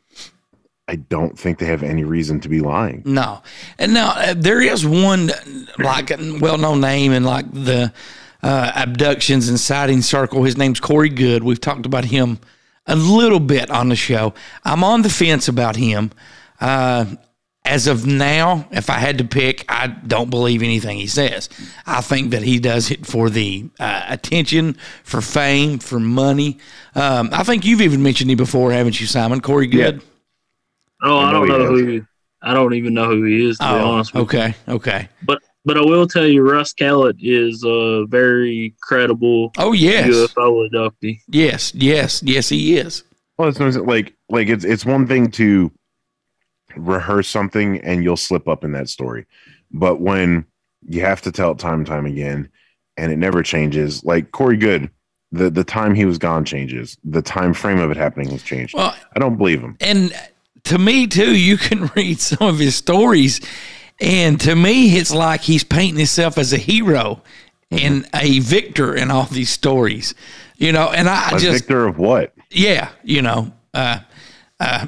I 0.92 0.96
don't 0.96 1.38
think 1.38 1.58
they 1.58 1.64
have 1.66 1.82
any 1.82 2.04
reason 2.04 2.38
to 2.40 2.50
be 2.50 2.60
lying. 2.60 3.02
No, 3.06 3.42
and 3.78 3.94
now 3.94 4.10
uh, 4.10 4.34
there 4.36 4.60
is 4.60 4.84
one 4.84 5.30
like 5.78 6.10
well-known 6.10 6.82
name 6.82 7.12
in 7.12 7.24
like 7.24 7.50
the 7.50 7.94
uh, 8.42 8.72
abductions 8.76 9.48
and 9.48 9.58
sightings 9.58 10.06
circle. 10.06 10.44
His 10.44 10.58
name's 10.58 10.80
Corey 10.80 11.08
Goode. 11.08 11.44
We've 11.44 11.60
talked 11.60 11.86
about 11.86 12.04
him 12.04 12.40
a 12.86 12.94
little 12.94 13.40
bit 13.40 13.70
on 13.70 13.88
the 13.88 13.96
show. 13.96 14.34
I'm 14.64 14.84
on 14.84 15.00
the 15.00 15.08
fence 15.08 15.48
about 15.48 15.76
him. 15.76 16.10
Uh, 16.60 17.06
as 17.64 17.86
of 17.86 18.04
now, 18.04 18.68
if 18.70 18.90
I 18.90 18.98
had 18.98 19.16
to 19.18 19.24
pick, 19.24 19.64
I 19.70 19.86
don't 19.86 20.28
believe 20.28 20.62
anything 20.62 20.98
he 20.98 21.06
says. 21.06 21.48
I 21.86 22.02
think 22.02 22.32
that 22.32 22.42
he 22.42 22.58
does 22.58 22.90
it 22.90 23.06
for 23.06 23.30
the 23.30 23.70
uh, 23.80 24.04
attention, 24.08 24.76
for 25.04 25.22
fame, 25.22 25.78
for 25.78 25.98
money. 25.98 26.58
Um, 26.94 27.30
I 27.32 27.44
think 27.44 27.64
you've 27.64 27.80
even 27.80 28.02
mentioned 28.02 28.30
him 28.30 28.36
before, 28.36 28.72
haven't 28.72 29.00
you, 29.00 29.06
Simon? 29.06 29.40
Corey 29.40 29.68
Goode. 29.68 30.02
Oh, 31.02 31.18
I 31.18 31.28
I, 31.28 31.32
don't 31.32 31.48
know 31.48 31.58
does. 31.58 31.68
who. 31.80 32.06
I 32.42 32.54
don't 32.54 32.74
even 32.74 32.94
know 32.94 33.06
who 33.06 33.22
he 33.24 33.48
is 33.48 33.58
to 33.58 33.64
be 33.64 33.70
Oh, 33.70 33.90
honest 33.92 34.14
with 34.14 34.20
you. 34.32 34.40
okay, 34.40 34.54
okay. 34.68 35.08
But 35.24 35.40
But 35.64 35.76
I 35.78 35.80
will 35.82 36.08
tell 36.08 36.26
you, 36.26 36.42
Russ 36.42 36.72
Kellett 36.72 37.16
is 37.20 37.62
a 37.64 38.04
very 38.08 38.74
credible 38.82 39.52
Oh 39.58 39.72
yes, 39.72 40.08
UFO 40.08 40.68
abductee. 40.68 41.20
yes, 41.28 41.72
yes, 41.74 42.20
yes. 42.24 42.48
He 42.48 42.76
is. 42.76 43.04
Well, 43.38 43.48
it's 43.48 43.58
no- 43.60 43.68
like 43.82 44.14
like 44.28 44.48
it's 44.48 44.64
it's 44.64 44.84
one 44.84 45.06
thing 45.06 45.30
to 45.32 45.70
rehearse 46.76 47.28
something 47.28 47.78
and 47.80 48.02
you'll 48.02 48.16
slip 48.16 48.48
up 48.48 48.64
in 48.64 48.72
that 48.72 48.88
story, 48.88 49.26
but 49.72 50.00
when 50.00 50.44
you 50.88 51.00
have 51.02 51.22
to 51.22 51.30
tell 51.32 51.52
it 51.52 51.58
time 51.58 51.74
and 51.80 51.86
time 51.86 52.06
again, 52.06 52.48
and 52.96 53.12
it 53.12 53.16
never 53.16 53.42
changes. 53.42 54.02
Like 54.04 54.32
Corey 54.32 54.56
Goode, 54.56 54.90
the 55.30 55.48
the 55.50 55.64
time 55.64 55.94
he 55.94 56.04
was 56.06 56.18
gone 56.18 56.44
changes. 56.44 56.96
The 57.04 57.22
time 57.22 57.54
frame 57.54 57.78
of 57.78 57.90
it 57.90 57.96
happening 57.96 58.30
has 58.30 58.42
changed. 58.42 58.74
Well, 58.74 58.94
I 59.14 59.18
don't 59.20 59.36
believe 59.36 59.60
him. 59.60 59.76
and 59.80 60.12
to 60.64 60.78
me 60.78 61.06
too, 61.06 61.34
you 61.36 61.56
can 61.56 61.86
read 61.96 62.20
some 62.20 62.46
of 62.48 62.58
his 62.58 62.76
stories, 62.76 63.40
and 64.00 64.40
to 64.40 64.54
me, 64.54 64.96
it's 64.96 65.12
like 65.12 65.42
he's 65.42 65.64
painting 65.64 65.98
himself 65.98 66.38
as 66.38 66.52
a 66.52 66.58
hero 66.58 67.22
and 67.70 68.06
a 68.14 68.40
victor 68.40 68.94
in 68.94 69.10
all 69.10 69.24
these 69.24 69.50
stories. 69.50 70.14
You 70.56 70.72
know, 70.72 70.90
and 70.90 71.08
I 71.08 71.30
A 71.36 71.38
just 71.38 71.62
victor 71.64 71.86
of 71.86 71.98
what? 71.98 72.32
yeah, 72.50 72.90
you 73.02 73.22
know, 73.22 73.52
uh, 73.74 73.98
uh, 74.60 74.86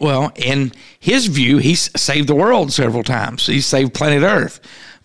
well, 0.00 0.32
in 0.34 0.72
his 0.98 1.26
view, 1.26 1.58
he's 1.58 1.90
saved 2.00 2.28
the 2.28 2.34
world 2.34 2.72
several 2.72 3.04
times. 3.04 3.46
He's 3.46 3.66
saved 3.66 3.94
planet 3.94 4.22
Earth. 4.22 4.60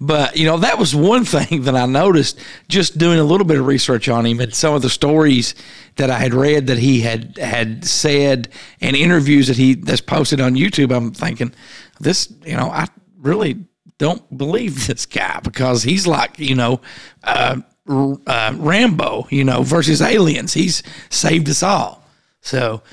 But, 0.05 0.35
you 0.35 0.45
know, 0.45 0.57
that 0.57 0.77
was 0.77 0.93
one 0.93 1.23
thing 1.35 1.63
that 1.63 1.75
I 1.75 1.85
noticed 1.85 2.39
just 2.67 2.97
doing 2.97 3.19
a 3.19 3.23
little 3.23 3.47
bit 3.47 3.57
of 3.57 3.65
research 3.65 4.09
on 4.09 4.25
him 4.25 4.39
and 4.39 4.53
some 4.53 4.73
of 4.73 4.81
the 4.81 4.89
stories 4.89 5.55
that 5.95 6.09
I 6.09 6.17
had 6.17 6.33
read 6.33 6.67
that 6.67 6.77
he 6.77 7.01
had 7.01 7.37
had 7.37 7.85
said 7.85 8.49
and 8.81 8.95
interviews 8.95 9.47
that 9.47 9.57
he 9.57 9.75
that's 9.75 10.01
posted 10.01 10.41
on 10.41 10.55
YouTube. 10.55 10.95
I'm 10.95 11.11
thinking, 11.11 11.53
this, 11.99 12.33
you 12.45 12.57
know, 12.57 12.69
I 12.69 12.87
really 13.17 13.65
don't 13.97 14.37
believe 14.37 14.87
this 14.87 15.05
guy 15.05 15.39
because 15.41 15.83
he's 15.83 16.05
like, 16.05 16.37
you 16.37 16.55
know, 16.55 16.81
uh, 17.23 17.61
uh, 17.87 18.53
Rambo, 18.57 19.27
you 19.29 19.43
know, 19.43 19.63
versus 19.63 20.01
aliens. 20.01 20.53
He's 20.53 20.83
saved 21.09 21.49
us 21.49 21.63
all. 21.63 22.03
So, 22.41 22.83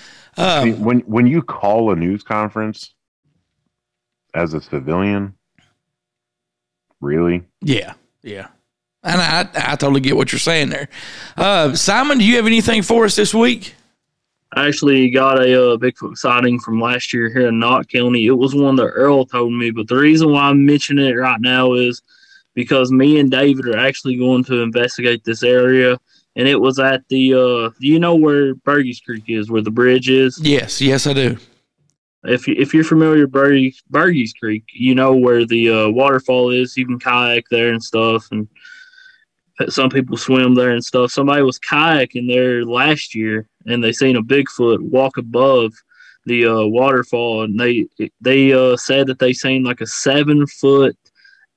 mean, 0.64 0.84
when 0.84 1.00
when 1.00 1.26
you 1.26 1.42
call 1.42 1.90
a 1.90 1.96
news 1.96 2.22
conference 2.22 2.94
as 4.32 4.54
a 4.54 4.60
civilian, 4.60 5.34
really? 7.00 7.42
yeah, 7.60 7.94
yeah. 8.22 8.48
And 9.02 9.20
I, 9.20 9.48
I 9.54 9.76
totally 9.76 10.00
get 10.00 10.16
what 10.16 10.30
you're 10.30 10.38
saying 10.38 10.68
there. 10.68 10.88
Uh, 11.36 11.74
Simon, 11.74 12.18
do 12.18 12.24
you 12.24 12.36
have 12.36 12.46
anything 12.46 12.82
for 12.82 13.06
us 13.06 13.16
this 13.16 13.32
week? 13.32 13.74
I 14.52 14.66
actually 14.66 15.10
got 15.10 15.38
a 15.38 15.72
uh, 15.72 15.76
Bigfoot 15.76 16.18
sighting 16.18 16.58
from 16.58 16.80
last 16.80 17.12
year 17.12 17.30
here 17.30 17.48
in 17.48 17.58
Knott 17.58 17.88
County. 17.88 18.26
It 18.26 18.32
was 18.32 18.54
one 18.54 18.76
that 18.76 18.88
Earl 18.88 19.24
told 19.24 19.52
me, 19.52 19.70
but 19.70 19.88
the 19.88 19.96
reason 19.96 20.32
why 20.32 20.42
I'm 20.42 20.66
mentioning 20.66 21.06
it 21.06 21.14
right 21.14 21.40
now 21.40 21.74
is 21.74 22.02
because 22.54 22.90
me 22.90 23.20
and 23.20 23.30
David 23.30 23.66
are 23.68 23.78
actually 23.78 24.16
going 24.16 24.44
to 24.44 24.60
investigate 24.60 25.24
this 25.24 25.42
area. 25.42 25.96
And 26.36 26.48
it 26.48 26.60
was 26.60 26.78
at 26.78 27.02
the, 27.08 27.34
uh, 27.34 27.70
do 27.80 27.86
you 27.86 27.98
know 27.98 28.16
where 28.16 28.54
Burgess 28.54 29.00
Creek 29.00 29.24
is, 29.28 29.50
where 29.50 29.62
the 29.62 29.70
bridge 29.70 30.10
is? 30.10 30.38
Yes, 30.42 30.80
yes, 30.80 31.06
I 31.06 31.12
do. 31.12 31.38
If, 32.24 32.46
you, 32.46 32.54
if 32.58 32.74
you're 32.74 32.84
familiar 32.84 33.26
with 33.26 33.80
Burgess, 33.88 34.32
Creek, 34.34 34.64
you 34.72 34.94
know 34.94 35.14
where 35.14 35.46
the 35.46 35.70
uh, 35.70 35.88
waterfall 35.88 36.50
is. 36.50 36.76
You 36.76 36.86
can 36.86 36.98
kayak 36.98 37.44
there 37.50 37.72
and 37.72 37.82
stuff. 37.82 38.28
And 38.30 38.46
some 39.68 39.90
people 39.90 40.16
swim 40.16 40.54
there 40.54 40.70
and 40.70 40.84
stuff. 40.84 41.10
Somebody 41.10 41.42
was 41.42 41.58
kayaking 41.58 42.28
there 42.28 42.64
last 42.64 43.14
year, 43.14 43.46
and 43.66 43.82
they 43.82 43.92
seen 43.92 44.16
a 44.16 44.22
Bigfoot 44.22 44.80
walk 44.80 45.16
above 45.16 45.72
the 46.26 46.46
uh, 46.46 46.64
waterfall, 46.66 47.42
and 47.42 47.58
they 47.58 47.86
they 48.20 48.52
uh, 48.52 48.76
said 48.76 49.06
that 49.06 49.18
they 49.18 49.32
seen 49.32 49.62
like 49.62 49.80
a 49.80 49.86
seven 49.86 50.46
foot 50.46 50.96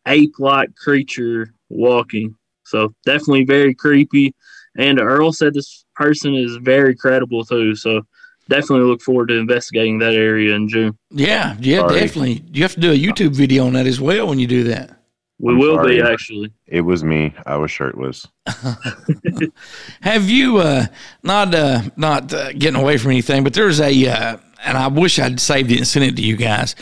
ape 0.07 0.33
like 0.39 0.75
creature 0.75 1.53
walking. 1.69 2.35
So 2.65 2.93
definitely 3.05 3.45
very 3.45 3.73
creepy. 3.73 4.33
And 4.77 4.99
Earl 4.99 5.33
said 5.33 5.53
this 5.53 5.85
person 5.95 6.33
is 6.33 6.55
very 6.57 6.95
credible 6.95 7.45
too. 7.45 7.75
So 7.75 8.01
definitely 8.49 8.85
look 8.85 9.01
forward 9.01 9.29
to 9.29 9.35
investigating 9.35 9.99
that 9.99 10.13
area 10.13 10.55
in 10.55 10.67
June. 10.67 10.97
Yeah, 11.09 11.55
yeah, 11.59 11.79
Sorry. 11.79 11.99
definitely. 11.99 12.43
You 12.51 12.63
have 12.63 12.73
to 12.73 12.79
do 12.79 12.91
a 12.91 12.97
YouTube 12.97 13.35
video 13.35 13.65
on 13.65 13.73
that 13.73 13.87
as 13.87 13.99
well 13.99 14.27
when 14.27 14.39
you 14.39 14.47
do 14.47 14.63
that. 14.65 14.99
We 15.39 15.51
I'm 15.51 15.59
will 15.59 15.83
be 15.85 16.01
actually. 16.01 16.53
It 16.67 16.81
was 16.81 17.03
me. 17.03 17.33
I 17.45 17.57
was 17.57 17.71
shirtless. 17.71 18.27
Have 20.01 20.29
you 20.29 20.57
uh, 20.59 20.85
not 21.21 21.53
uh, 21.53 21.81
not 21.97 22.33
uh, 22.33 22.53
getting 22.53 22.79
away 22.79 22.97
from 22.97 23.11
anything? 23.11 23.43
But 23.43 23.53
there's 23.53 23.81
a, 23.81 24.07
uh, 24.07 24.37
and 24.63 24.77
I 24.77 24.87
wish 24.87 25.19
I'd 25.19 25.39
saved 25.39 25.71
it 25.71 25.77
and 25.77 25.87
sent 25.87 26.05
it 26.05 26.15
to 26.15 26.21
you 26.21 26.37
guys. 26.37 26.75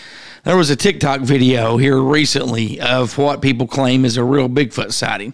There 0.43 0.57
was 0.57 0.69
a 0.69 0.75
TikTok 0.75 1.21
video 1.21 1.77
here 1.77 1.99
recently 1.99 2.79
of 2.81 3.17
what 3.17 3.41
people 3.41 3.67
claim 3.67 4.05
is 4.05 4.17
a 4.17 4.23
real 4.23 4.49
Bigfoot 4.49 4.91
sighting, 4.91 5.33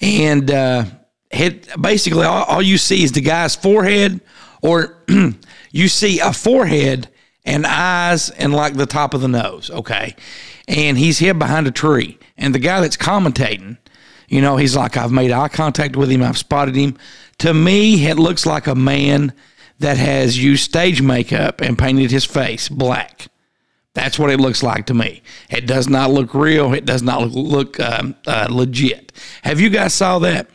and 0.00 0.50
uh, 0.50 0.84
it, 1.30 1.68
basically 1.80 2.24
all, 2.24 2.44
all 2.44 2.62
you 2.62 2.78
see 2.78 3.02
is 3.02 3.12
the 3.12 3.20
guy's 3.20 3.54
forehead, 3.54 4.20
or 4.62 5.04
you 5.70 5.88
see 5.88 6.20
a 6.20 6.32
forehead 6.32 7.08
and 7.44 7.66
eyes 7.66 8.30
and 8.30 8.54
like 8.54 8.74
the 8.74 8.86
top 8.86 9.12
of 9.12 9.20
the 9.20 9.28
nose. 9.28 9.70
Okay, 9.70 10.16
and 10.66 10.96
he's 10.96 11.18
hid 11.18 11.38
behind 11.38 11.66
a 11.66 11.72
tree, 11.72 12.18
and 12.38 12.54
the 12.54 12.58
guy 12.58 12.80
that's 12.80 12.96
commentating. 12.96 13.76
You 14.28 14.40
know, 14.40 14.56
he's 14.56 14.74
like, 14.74 14.96
I've 14.96 15.12
made 15.12 15.30
eye 15.30 15.48
contact 15.48 15.94
with 15.94 16.10
him. 16.10 16.22
I've 16.22 16.38
spotted 16.38 16.74
him. 16.74 16.96
To 17.38 17.52
me, 17.52 18.06
it 18.06 18.18
looks 18.18 18.46
like 18.46 18.66
a 18.66 18.74
man 18.74 19.34
that 19.78 19.98
has 19.98 20.42
used 20.42 20.64
stage 20.64 21.02
makeup 21.02 21.60
and 21.60 21.76
painted 21.76 22.10
his 22.10 22.24
face 22.24 22.70
black. 22.70 23.28
That's 23.94 24.18
what 24.18 24.30
it 24.30 24.40
looks 24.40 24.62
like 24.62 24.86
to 24.86 24.94
me. 24.94 25.22
It 25.50 25.66
does 25.66 25.88
not 25.88 26.10
look 26.10 26.32
real. 26.32 26.72
It 26.72 26.86
does 26.86 27.02
not 27.02 27.22
look, 27.28 27.76
look 27.76 27.80
um, 27.80 28.14
uh, 28.26 28.46
legit. 28.50 29.12
Have 29.42 29.60
you 29.60 29.68
guys 29.68 29.92
saw 29.92 30.18
that? 30.20 30.48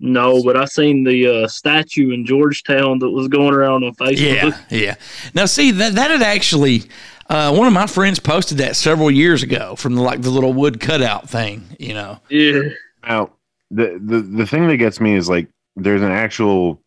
No, 0.00 0.42
but 0.44 0.56
I 0.56 0.64
seen 0.64 1.02
the 1.02 1.42
uh, 1.42 1.48
statue 1.48 2.12
in 2.12 2.24
Georgetown 2.24 3.00
that 3.00 3.10
was 3.10 3.26
going 3.26 3.52
around 3.52 3.82
on 3.82 3.94
Facebook. 3.94 4.18
Yeah, 4.18 4.60
yeah. 4.70 4.94
Now, 5.34 5.46
see 5.46 5.72
that 5.72 5.94
that 5.94 6.10
had 6.10 6.22
actually 6.22 6.84
uh, 7.28 7.52
one 7.52 7.66
of 7.66 7.72
my 7.72 7.86
friends 7.86 8.20
posted 8.20 8.58
that 8.58 8.76
several 8.76 9.10
years 9.10 9.42
ago 9.42 9.74
from 9.74 9.96
the, 9.96 10.02
like 10.02 10.22
the 10.22 10.30
little 10.30 10.52
wood 10.52 10.78
cutout 10.78 11.28
thing. 11.28 11.64
You 11.80 11.94
know. 11.94 12.20
Yeah. 12.28 12.60
Now, 13.06 13.32
the, 13.70 14.00
the 14.00 14.20
the 14.20 14.46
thing 14.46 14.68
that 14.68 14.76
gets 14.76 15.00
me 15.00 15.14
is 15.14 15.28
like 15.28 15.48
there's 15.74 16.02
an 16.02 16.12
actual 16.12 16.80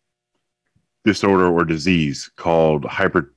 disorder 1.04 1.48
or 1.48 1.64
disease 1.66 2.30
called 2.36 2.84
hyper 2.86 3.34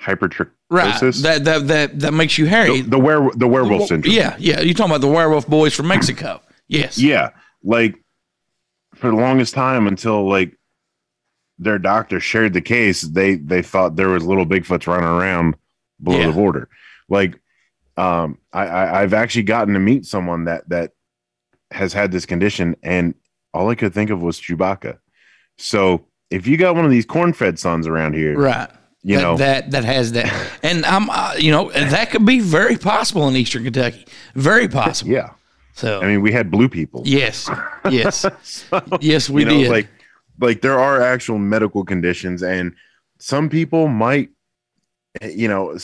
hypertrichosis. 0.00 0.50
Right. 0.70 1.14
That 1.22 1.44
that 1.44 1.68
that 1.68 2.00
that 2.00 2.14
makes 2.14 2.38
you 2.38 2.46
hairy. 2.46 2.80
the, 2.80 2.90
the 2.90 2.98
were 2.98 3.30
the 3.34 3.46
werewolf 3.46 3.88
syndrome. 3.88 4.14
Yeah, 4.14 4.34
yeah. 4.38 4.60
You're 4.60 4.72
talking 4.72 4.92
about 4.92 5.02
the 5.02 5.12
werewolf 5.12 5.46
boys 5.46 5.74
from 5.74 5.88
Mexico. 5.88 6.40
Yes. 6.68 6.98
Yeah, 6.98 7.30
like 7.62 7.96
for 9.04 9.10
the 9.10 9.16
longest 9.16 9.52
time 9.52 9.86
until 9.86 10.26
like 10.26 10.56
their 11.58 11.78
doctor 11.78 12.20
shared 12.20 12.54
the 12.54 12.62
case, 12.62 13.02
they 13.02 13.34
they 13.36 13.60
thought 13.60 13.96
there 13.96 14.08
was 14.08 14.24
little 14.24 14.46
Bigfoots 14.46 14.86
running 14.86 15.04
around 15.08 15.56
below 16.02 16.18
Yeah. 16.20 16.26
the 16.28 16.32
border. 16.32 16.68
Like, 17.10 17.38
um, 17.98 18.38
I, 18.52 18.66
I 18.66 19.02
I've 19.02 19.12
actually 19.12 19.42
gotten 19.42 19.74
to 19.74 19.80
meet 19.80 20.06
someone 20.06 20.44
that 20.46 20.66
that 20.70 20.92
has 21.70 21.92
had 21.92 22.12
this 22.12 22.24
condition, 22.24 22.76
and 22.82 23.14
all 23.52 23.68
I 23.68 23.74
could 23.74 23.92
think 23.92 24.08
of 24.08 24.22
was 24.22 24.40
Chewbacca. 24.40 24.98
So 25.58 26.06
if 26.30 26.46
you 26.46 26.56
got 26.56 26.74
one 26.76 26.86
of 26.86 26.90
these 26.90 27.04
corn-fed 27.06 27.58
sons 27.58 27.86
around 27.86 28.14
here, 28.14 28.36
Right. 28.38 28.70
you 29.02 29.16
that, 29.16 29.22
know, 29.22 29.36
that 29.36 29.70
that 29.72 29.84
has 29.84 30.12
that, 30.12 30.32
and 30.62 30.84
I'm 30.86 31.10
uh, 31.10 31.34
you 31.38 31.50
know 31.52 31.70
that 31.70 32.10
could 32.10 32.24
be 32.24 32.40
very 32.40 32.78
possible 32.78 33.28
in 33.28 33.36
Eastern 33.36 33.64
Kentucky. 33.64 34.06
Very 34.34 34.66
possible. 34.80 35.12
yeah. 35.12 35.30
So 35.74 36.00
I 36.00 36.06
mean, 36.06 36.22
we 36.22 36.32
had 36.32 36.50
blue 36.50 36.68
people. 36.68 37.02
yes, 37.04 37.50
yes, 37.90 38.24
So, 38.42 38.80
yes, 39.00 39.28
we 39.28 39.42
you 39.42 39.48
know, 39.48 39.58
did. 39.58 39.70
like 39.70 39.88
like 40.40 40.62
there 40.62 40.78
are 40.78 41.00
actual 41.02 41.38
medical 41.38 41.84
conditions 41.84 42.42
and 42.42 42.74
some 43.18 43.48
people 43.48 43.88
might 43.88 44.30
you 45.22 45.46
know 45.46 45.76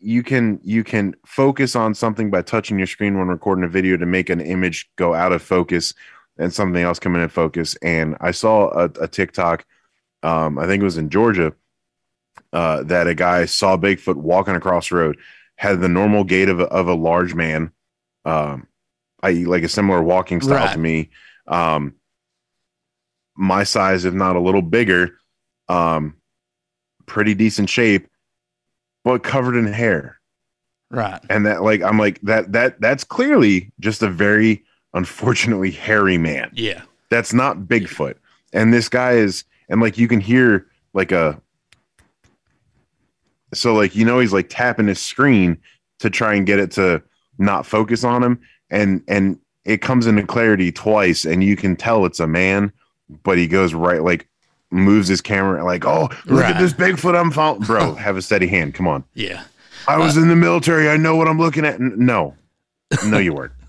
you 0.00 0.22
can 0.22 0.58
you 0.62 0.82
can 0.82 1.14
focus 1.26 1.76
on 1.76 1.94
something 1.94 2.30
by 2.30 2.40
touching 2.40 2.78
your 2.78 2.86
screen 2.86 3.18
when 3.18 3.28
recording 3.28 3.64
a 3.64 3.68
video 3.68 3.96
to 3.98 4.06
make 4.06 4.30
an 4.30 4.40
image 4.40 4.90
go 4.96 5.12
out 5.12 5.32
of 5.32 5.42
focus 5.42 5.92
and 6.38 6.52
something 6.52 6.82
else 6.82 6.98
come 6.98 7.14
in 7.14 7.20
and 7.20 7.30
focus 7.30 7.76
and 7.82 8.16
i 8.22 8.30
saw 8.30 8.70
a, 8.70 8.84
a 9.02 9.06
tiktok 9.06 9.66
um 10.22 10.58
i 10.58 10.66
think 10.66 10.80
it 10.80 10.84
was 10.84 10.96
in 10.96 11.10
georgia 11.10 11.52
uh 12.54 12.82
that 12.84 13.06
a 13.06 13.14
guy 13.14 13.44
saw 13.44 13.76
bigfoot 13.76 14.16
walking 14.16 14.56
across 14.56 14.88
the 14.88 14.96
road 14.96 15.18
had 15.56 15.80
the 15.82 15.88
normal 15.88 16.24
gait 16.24 16.48
of 16.48 16.58
a, 16.58 16.64
of 16.64 16.88
a 16.88 16.94
large 16.94 17.34
man 17.34 17.70
um 18.24 18.66
i.e 19.22 19.44
like 19.44 19.62
a 19.62 19.68
similar 19.68 20.02
walking 20.02 20.40
style 20.40 20.66
Right. 20.66 20.72
to 20.72 20.78
me 20.78 21.10
um 21.48 21.94
my 23.34 23.64
size, 23.64 24.04
if 24.04 24.12
not 24.12 24.36
a 24.36 24.40
little 24.40 24.60
bigger, 24.60 25.16
um, 25.70 26.14
pretty 27.06 27.32
decent 27.34 27.70
shape, 27.70 28.06
but 29.04 29.22
covered 29.22 29.56
in 29.56 29.66
hair. 29.72 30.20
right. 30.90 31.18
And 31.30 31.46
that, 31.46 31.62
like, 31.62 31.80
I'm 31.82 31.98
like 31.98 32.20
that. 32.22 32.52
That 32.52 32.78
that's 32.82 33.04
clearly 33.04 33.72
just 33.80 34.02
a 34.02 34.10
very 34.10 34.64
unfortunately 34.92 35.70
hairy 35.70 36.18
man. 36.18 36.50
Yeah. 36.52 36.82
That's 37.08 37.32
not 37.32 37.56
Bigfoot. 37.60 38.16
And 38.52 38.70
this 38.72 38.90
guy 38.90 39.12
is, 39.12 39.44
and 39.70 39.80
like 39.80 39.96
you 39.96 40.08
can 40.08 40.20
hear 40.20 40.66
like 40.92 41.10
a, 41.10 41.40
so 43.54 43.74
like 43.74 43.94
you 43.94 44.04
know 44.04 44.18
he's 44.18 44.32
like 44.34 44.48
tapping 44.50 44.88
his 44.88 45.00
screen 45.00 45.56
to 46.00 46.10
try 46.10 46.34
and 46.34 46.46
get 46.46 46.58
it 46.58 46.70
to 46.72 47.02
not 47.38 47.64
focus 47.66 48.04
on 48.04 48.22
him, 48.22 48.40
and 48.72 49.02
and 49.06 49.38
it 49.64 49.80
comes 49.80 50.08
into 50.08 50.26
clarity 50.26 50.72
twice, 50.72 51.24
and 51.24 51.44
you 51.44 51.54
can 51.54 51.76
tell 51.76 52.04
it's 52.06 52.18
a 52.18 52.26
man, 52.26 52.72
but 53.22 53.38
he 53.38 53.46
goes 53.46 53.72
right 53.74 54.02
like 54.02 54.26
moves 54.72 55.06
his 55.06 55.20
camera 55.20 55.64
like, 55.64 55.84
oh, 55.84 56.08
look 56.26 56.40
Right. 56.42 56.56
at 56.56 56.60
this 56.60 56.72
Bigfoot 56.72 57.14
I'm 57.16 57.30
following, 57.30 57.62
bro. 57.62 57.94
Have 58.06 58.16
a 58.16 58.22
steady 58.22 58.48
hand. 58.48 58.74
Come 58.74 58.88
on. 58.88 59.04
Yeah. 59.14 59.44
I 59.86 59.98
was 59.98 60.16
in 60.16 60.28
the 60.28 60.36
military. 60.36 60.88
I 60.88 60.96
know 60.96 61.14
what 61.16 61.28
I'm 61.28 61.38
looking 61.38 61.64
at. 61.66 61.78
No, 61.78 62.34
no, 63.06 63.18
you 63.18 63.34
weren't. 63.34 63.52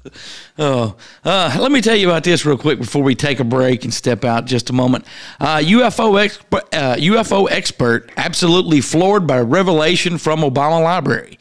Oh, 0.59 0.95
uh, 1.23 1.57
let 1.61 1.71
me 1.71 1.79
tell 1.79 1.95
you 1.95 2.09
about 2.09 2.25
this 2.25 2.45
real 2.45 2.57
quick 2.57 2.77
before 2.77 3.01
we 3.01 3.15
take 3.15 3.39
a 3.39 3.43
break 3.45 3.85
and 3.85 3.93
step 3.93 4.25
out 4.25 4.45
just 4.45 4.69
a 4.69 4.73
moment. 4.73 5.05
Uh, 5.39 5.57
UFO 5.59 6.21
expert, 6.21 6.63
uh, 6.73 6.95
UFO 6.97 7.49
expert, 7.49 8.11
absolutely 8.17 8.81
floored 8.81 9.25
by 9.25 9.39
revelation 9.39 10.17
from 10.17 10.41
Obama 10.41 10.83
Library. 10.83 11.39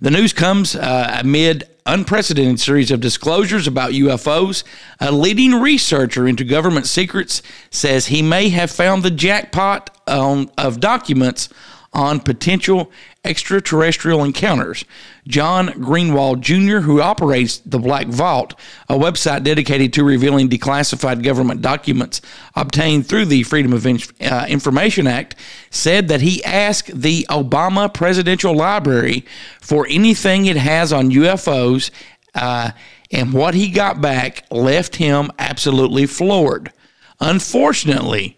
The 0.00 0.12
news 0.12 0.32
comes 0.32 0.76
uh, 0.76 1.18
amid 1.20 1.64
unprecedented 1.86 2.60
series 2.60 2.90
of 2.90 3.00
disclosures 3.00 3.66
about 3.66 3.92
UFOs. 3.92 4.64
A 5.00 5.12
leading 5.12 5.54
researcher 5.54 6.26
into 6.26 6.44
government 6.44 6.86
secrets 6.86 7.42
says 7.70 8.06
he 8.06 8.22
may 8.22 8.48
have 8.48 8.70
found 8.70 9.02
the 9.02 9.10
jackpot 9.10 9.90
on, 10.06 10.50
of 10.56 10.80
documents 10.80 11.48
on 11.94 12.18
potential 12.18 12.90
extraterrestrial 13.24 14.24
encounters. 14.24 14.84
John 15.26 15.68
Greenwald 15.68 16.40
Jr., 16.40 16.80
who 16.80 17.00
operates 17.00 17.58
the 17.58 17.78
Black 17.78 18.08
Vault, 18.08 18.54
a 18.88 18.98
website 18.98 19.44
dedicated 19.44 19.92
to 19.94 20.04
revealing 20.04 20.48
declassified 20.48 21.22
government 21.22 21.62
documents 21.62 22.20
obtained 22.56 23.06
through 23.06 23.26
the 23.26 23.44
Freedom 23.44 23.72
of 23.72 23.86
uh, 23.86 24.46
Information 24.48 25.06
Act, 25.06 25.36
said 25.70 26.08
that 26.08 26.20
he 26.20 26.44
asked 26.44 27.00
the 27.00 27.26
Obama 27.30 27.92
Presidential 27.92 28.54
Library 28.54 29.24
for 29.60 29.86
anything 29.88 30.46
it 30.46 30.56
has 30.56 30.92
on 30.92 31.10
UFOs, 31.10 31.90
uh, 32.34 32.72
and 33.10 33.32
what 33.32 33.54
he 33.54 33.68
got 33.70 34.00
back 34.00 34.44
left 34.50 34.96
him 34.96 35.30
absolutely 35.38 36.04
floored. 36.04 36.72
Unfortunately, 37.20 38.36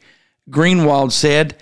Greenwald 0.51 1.13
said 1.13 1.57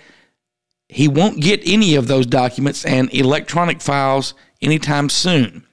he 0.95 1.09
won't 1.09 1.41
get 1.41 1.61
any 1.65 1.95
of 1.95 2.07
those 2.07 2.25
documents 2.25 2.85
and 2.85 3.13
electronic 3.13 3.81
files 3.81 4.33
anytime 4.61 5.09
soon. 5.09 5.67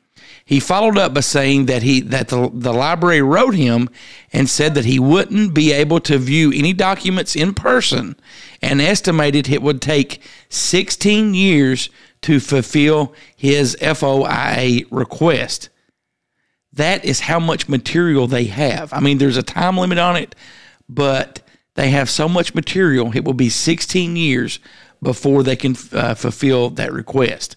He 0.45 0.59
followed 0.59 0.99
up 0.99 1.15
by 1.15 1.21
saying 1.21 1.67
that 1.67 1.85
he 1.85 2.01
that 2.01 2.27
the, 2.27 2.51
the 2.53 2.73
library 2.73 3.23
wrote 3.23 3.55
him 3.55 3.89
and 4.33 4.51
said 4.51 4.75
that 4.75 4.85
he 4.85 4.99
wouldn't 4.99 5.55
be 5.55 5.73
able 5.73 6.01
to 6.01 6.19
view 6.19 6.51
any 6.53 6.73
documents 6.73 7.37
in 7.37 7.55
person 7.55 8.17
and 8.61 8.83
estimated 8.83 9.49
it 9.49 9.63
would 9.63 9.81
take 9.81 10.21
16 10.49 11.35
years 11.35 11.89
to 12.23 12.41
fulfill 12.41 13.15
his 13.37 13.77
FOIA 13.81 14.87
request. 14.91 15.69
That 16.73 17.05
is 17.05 17.21
how 17.21 17.39
much 17.39 17.69
material 17.69 18.27
they 18.27 18.47
have. 18.47 18.93
I 18.93 18.99
mean, 18.99 19.19
there's 19.19 19.37
a 19.37 19.43
time 19.45 19.79
limit 19.79 19.99
on 19.99 20.17
it, 20.17 20.35
but 20.89 21.43
they 21.75 21.91
have 21.91 22.11
so 22.11 22.29
much 22.29 22.57
material, 22.57 23.13
it 23.15 23.25
will 23.25 23.35
be 23.35 23.51
16 23.51 24.17
years 24.17 24.59
before 25.03 25.43
they 25.43 25.57
can 25.57 25.77
uh, 25.93 26.15
fulfill 26.15 26.71
that 26.71 26.93
request. 26.93 27.57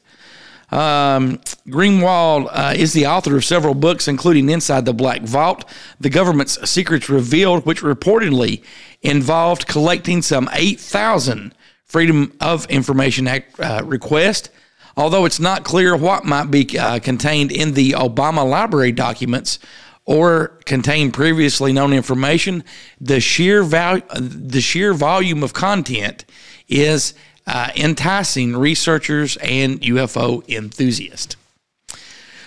Um, 0.71 1.37
Greenwald 1.67 2.49
uh, 2.51 2.73
is 2.75 2.93
the 2.93 3.05
author 3.05 3.37
of 3.37 3.45
several 3.45 3.75
books, 3.75 4.07
including 4.07 4.49
Inside 4.49 4.85
the 4.85 4.93
Black 4.93 5.21
Vault, 5.21 5.63
The 5.99 6.09
Government's 6.09 6.69
Secrets 6.69 7.07
Revealed, 7.07 7.65
which 7.65 7.81
reportedly 7.81 8.63
involved 9.01 9.67
collecting 9.67 10.21
some 10.21 10.49
8,000 10.51 11.53
Freedom 11.85 12.35
of 12.41 12.65
Information 12.65 13.27
Act 13.27 13.59
uh, 13.59 13.81
requests. 13.85 14.49
Although 14.97 15.25
it's 15.25 15.39
not 15.39 15.63
clear 15.63 15.95
what 15.95 16.25
might 16.25 16.49
be 16.49 16.77
uh, 16.79 16.99
contained 16.99 17.51
in 17.51 17.73
the 17.73 17.91
Obama 17.91 18.47
library 18.49 18.91
documents 18.91 19.59
or 20.05 20.59
contain 20.65 21.11
previously 21.11 21.73
known 21.73 21.93
information, 21.93 22.63
the 22.99 23.19
sheer 23.19 23.63
val- 23.63 24.01
the 24.15 24.61
sheer 24.61 24.93
volume 24.93 25.43
of 25.43 25.53
content 25.53 26.25
is 26.67 27.13
uh, 27.47 27.69
enticing 27.75 28.55
researchers 28.55 29.37
and 29.37 29.81
UFO 29.81 30.47
enthusiasts. 30.49 31.35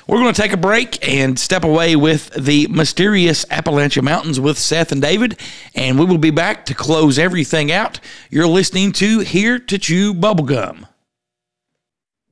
We're 0.07 0.21
going 0.21 0.33
to 0.33 0.41
take 0.41 0.55
a 0.55 0.57
break 0.57 1.07
and 1.07 1.39
step 1.39 1.65
away 1.65 1.95
with 1.95 2.31
the 2.31 2.67
mysterious 2.69 3.45
Appalachia 3.47 4.03
Mountains 4.03 4.41
with 4.41 4.57
Seth 4.57 4.91
and 4.91 5.03
David, 5.03 5.39
and 5.75 5.99
we 5.99 6.07
will 6.07 6.17
be 6.17 6.31
back 6.31 6.65
to 6.67 6.75
close 6.75 7.19
everything 7.19 7.71
out. 7.71 8.01
You're 8.31 8.47
listening 8.47 8.93
to 8.93 9.19
Here 9.19 9.59
to 9.59 9.79
Chew 9.79 10.15
Bubblegum. 10.15 10.89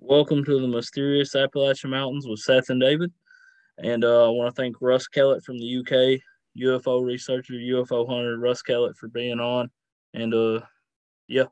Welcome 0.01 0.43
to 0.45 0.59
the 0.59 0.69
mysterious 0.69 1.35
Appalachian 1.35 1.91
Mountains 1.91 2.27
with 2.27 2.39
Seth 2.39 2.71
and 2.71 2.81
David. 2.81 3.13
And 3.77 4.05
uh, 4.05 4.27
I 4.27 4.29
want 4.31 4.55
to 4.55 4.59
thank 4.59 4.77
Russ 4.81 5.07
Kellett 5.07 5.45
from 5.45 5.59
the 5.59 5.79
UK, 5.79 6.21
UFO 6.59 7.05
researcher, 7.05 7.55
UFO 7.55 8.09
hunter, 8.09 8.39
Russ 8.39 8.63
Kellett 8.63 8.97
for 8.97 9.09
being 9.09 9.39
on. 9.39 9.71
And 10.15 10.33
uh, 10.33 10.61
yeah, 11.29 11.45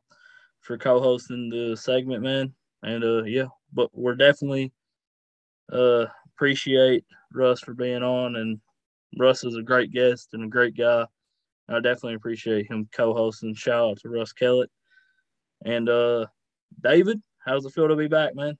for 0.65 0.79
co 0.79 0.99
hosting 0.99 1.51
the 1.51 1.77
segment, 1.77 2.23
man. 2.23 2.53
And 2.83 3.05
uh, 3.05 3.23
yeah, 3.25 3.47
but 3.73 3.91
we're 3.93 4.17
definitely 4.17 4.73
uh, 5.73 6.07
appreciate 6.35 7.05
Russ 7.33 7.61
for 7.61 7.75
being 7.75 8.03
on. 8.03 8.37
And 8.37 8.61
Russ 9.17 9.45
is 9.45 9.57
a 9.57 9.62
great 9.62 9.93
guest 9.93 10.31
and 10.33 10.45
a 10.45 10.49
great 10.49 10.77
guy. 10.77 11.07
I 11.69 11.75
definitely 11.75 12.15
appreciate 12.15 12.71
him 12.71 12.89
co 12.93 13.15
hosting. 13.15 13.55
Shout 13.55 13.91
out 13.91 13.99
to 14.01 14.09
Russ 14.09 14.33
Kellett. 14.33 14.71
And 15.65 15.89
uh, 15.89 16.27
David, 16.83 17.23
how's 17.45 17.65
it 17.65 17.73
feel 17.73 17.89
to 17.89 17.97
be 17.97 18.09
back, 18.09 18.35
man? 18.35 18.57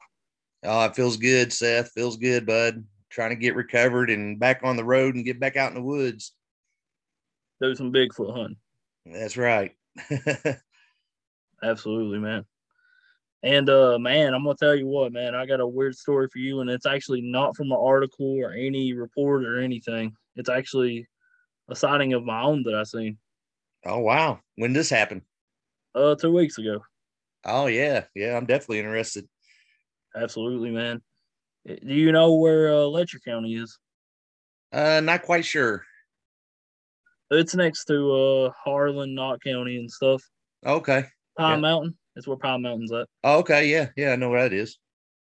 Oh, 0.63 0.85
it 0.85 0.97
feels 0.97 1.17
good, 1.17 1.53
Seth. 1.53 1.93
Feels 1.93 2.17
good, 2.17 2.47
bud. 2.47 2.85
Trying 3.11 3.31
to 3.31 3.37
get 3.37 3.55
recovered 3.55 4.11
and 4.11 4.39
back 4.39 4.61
on 4.63 4.77
the 4.77 4.85
road 4.85 5.15
and 5.15 5.25
get 5.25 5.41
back 5.41 5.57
out 5.57 5.71
in 5.71 5.75
the 5.75 5.83
woods. 5.83 6.33
Do 7.61 7.75
some 7.75 7.93
Bigfoot 7.93 8.35
hunting. 8.35 8.57
That's 9.07 9.37
right. 9.37 9.77
Absolutely, 11.65 12.19
man. 12.19 12.45
And 13.43 13.69
uh 13.69 13.99
man, 13.99 14.35
I'm 14.35 14.45
gonna 14.45 14.57
tell 14.57 14.75
you 14.75 14.87
what, 14.87 15.13
man, 15.13 15.35
I 15.35 15.47
got 15.47 15.61
a 15.61 15.67
weird 15.67 15.97
story 15.97 16.29
for 16.33 16.39
you, 16.39 16.61
and 16.61 16.71
it's 16.71 16.87
actually 16.87 17.21
not 17.21 17.57
from 17.57 17.73
an 17.73 17.79
article 17.81 18.37
or 18.41 18.53
any 18.53 18.93
report 18.93 19.45
or 19.45 19.61
anything. 19.61 20.17
It's 20.37 20.49
actually 20.49 21.07
a 21.69 21.75
sighting 21.77 22.13
of 22.13 22.25
my 22.25 22.43
own 22.43 22.63
that 22.65 22.75
I 22.75 22.83
seen 22.85 23.19
oh 23.87 23.99
wow. 24.01 24.41
When 24.57 24.73
did 24.73 24.81
this 24.81 24.91
happen? 24.91 25.23
uh 25.95 26.15
two 26.15 26.33
weeks 26.33 26.59
ago. 26.59 26.85
Oh 27.45 27.67
yeah. 27.67 28.05
Yeah, 28.15 28.37
I'm 28.37 28.47
definitely 28.47 28.81
interested. 28.81 29.29
Absolutely, 30.17 30.71
man. 30.71 31.03
Do 31.67 31.95
you 31.95 32.13
know 32.13 32.35
where 32.35 32.73
uh, 32.73 32.85
Letcher 32.85 33.21
County 33.21 33.55
is? 33.55 33.79
Uh 34.73 35.01
not 35.03 35.23
quite 35.23 35.45
sure. 35.45 35.85
It's 37.31 37.55
next 37.55 37.85
to 37.87 38.13
uh 38.13 38.53
Harlan, 38.65 39.15
Knott 39.15 39.43
County, 39.43 39.77
and 39.77 39.91
stuff. 39.91 40.23
Okay. 40.65 41.05
Pine 41.37 41.57
Yeah. 41.57 41.61
Mountain. 41.61 41.99
That's 42.15 42.27
where 42.27 42.37
Pine 42.37 42.63
Mountain's 42.63 42.93
at. 42.93 43.09
Oh, 43.25 43.39
okay, 43.41 43.69
yeah, 43.69 43.89
yeah, 43.97 44.13
I 44.13 44.17
know 44.17 44.31
where 44.31 44.43
that 44.43 44.53
is. 44.53 44.79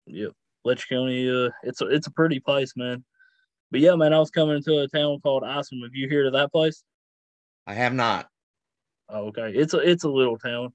Yep. 0.06 0.32
Letcher 0.64 0.86
County, 0.94 1.28
uh, 1.30 1.50
it's 1.62 1.80
a 1.80 1.86
it's 1.86 2.06
a 2.06 2.12
pretty 2.12 2.40
place, 2.40 2.72
man. 2.76 3.04
But 3.70 3.80
yeah, 3.80 3.94
man, 3.94 4.12
I 4.14 4.18
was 4.18 4.30
coming 4.30 4.62
to 4.62 4.78
a 4.80 4.88
town 4.88 5.20
called 5.20 5.44
Isom. 5.44 5.80
Have 5.82 5.94
you 5.94 6.08
heard 6.08 6.26
of 6.26 6.32
that 6.32 6.50
place? 6.52 6.82
I 7.66 7.74
have 7.74 7.92
not. 7.92 8.28
Oh, 9.08 9.26
okay. 9.28 9.52
It's 9.54 9.74
a 9.74 9.78
it's 9.78 10.04
a 10.04 10.08
little 10.10 10.38
town. 10.38 10.72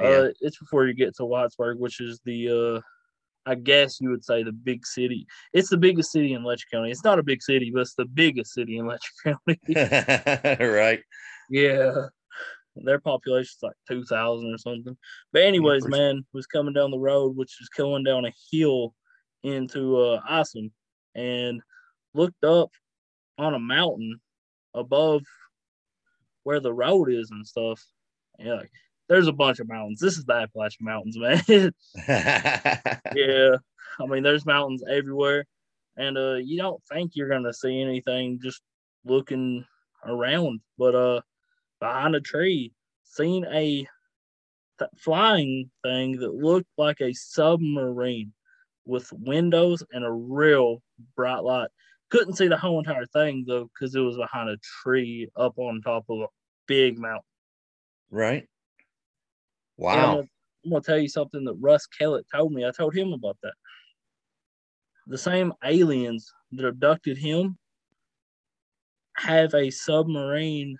Yeah. 0.00 0.06
Uh, 0.06 0.28
it's 0.40 0.58
before 0.58 0.86
you 0.86 0.94
get 0.94 1.16
to 1.16 1.22
Whitesburg, 1.24 1.78
which 1.78 2.00
is 2.00 2.20
the 2.24 2.48
uh, 2.76 2.80
I 3.50 3.54
guess 3.54 4.00
you 4.00 4.10
would 4.10 4.24
say 4.24 4.42
the 4.42 4.52
big 4.52 4.86
city. 4.86 5.26
It's 5.52 5.70
the 5.70 5.78
biggest 5.78 6.12
city 6.12 6.34
in 6.34 6.44
Letcher 6.44 6.66
County. 6.70 6.90
It's 6.90 7.04
not 7.04 7.18
a 7.18 7.22
big 7.22 7.42
city, 7.42 7.70
but 7.72 7.80
it's 7.80 7.94
the 7.94 8.04
biggest 8.04 8.52
city 8.52 8.76
in 8.78 8.86
Letcher 8.86 9.10
County. 9.24 9.58
right. 10.64 11.00
yeah, 11.50 12.06
their 12.84 13.00
population's 13.00 13.58
like 13.62 13.76
two 13.86 14.04
thousand 14.04 14.52
or 14.52 14.58
something. 14.58 14.96
But 15.32 15.42
anyways, 15.42 15.86
man, 15.86 16.24
was 16.32 16.46
coming 16.46 16.74
down 16.74 16.90
the 16.90 16.98
road, 16.98 17.36
which 17.36 17.56
was 17.60 17.68
going 17.68 18.04
down 18.04 18.24
a 18.24 18.32
hill 18.50 18.94
into 19.42 19.96
uh, 19.96 20.20
Isom, 20.28 20.72
and 21.14 21.60
looked 22.14 22.44
up 22.44 22.70
on 23.38 23.54
a 23.54 23.58
mountain 23.58 24.20
above 24.74 25.22
where 26.42 26.60
the 26.60 26.72
road 26.72 27.10
is 27.10 27.30
and 27.30 27.46
stuff. 27.46 27.84
And 28.38 28.50
like, 28.50 28.70
there's 29.08 29.26
a 29.26 29.32
bunch 29.32 29.60
of 29.60 29.68
mountains. 29.68 30.00
This 30.00 30.16
is 30.16 30.24
the 30.24 30.34
Appalachian 30.34 30.86
Mountains, 30.86 31.18
man. 31.18 31.42
yeah. 32.08 33.56
I 34.00 34.06
mean, 34.06 34.22
there's 34.22 34.46
mountains 34.46 34.82
everywhere. 34.88 35.44
And 35.96 36.16
uh 36.16 36.34
you 36.34 36.58
don't 36.58 36.80
think 36.90 37.12
you're 37.14 37.28
gonna 37.28 37.52
see 37.52 37.80
anything 37.80 38.38
just 38.42 38.62
looking 39.04 39.64
around. 40.04 40.60
But 40.78 40.94
uh 40.94 41.20
behind 41.80 42.14
a 42.14 42.20
tree, 42.20 42.72
seen 43.04 43.44
a 43.46 43.86
th- 44.78 44.90
flying 44.96 45.70
thing 45.82 46.18
that 46.18 46.34
looked 46.34 46.68
like 46.76 47.00
a 47.00 47.12
submarine 47.12 48.32
with 48.84 49.12
windows 49.12 49.82
and 49.92 50.04
a 50.04 50.10
real 50.10 50.82
bright 51.16 51.40
light. 51.44 51.68
Couldn't 52.10 52.36
see 52.36 52.48
the 52.48 52.56
whole 52.56 52.78
entire 52.78 53.06
thing 53.06 53.44
though, 53.46 53.64
because 53.64 53.94
it 53.94 54.00
was 54.00 54.16
behind 54.16 54.48
a 54.48 54.56
tree 54.82 55.28
up 55.36 55.58
on 55.58 55.80
top 55.82 56.04
of 56.08 56.20
a 56.20 56.26
big 56.66 56.98
mountain. 56.98 57.22
right. 58.10 58.48
And 59.90 60.00
I'm 60.00 60.08
Wow. 60.08 60.14
gonna, 60.16 60.28
I'm 60.64 60.70
gonna 60.70 60.82
tell 60.82 60.98
you 60.98 61.08
something 61.08 61.44
that 61.44 61.54
Russ 61.54 61.86
Kellett 61.86 62.26
told 62.34 62.52
me. 62.52 62.66
I 62.66 62.70
told 62.70 62.94
him 62.94 63.12
about 63.12 63.36
that. 63.42 63.54
The 65.06 65.18
same 65.18 65.52
aliens 65.64 66.32
that 66.52 66.66
abducted 66.66 67.16
him 67.18 67.58
have 69.16 69.54
a 69.54 69.70
submarine 69.70 70.78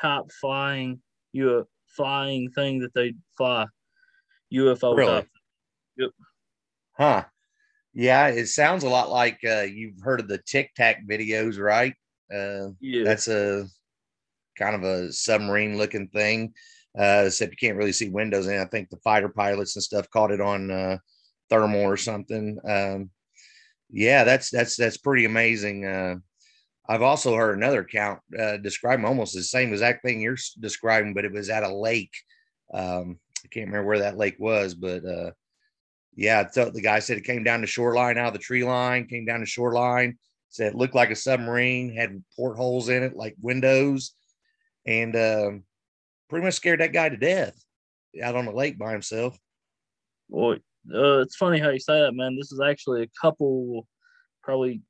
type 0.00 0.24
flying 0.40 1.00
you 1.32 1.66
flying 1.96 2.50
thing 2.50 2.80
that 2.80 2.94
they 2.94 3.14
fly 3.36 3.66
UFO 4.52 4.96
Really? 4.96 5.12
type. 5.12 5.28
Yep. 5.96 6.10
Huh. 6.92 7.24
Yeah, 7.92 8.28
it 8.28 8.46
sounds 8.46 8.82
a 8.82 8.88
lot 8.88 9.10
like 9.10 9.38
uh, 9.48 9.62
you've 9.62 10.00
heard 10.00 10.20
of 10.20 10.28
the 10.28 10.38
Tic 10.38 10.74
Tac 10.74 11.06
videos, 11.08 11.58
right? 11.58 11.94
Uh, 12.32 12.70
Yeah. 12.80 13.04
that's 13.04 13.28
a 13.28 13.66
kind 14.58 14.74
of 14.74 14.82
a 14.82 15.12
submarine 15.12 15.76
looking 15.76 16.08
thing, 16.08 16.52
uh, 16.98 17.24
except 17.26 17.52
you 17.52 17.56
can't 17.56 17.76
really 17.78 17.92
see 17.92 18.08
windows 18.08 18.46
And. 18.46 18.60
I 18.60 18.64
think 18.66 18.90
the 18.90 18.96
fighter 18.98 19.28
pilots 19.28 19.76
and 19.76 19.82
stuff 19.82 20.10
caught 20.10 20.32
it 20.32 20.40
on 20.40 20.70
uh, 20.70 20.98
thermal 21.50 21.82
or 21.82 21.96
something. 21.96 22.58
Um, 22.68 23.10
yeah, 23.90 24.24
that's 24.24 24.50
that's 24.50 24.76
that's 24.76 24.96
pretty 24.96 25.24
amazing. 25.24 25.84
Uh, 25.86 26.16
I've 26.86 27.02
also 27.02 27.34
heard 27.34 27.56
another 27.56 27.80
account 27.80 28.20
uh, 28.38 28.58
describing 28.58 29.06
almost 29.06 29.34
the 29.34 29.42
same 29.42 29.72
exact 29.72 30.02
thing 30.02 30.20
you're 30.20 30.36
describing, 30.60 31.14
but 31.14 31.24
it 31.24 31.32
was 31.32 31.48
at 31.48 31.62
a 31.62 31.74
lake. 31.74 32.12
Um, 32.72 33.18
I 33.44 33.48
can't 33.48 33.66
remember 33.66 33.88
where 33.88 33.98
that 34.00 34.18
lake 34.18 34.36
was, 34.38 34.74
but 34.74 35.04
uh, 35.04 35.30
yeah, 36.14 36.48
so 36.50 36.70
the 36.70 36.82
guy 36.82 36.98
said 36.98 37.16
it 37.16 37.24
came 37.24 37.42
down 37.42 37.62
the 37.62 37.66
shoreline 37.66 38.18
out 38.18 38.28
of 38.28 38.32
the 38.34 38.38
tree 38.38 38.64
line, 38.64 39.06
came 39.06 39.24
down 39.24 39.40
the 39.40 39.46
shoreline, 39.46 40.18
said 40.50 40.72
it 40.72 40.76
looked 40.76 40.94
like 40.94 41.10
a 41.10 41.16
submarine, 41.16 41.94
had 41.94 42.22
portholes 42.36 42.88
in 42.88 43.02
it 43.02 43.16
like 43.16 43.34
windows, 43.40 44.12
and 44.86 45.16
um, 45.16 45.64
pretty 46.28 46.44
much 46.44 46.54
scared 46.54 46.80
that 46.80 46.92
guy 46.92 47.08
to 47.08 47.16
death 47.16 47.54
out 48.22 48.36
on 48.36 48.44
the 48.44 48.52
lake 48.52 48.78
by 48.78 48.92
himself. 48.92 49.38
Boy, 50.28 50.54
uh, 50.94 51.20
it's 51.20 51.36
funny 51.36 51.58
how 51.58 51.70
you 51.70 51.80
say 51.80 52.00
that, 52.00 52.14
man. 52.14 52.36
This 52.36 52.52
is 52.52 52.60
actually 52.60 53.02
a 53.02 53.10
couple, 53.20 53.86
probably 54.42 54.82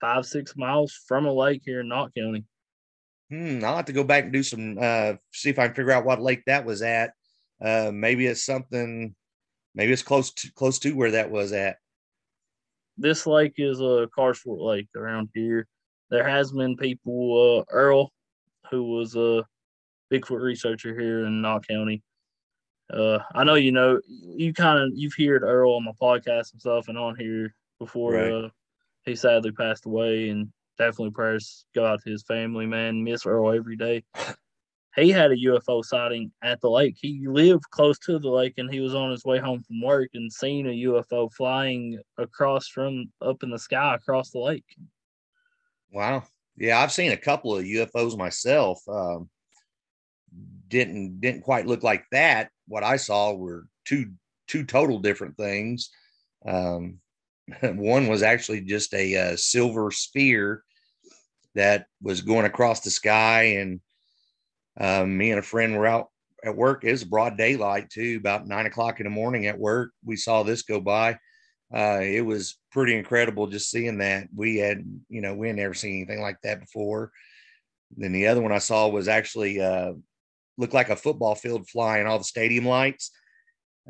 five, 0.00 0.26
six 0.26 0.56
miles 0.56 0.92
from 1.06 1.26
a 1.26 1.32
lake 1.32 1.62
here 1.64 1.80
in 1.80 1.88
Knott 1.88 2.14
County. 2.16 2.44
Hmm, 3.30 3.64
I'll 3.64 3.76
have 3.76 3.84
to 3.86 3.92
go 3.92 4.04
back 4.04 4.24
and 4.24 4.32
do 4.32 4.42
some 4.42 4.78
uh 4.80 5.14
see 5.32 5.50
if 5.50 5.58
I 5.58 5.66
can 5.66 5.74
figure 5.74 5.92
out 5.92 6.04
what 6.04 6.22
lake 6.22 6.42
that 6.46 6.64
was 6.64 6.82
at. 6.82 7.12
Uh 7.62 7.90
maybe 7.92 8.26
it's 8.26 8.44
something 8.44 9.14
maybe 9.74 9.92
it's 9.92 10.02
close 10.02 10.32
to 10.32 10.52
close 10.52 10.78
to 10.80 10.92
where 10.92 11.12
that 11.12 11.30
was 11.30 11.52
at. 11.52 11.76
This 12.96 13.26
lake 13.26 13.54
is 13.58 13.80
a 13.80 14.08
Carr 14.14 14.34
Fork 14.34 14.60
Lake 14.60 14.88
around 14.96 15.28
here. 15.32 15.68
There 16.10 16.26
has 16.26 16.50
been 16.50 16.76
people, 16.76 17.60
uh, 17.60 17.72
Earl, 17.72 18.10
who 18.70 18.96
was 18.96 19.14
a 19.14 19.44
Bigfoot 20.12 20.40
researcher 20.40 20.98
here 20.98 21.24
in 21.24 21.42
Knott 21.42 21.68
County. 21.68 22.02
Uh, 22.92 23.18
I 23.34 23.44
know 23.44 23.54
you 23.54 23.72
know 23.72 24.00
you 24.08 24.54
kind 24.54 24.78
of 24.78 24.90
you've 24.94 25.14
heard 25.18 25.42
Earl 25.42 25.74
on 25.74 25.84
my 25.84 25.92
podcast 26.00 26.52
and 26.52 26.60
stuff 26.60 26.88
and 26.88 26.96
on 26.96 27.16
here 27.16 27.54
before. 27.78 28.14
Right. 28.14 28.32
Uh, 28.32 28.48
he 29.08 29.16
sadly 29.16 29.52
passed 29.52 29.86
away, 29.86 30.28
and 30.28 30.52
definitely 30.78 31.10
prayers 31.10 31.64
go 31.74 31.84
out 31.84 32.02
to 32.02 32.10
his 32.10 32.22
family. 32.22 32.66
Man, 32.66 33.02
miss 33.02 33.26
Earl 33.26 33.52
every 33.52 33.76
day. 33.76 34.04
He 34.96 35.10
had 35.10 35.30
a 35.30 35.36
UFO 35.36 35.84
sighting 35.84 36.32
at 36.42 36.60
the 36.60 36.70
lake. 36.70 36.96
He 37.00 37.26
lived 37.28 37.70
close 37.70 37.98
to 38.00 38.18
the 38.18 38.30
lake, 38.30 38.54
and 38.58 38.72
he 38.72 38.80
was 38.80 38.94
on 38.94 39.10
his 39.10 39.24
way 39.24 39.38
home 39.38 39.60
from 39.60 39.80
work 39.82 40.10
and 40.14 40.32
seen 40.32 40.66
a 40.66 40.70
UFO 40.70 41.32
flying 41.32 42.00
across 42.16 42.66
from 42.68 43.04
up 43.20 43.42
in 43.42 43.50
the 43.50 43.58
sky 43.58 43.94
across 43.94 44.30
the 44.30 44.40
lake. 44.40 44.64
Wow. 45.92 46.24
Yeah, 46.56 46.80
I've 46.80 46.92
seen 46.92 47.12
a 47.12 47.16
couple 47.16 47.56
of 47.56 47.64
UFOs 47.64 48.16
myself. 48.16 48.80
Um 48.88 49.28
didn't 50.68 51.20
didn't 51.20 51.42
quite 51.42 51.66
look 51.66 51.82
like 51.82 52.04
that. 52.10 52.50
What 52.66 52.82
I 52.82 52.96
saw 52.96 53.32
were 53.32 53.66
two 53.84 54.12
two 54.48 54.64
total 54.64 54.98
different 54.98 55.36
things. 55.36 55.90
Um 56.44 56.98
one 57.62 58.08
was 58.08 58.22
actually 58.22 58.60
just 58.60 58.94
a, 58.94 59.16
uh 59.16 59.36
silver 59.36 59.90
sphere 59.90 60.62
that 61.54 61.86
was 62.02 62.22
going 62.22 62.46
across 62.46 62.80
the 62.80 62.90
sky 62.90 63.42
and 63.58 63.80
um, 64.80 65.16
me 65.16 65.30
and 65.30 65.40
a 65.40 65.42
friend 65.42 65.76
were 65.76 65.86
out 65.86 66.08
at 66.44 66.56
work. 66.56 66.84
It 66.84 66.92
was 66.92 67.04
broad 67.04 67.36
daylight 67.36 67.90
too, 67.90 68.16
about 68.20 68.46
nine 68.46 68.66
o'clock 68.66 69.00
in 69.00 69.04
the 69.04 69.10
morning 69.10 69.46
at 69.46 69.58
work. 69.58 69.90
We 70.04 70.16
saw 70.16 70.42
this 70.42 70.62
go 70.62 70.80
by. 70.80 71.18
Uh, 71.74 72.00
it 72.00 72.24
was 72.24 72.56
pretty 72.70 72.96
incredible 72.96 73.46
just 73.46 73.70
seeing 73.70 73.98
that. 73.98 74.28
We 74.34 74.58
had, 74.58 74.84
you 75.08 75.20
know, 75.20 75.34
we 75.34 75.48
had 75.48 75.56
never 75.56 75.74
seen 75.74 75.96
anything 75.96 76.22
like 76.22 76.40
that 76.42 76.60
before. 76.60 77.10
Then 77.96 78.12
the 78.12 78.28
other 78.28 78.40
one 78.40 78.52
I 78.52 78.58
saw 78.58 78.88
was 78.88 79.08
actually 79.08 79.60
uh, 79.60 79.92
looked 80.56 80.74
like 80.74 80.90
a 80.90 80.96
football 80.96 81.34
field 81.34 81.68
flying 81.68 82.06
all 82.06 82.18
the 82.18 82.24
stadium 82.24 82.66
lights. 82.66 83.10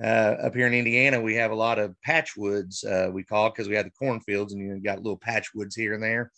Uh, 0.01 0.37
up 0.45 0.55
here 0.55 0.67
in 0.67 0.75
Indiana, 0.75 1.21
we 1.21 1.35
have 1.35 1.51
a 1.51 1.57
lot 1.57 1.79
of 1.79 1.97
patchwoods, 2.07 2.85
uh, 2.85 3.11
we 3.11 3.25
call 3.25 3.51
because 3.51 3.69
we 3.69 3.75
have 3.75 3.85
the 3.85 3.91
cornfields 3.91 4.53
and 4.53 4.63
you 4.63 4.81
got 4.81 5.03
little 5.03 5.19
patchwoods 5.19 5.75
here 5.75 5.95
and 5.95 6.03
there. 6.03 6.31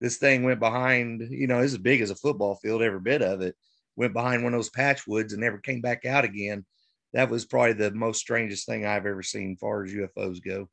This 0.00 0.18
thing 0.18 0.42
went 0.42 0.60
behind, 0.60 1.22
you 1.30 1.46
know, 1.46 1.60
it's 1.60 1.72
as 1.72 1.78
big 1.78 2.02
as 2.02 2.10
a 2.10 2.16
football 2.16 2.56
field, 2.56 2.82
every 2.82 3.00
bit 3.00 3.22
of 3.22 3.40
it 3.40 3.56
went 3.96 4.12
behind 4.12 4.42
one 4.42 4.54
of 4.54 4.58
those 4.58 4.70
patchwoods 4.70 5.32
and 5.32 5.40
never 5.40 5.58
came 5.58 5.80
back 5.80 6.04
out 6.04 6.24
again. 6.24 6.64
That 7.12 7.30
was 7.30 7.44
probably 7.44 7.74
the 7.74 7.92
most 7.92 8.18
strangest 8.18 8.66
thing 8.66 8.84
I've 8.84 9.06
ever 9.06 9.22
seen, 9.22 9.56
far 9.56 9.84
as 9.84 9.92
UFOs 9.92 10.42
go. 10.44 10.68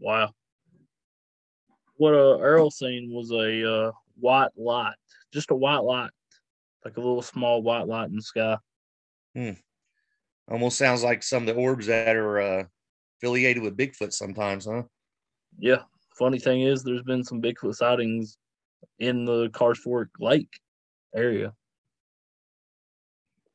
Wow. 0.00 0.30
What 1.96 2.14
uh, 2.14 2.38
Earl 2.40 2.70
seen 2.70 3.12
was 3.12 3.30
a 3.30 3.72
uh, 3.72 3.92
white 4.18 4.50
light, 4.56 4.94
just 5.32 5.50
a 5.50 5.54
white 5.54 5.84
light, 5.84 6.10
like 6.84 6.96
a 6.96 7.00
little 7.00 7.22
small 7.22 7.62
white 7.62 7.86
light 7.86 8.08
in 8.08 8.16
the 8.16 8.22
sky. 8.22 8.56
Almost 10.50 10.78
sounds 10.78 11.04
like 11.04 11.22
some 11.22 11.46
of 11.46 11.54
the 11.54 11.60
orbs 11.60 11.86
that 11.86 12.16
are 12.16 12.40
uh, 12.40 12.64
affiliated 13.18 13.62
with 13.62 13.76
Bigfoot 13.76 14.12
sometimes, 14.12 14.66
huh? 14.66 14.82
Yeah. 15.58 15.82
Funny 16.18 16.38
thing 16.38 16.62
is, 16.62 16.82
there's 16.82 17.02
been 17.02 17.22
some 17.22 17.40
Bigfoot 17.40 17.76
sightings 17.76 18.36
in 18.98 19.24
the 19.24 19.48
Carr 19.50 19.74
Fork 19.74 20.10
Lake 20.18 20.52
area. 21.14 21.52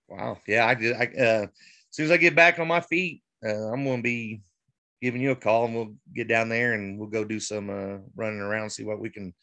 Wow. 0.07 0.37
Yeah, 0.47 0.65
I 0.65 0.73
did. 0.75 0.95
I, 0.95 1.05
uh, 1.05 1.43
as 1.43 1.49
soon 1.91 2.05
as 2.05 2.11
I 2.11 2.17
get 2.17 2.35
back 2.35 2.59
on 2.59 2.67
my 2.67 2.79
feet, 2.79 3.21
uh, 3.45 3.71
I'm 3.71 3.83
going 3.83 3.97
to 3.97 4.03
be 4.03 4.41
giving 5.01 5.21
you 5.21 5.31
a 5.31 5.35
call 5.35 5.65
and 5.65 5.75
we'll 5.75 5.95
get 6.15 6.27
down 6.27 6.47
there 6.47 6.73
and 6.73 6.97
we'll 6.97 7.09
go 7.09 7.25
do 7.25 7.39
some 7.39 7.69
uh, 7.69 7.97
running 8.15 8.39
around, 8.39 8.69
see 8.69 8.85
what 8.85 8.99
we 8.99 9.09
can, 9.09 9.33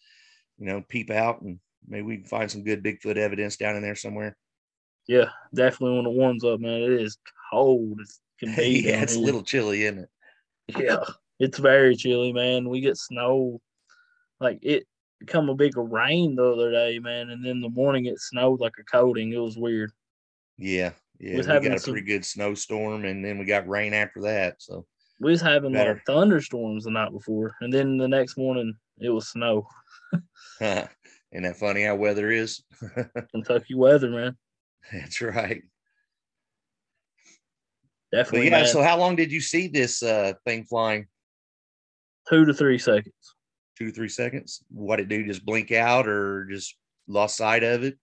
you 0.58 0.66
know, 0.66 0.82
peep 0.88 1.10
out 1.10 1.42
and 1.42 1.58
maybe 1.86 2.02
we 2.02 2.16
can 2.16 2.26
find 2.26 2.50
some 2.50 2.64
good 2.64 2.82
Bigfoot 2.82 3.16
evidence 3.16 3.56
down 3.56 3.76
in 3.76 3.82
there 3.82 3.94
somewhere. 3.94 4.36
Yeah, 5.06 5.26
definitely 5.54 5.96
when 5.96 6.06
it 6.06 6.16
warms 6.16 6.44
up, 6.44 6.60
man. 6.60 6.80
It 6.80 6.92
is 6.92 7.18
cold 7.52 7.98
as 8.02 8.18
can 8.40 8.54
be. 8.56 8.82
yeah, 8.86 9.02
it's 9.02 9.16
a 9.16 9.20
little 9.20 9.42
chilly, 9.42 9.84
isn't 9.84 9.98
it? 10.00 10.08
Yeah, 10.78 11.04
it's 11.38 11.58
very 11.58 11.94
chilly, 11.96 12.32
man. 12.32 12.68
We 12.68 12.80
get 12.80 12.96
snow. 12.96 13.60
Like 14.40 14.58
it 14.62 14.86
come 15.28 15.48
a 15.48 15.54
big 15.54 15.76
rain 15.76 16.34
the 16.34 16.44
other 16.52 16.70
day, 16.72 16.98
man, 16.98 17.30
and 17.30 17.44
then 17.44 17.60
the 17.60 17.68
morning 17.68 18.06
it 18.06 18.18
snowed 18.18 18.60
like 18.60 18.74
a 18.80 18.84
coating. 18.84 19.32
It 19.32 19.38
was 19.38 19.56
weird. 19.56 19.92
Yeah. 20.58 20.92
Yeah. 21.20 21.36
We 21.36 21.42
got 21.44 21.64
a 21.66 21.78
some- 21.78 21.92
pretty 21.94 22.06
good 22.06 22.24
snowstorm 22.24 23.04
and 23.04 23.24
then 23.24 23.38
we 23.38 23.44
got 23.44 23.68
rain 23.68 23.94
after 23.94 24.22
that. 24.22 24.56
So, 24.60 24.84
We 25.20 25.30
was 25.30 25.40
having 25.40 25.72
Better. 25.72 25.94
like 25.94 26.02
thunderstorms 26.06 26.84
the 26.84 26.90
night 26.90 27.12
before, 27.12 27.54
and 27.60 27.72
then 27.72 27.96
the 27.98 28.08
next 28.08 28.36
morning 28.36 28.74
it 28.98 29.10
was 29.10 29.28
snow. 29.28 29.68
isn't 30.60 30.88
that 31.32 31.56
funny 31.56 31.84
how 31.84 31.94
weather 31.94 32.30
is? 32.30 32.62
Kentucky 33.30 33.74
weather, 33.74 34.10
man. 34.10 34.36
That's 34.92 35.20
right. 35.20 35.62
But 38.12 38.18
Definitely, 38.18 38.50
yeah, 38.50 38.58
man. 38.58 38.66
so 38.66 38.82
how 38.82 38.98
long 38.98 39.16
did 39.16 39.32
you 39.32 39.40
see 39.40 39.68
this 39.68 40.02
uh, 40.02 40.34
thing 40.44 40.64
flying? 40.64 41.06
two 42.28 42.44
to 42.44 42.54
three 42.54 42.78
seconds. 42.78 43.34
Two 43.78 43.86
to 43.86 43.92
three 43.92 44.08
seconds? 44.08 44.62
What 44.70 45.00
it 45.00 45.08
do? 45.08 45.26
Just 45.26 45.44
blink 45.44 45.72
out 45.72 46.06
or 46.06 46.46
just 46.50 46.76
lost 47.08 47.36
sight 47.36 47.64
of 47.64 47.82
it? 47.84 47.98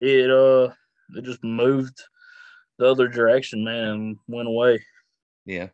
It 0.00 0.30
uh, 0.30 0.72
it 1.16 1.24
just 1.24 1.42
moved 1.44 1.98
the 2.78 2.86
other 2.86 3.08
direction, 3.08 3.64
man, 3.64 3.84
and 3.84 4.16
went 4.26 4.48
away. 4.48 4.84
Yeah. 5.44 5.68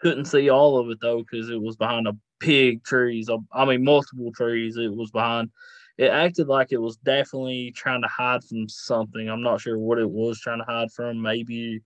Couldn't 0.00 0.26
see 0.26 0.50
all 0.50 0.78
of 0.78 0.90
it 0.90 0.98
though, 1.00 1.18
because 1.22 1.48
it 1.48 1.60
was 1.60 1.76
behind 1.76 2.08
a 2.08 2.16
big 2.40 2.84
trees. 2.84 3.28
I 3.52 3.64
mean, 3.64 3.84
multiple 3.84 4.32
trees. 4.32 4.76
It 4.76 4.92
was 4.92 5.10
behind. 5.10 5.50
It 5.98 6.08
acted 6.08 6.48
like 6.48 6.72
it 6.72 6.80
was 6.80 6.96
definitely 6.96 7.72
trying 7.76 8.02
to 8.02 8.08
hide 8.08 8.42
from 8.44 8.68
something. 8.68 9.28
I'm 9.28 9.42
not 9.42 9.60
sure 9.60 9.78
what 9.78 9.98
it 9.98 10.10
was 10.10 10.40
trying 10.40 10.58
to 10.58 10.64
hide 10.64 10.90
from. 10.90 11.22
Maybe, 11.22 11.80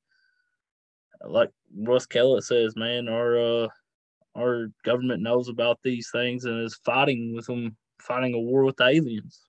like 1.25 1.51
Russ 1.77 2.07
Kellett 2.07 2.45
says, 2.45 2.75
man, 2.77 3.09
our 3.09 3.39
uh, 3.39 3.69
our 4.37 4.69
government 4.85 5.23
knows 5.23 5.49
about 5.49 5.79
these 5.83 6.11
things 6.13 6.45
and 6.45 6.63
is 6.63 6.79
fighting 6.85 7.35
with 7.35 7.47
them, 7.47 7.77
fighting 8.01 8.35
a 8.35 8.39
war 8.39 8.65
with 8.65 8.77
the 8.77 8.85
aliens. 8.85 9.41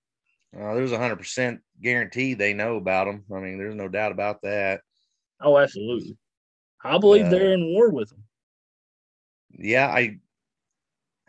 Uh, 0.55 0.73
there's 0.73 0.91
a 0.93 0.97
hundred 0.97 1.17
percent 1.17 1.61
guarantee 1.81 2.33
they 2.33 2.53
know 2.53 2.77
about 2.77 3.05
them. 3.05 3.25
I 3.35 3.39
mean, 3.39 3.57
there's 3.57 3.75
no 3.75 3.87
doubt 3.87 4.11
about 4.11 4.41
that. 4.43 4.81
Oh, 5.41 5.57
absolutely. 5.57 6.17
I 6.83 6.97
believe 6.97 7.25
Uh, 7.25 7.29
they're 7.29 7.53
in 7.53 7.73
war 7.73 7.89
with 7.89 8.09
them. 8.09 8.23
Yeah, 9.59 9.87
I, 9.87 10.19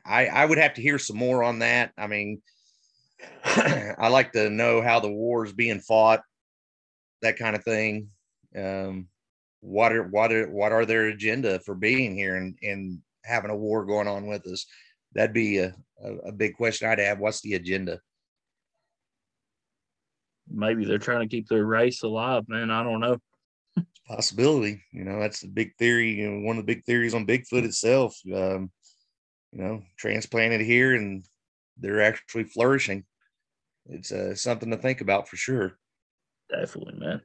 I, 0.05 0.26
I 0.26 0.45
would 0.45 0.59
have 0.59 0.74
to 0.74 0.82
hear 0.82 0.99
some 0.99 1.16
more 1.16 1.43
on 1.43 1.61
that. 1.61 1.93
I 1.97 2.07
mean, 2.07 2.43
I 3.45 4.09
like 4.09 4.32
to 4.32 4.51
know 4.51 4.80
how 4.80 5.01
the 5.01 5.11
war 5.11 5.45
is 5.45 5.53
being 5.53 5.80
fought, 5.80 6.22
that 7.22 7.39
kind 7.39 7.57
of 7.57 7.64
thing. 7.64 8.11
Um, 8.57 9.09
what 9.61 9.93
are 9.93 10.05
what 10.05 10.33
are 10.33 10.49
what 10.51 10.73
are 10.73 10.87
their 10.87 11.07
agenda 11.07 11.61
for 11.61 11.75
being 11.75 12.15
here 12.15 12.37
and 12.37 12.57
and 12.63 13.01
having 13.25 13.51
a 13.51 13.57
war 13.57 13.85
going 13.85 14.09
on 14.09 14.27
with 14.27 14.47
us? 14.47 14.67
that'd 15.15 15.33
be 15.33 15.59
a, 15.59 15.75
a, 16.03 16.13
a 16.29 16.33
big 16.33 16.57
question 16.57 16.89
I'd 16.89 16.99
have. 16.99 17.19
What's 17.19 17.41
the 17.41 17.55
agenda? 17.55 18.01
Maybe 20.51 20.85
they're 20.85 20.99
trying 20.99 21.29
to 21.29 21.35
keep 21.35 21.49
their 21.49 21.65
race 21.65 22.03
alive, 22.03 22.45
man. 22.49 22.71
I 22.71 22.83
don't 22.83 23.01
know. 23.01 23.19
Possibility, 24.07 24.83
you 24.93 25.05
know, 25.05 25.21
that's 25.21 25.41
the 25.41 25.49
big 25.49 25.77
theory. 25.77 26.13
You 26.13 26.31
know, 26.31 26.47
one 26.47 26.57
of 26.57 26.65
the 26.65 26.75
big 26.75 26.85
theories 26.85 27.15
on 27.15 27.27
Bigfoot 27.27 27.65
itself. 27.65 28.17
Um, 28.35 28.71
you 29.53 29.63
know, 29.63 29.83
transplanted 29.99 30.61
here 30.61 30.95
and 30.95 31.25
they're 31.79 32.03
actually 32.03 32.45
flourishing. 32.45 33.05
It's 33.87 34.13
uh, 34.13 34.35
something 34.35 34.71
to 34.71 34.77
think 34.77 35.01
about 35.01 35.29
for 35.29 35.37
sure. 35.37 35.79
Definitely, 36.51 36.99
man. 36.99 37.23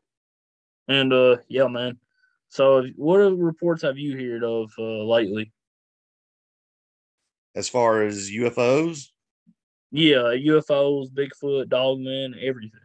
And 0.87 1.13
uh, 1.13 1.37
yeah, 1.47 1.67
man. 1.67 1.97
So, 2.53 2.85
what 2.97 3.17
reports 3.17 3.81
have 3.81 3.97
you 3.97 4.15
heard 4.15 4.43
of 4.43 4.71
uh, 4.77 5.03
lately? 5.05 5.51
As 7.55 7.67
far 7.67 8.03
as 8.03 8.29
UFOs, 8.29 9.07
Yeah, 9.89 10.35
UFOs, 10.35 11.07
Bigfoot, 11.09 11.69
Dogman, 11.69 12.35
everything. 12.39 12.79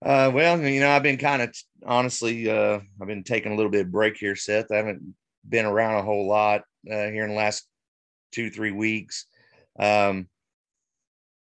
Uh, 0.00 0.30
well, 0.32 0.60
you 0.60 0.78
know, 0.78 0.90
I've 0.90 1.02
been 1.02 1.18
kind 1.18 1.42
of 1.42 1.56
honestly, 1.84 2.48
uh, 2.48 2.78
I've 3.00 3.08
been 3.08 3.24
taking 3.24 3.50
a 3.50 3.56
little 3.56 3.72
bit 3.72 3.86
of 3.86 3.90
break 3.90 4.16
here, 4.16 4.36
Seth. 4.36 4.70
I 4.70 4.76
haven't 4.76 5.16
been 5.48 5.66
around 5.66 5.96
a 5.96 6.04
whole 6.04 6.28
lot 6.28 6.60
uh, 6.88 7.08
here 7.08 7.24
in 7.24 7.30
the 7.30 7.36
last 7.36 7.66
two, 8.30 8.48
three 8.48 8.70
weeks. 8.70 9.26
Um, 9.76 10.28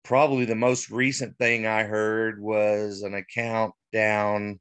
probably 0.02 0.46
the 0.46 0.54
most 0.54 0.90
recent 0.90 1.36
thing 1.36 1.66
I 1.66 1.82
heard 1.82 2.40
was 2.40 3.02
an 3.02 3.12
account 3.12 3.74
down 3.92 4.60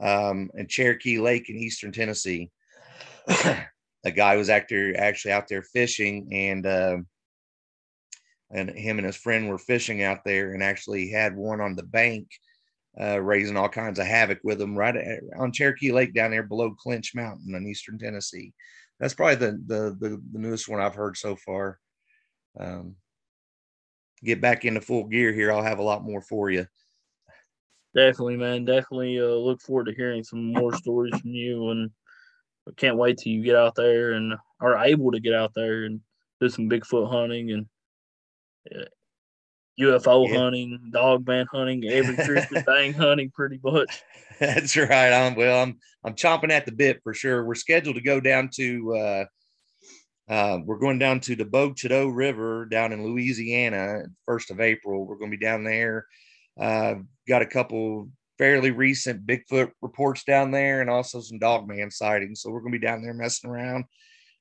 um, 0.00 0.50
in 0.54 0.66
Cherokee 0.68 1.18
Lake 1.18 1.48
in 1.48 1.56
eastern 1.56 1.92
Tennessee. 1.92 2.50
a 3.28 4.10
guy 4.14 4.36
was 4.36 4.48
actor 4.48 4.94
actually 4.96 5.32
out 5.32 5.48
there 5.48 5.62
fishing, 5.62 6.28
and 6.32 6.66
um 6.66 7.06
and 8.50 8.70
him 8.70 8.98
and 8.98 9.06
his 9.06 9.16
friend 9.16 9.48
were 9.48 9.58
fishing 9.58 10.02
out 10.02 10.24
there, 10.24 10.54
and 10.54 10.62
actually 10.62 11.10
had 11.10 11.36
one 11.36 11.60
on 11.60 11.76
the 11.76 11.82
bank 11.82 12.28
uh, 13.00 13.20
raising 13.20 13.56
all 13.56 13.68
kinds 13.68 13.98
of 13.98 14.06
havoc 14.06 14.38
with 14.42 14.58
them 14.58 14.76
right 14.76 14.96
at, 14.96 15.20
on 15.38 15.52
Cherokee 15.52 15.92
Lake 15.92 16.14
down 16.14 16.30
there 16.30 16.42
below 16.42 16.70
Clinch 16.70 17.14
Mountain 17.14 17.54
in 17.54 17.66
eastern 17.66 17.98
Tennessee. 17.98 18.52
That's 18.98 19.14
probably 19.14 19.36
the 19.36 19.62
the 19.66 19.96
the, 20.00 20.22
the 20.32 20.38
newest 20.38 20.68
one 20.68 20.80
I've 20.80 20.94
heard 20.94 21.16
so 21.16 21.36
far. 21.36 21.78
Um, 22.58 22.96
get 24.24 24.40
back 24.40 24.64
into 24.64 24.80
full 24.80 25.04
gear 25.04 25.32
here, 25.32 25.52
I'll 25.52 25.62
have 25.62 25.78
a 25.78 25.82
lot 25.82 26.02
more 26.02 26.20
for 26.20 26.50
you. 26.50 26.66
Definitely, 27.94 28.36
man. 28.36 28.64
Definitely 28.64 29.20
uh, 29.20 29.24
look 29.26 29.60
forward 29.60 29.86
to 29.86 29.94
hearing 29.94 30.22
some 30.22 30.52
more 30.52 30.74
stories 30.74 31.18
from 31.18 31.30
you, 31.30 31.70
and 31.70 31.90
I 32.68 32.72
can't 32.76 32.96
wait 32.96 33.18
till 33.18 33.32
you 33.32 33.42
get 33.42 33.56
out 33.56 33.74
there 33.74 34.12
and 34.12 34.34
are 34.60 34.84
able 34.84 35.10
to 35.12 35.20
get 35.20 35.34
out 35.34 35.52
there 35.54 35.84
and 35.84 36.00
do 36.40 36.48
some 36.48 36.68
Bigfoot 36.68 37.10
hunting 37.10 37.50
and 37.52 37.66
uh, 38.74 38.84
UFO 39.80 40.28
Yeah. 40.28 40.38
hunting, 40.38 40.90
dogman 40.92 41.46
hunting, 41.50 41.84
every 41.88 42.16
Christmas 42.16 42.64
thing 42.66 42.92
hunting, 42.92 43.30
pretty 43.30 43.58
much. 43.62 44.02
That's 44.40 44.76
right. 44.76 45.12
I'm 45.12 45.34
well. 45.34 45.62
I'm 45.62 45.78
I'm 46.04 46.14
chomping 46.14 46.50
at 46.50 46.66
the 46.66 46.72
bit 46.72 47.00
for 47.02 47.14
sure. 47.14 47.44
We're 47.44 47.54
scheduled 47.54 47.96
to 47.96 48.02
go 48.02 48.20
down 48.20 48.50
to. 48.56 48.94
Uh, 48.94 49.24
uh, 50.28 50.58
we're 50.64 50.78
going 50.78 50.98
down 50.98 51.20
to 51.20 51.34
the 51.34 51.44
Bogue 51.44 51.78
River 51.82 52.66
down 52.66 52.92
in 52.92 53.02
Louisiana, 53.02 54.02
first 54.26 54.50
of 54.50 54.60
April. 54.60 55.06
We're 55.06 55.16
going 55.16 55.30
to 55.30 55.36
be 55.38 55.42
down 55.42 55.64
there. 55.64 56.06
Uh, 56.60 56.96
got 57.28 57.42
a 57.42 57.46
couple 57.46 58.08
fairly 58.38 58.70
recent 58.70 59.26
Bigfoot 59.26 59.70
reports 59.82 60.24
down 60.24 60.50
there, 60.50 60.80
and 60.80 60.88
also 60.88 61.20
some 61.20 61.38
dogman 61.38 61.90
sightings. 61.90 62.40
So 62.40 62.50
we're 62.50 62.60
going 62.60 62.72
to 62.72 62.78
be 62.78 62.86
down 62.86 63.02
there 63.02 63.14
messing 63.14 63.50
around 63.50 63.84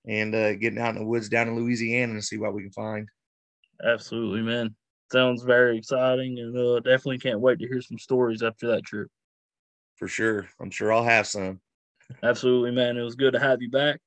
and 0.07 0.33
uh, 0.33 0.55
getting 0.55 0.79
out 0.79 0.95
in 0.95 0.99
the 1.01 1.05
woods 1.05 1.29
down 1.29 1.47
in 1.47 1.55
Louisiana 1.55 2.13
and 2.13 2.23
see 2.23 2.37
what 2.37 2.53
we 2.53 2.61
can 2.61 2.71
find. 2.71 3.07
Absolutely, 3.85 4.41
man. 4.41 4.75
Sounds 5.11 5.43
very 5.43 5.77
exciting, 5.77 6.39
and 6.39 6.57
uh, 6.57 6.79
definitely 6.79 7.19
can't 7.19 7.39
wait 7.39 7.59
to 7.59 7.67
hear 7.67 7.81
some 7.81 7.97
stories 7.97 8.43
after 8.43 8.67
that 8.67 8.83
trip. 8.85 9.07
For 9.95 10.07
sure. 10.07 10.47
I'm 10.59 10.69
sure 10.69 10.93
I'll 10.93 11.03
have 11.03 11.27
some. 11.27 11.59
Absolutely, 12.23 12.71
man. 12.71 12.97
It 12.97 13.03
was 13.03 13.15
good 13.15 13.33
to 13.33 13.39
have 13.39 13.61
you 13.61 13.69
back. 13.69 13.99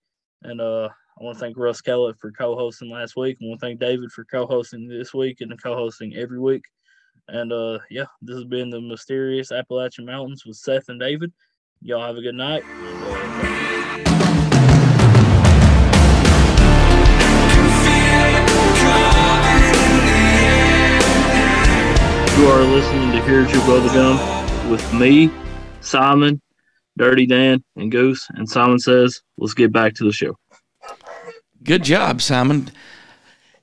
And 0.42 0.60
uh, 0.60 0.88
I 1.20 1.24
want 1.24 1.36
to 1.36 1.40
thank 1.40 1.56
Russ 1.56 1.80
Kellett 1.80 2.18
for 2.18 2.30
co 2.30 2.54
hosting 2.54 2.90
last 2.90 3.16
week. 3.16 3.38
I 3.42 3.46
want 3.46 3.60
to 3.60 3.66
thank 3.66 3.80
David 3.80 4.10
for 4.12 4.24
co 4.24 4.46
hosting 4.46 4.88
this 4.88 5.12
week 5.12 5.40
and 5.40 5.60
co 5.62 5.74
hosting 5.74 6.14
every 6.14 6.38
week. 6.38 6.62
And 7.32 7.52
uh, 7.52 7.78
yeah, 7.90 8.06
this 8.20 8.34
has 8.34 8.44
been 8.44 8.70
the 8.70 8.80
mysterious 8.80 9.52
Appalachian 9.52 10.04
Mountains 10.04 10.44
with 10.44 10.56
Seth 10.56 10.88
and 10.88 10.98
David. 10.98 11.32
Y'all 11.80 12.04
have 12.04 12.16
a 12.16 12.20
good 12.20 12.34
night. 12.34 12.64
You 22.36 22.46
are 22.48 22.64
listening 22.64 23.12
to 23.12 23.22
Here's 23.22 23.52
Your 23.52 23.62
Bubblegum 23.62 24.68
with 24.68 24.92
me, 24.92 25.30
Simon, 25.80 26.42
Dirty 26.98 27.26
Dan, 27.26 27.62
and 27.76 27.92
Goose. 27.92 28.26
And 28.30 28.48
Simon 28.48 28.80
says, 28.80 29.22
let's 29.38 29.54
get 29.54 29.72
back 29.72 29.94
to 29.94 30.04
the 30.04 30.12
show. 30.12 30.36
Good 31.62 31.84
job, 31.84 32.22
Simon. 32.22 32.72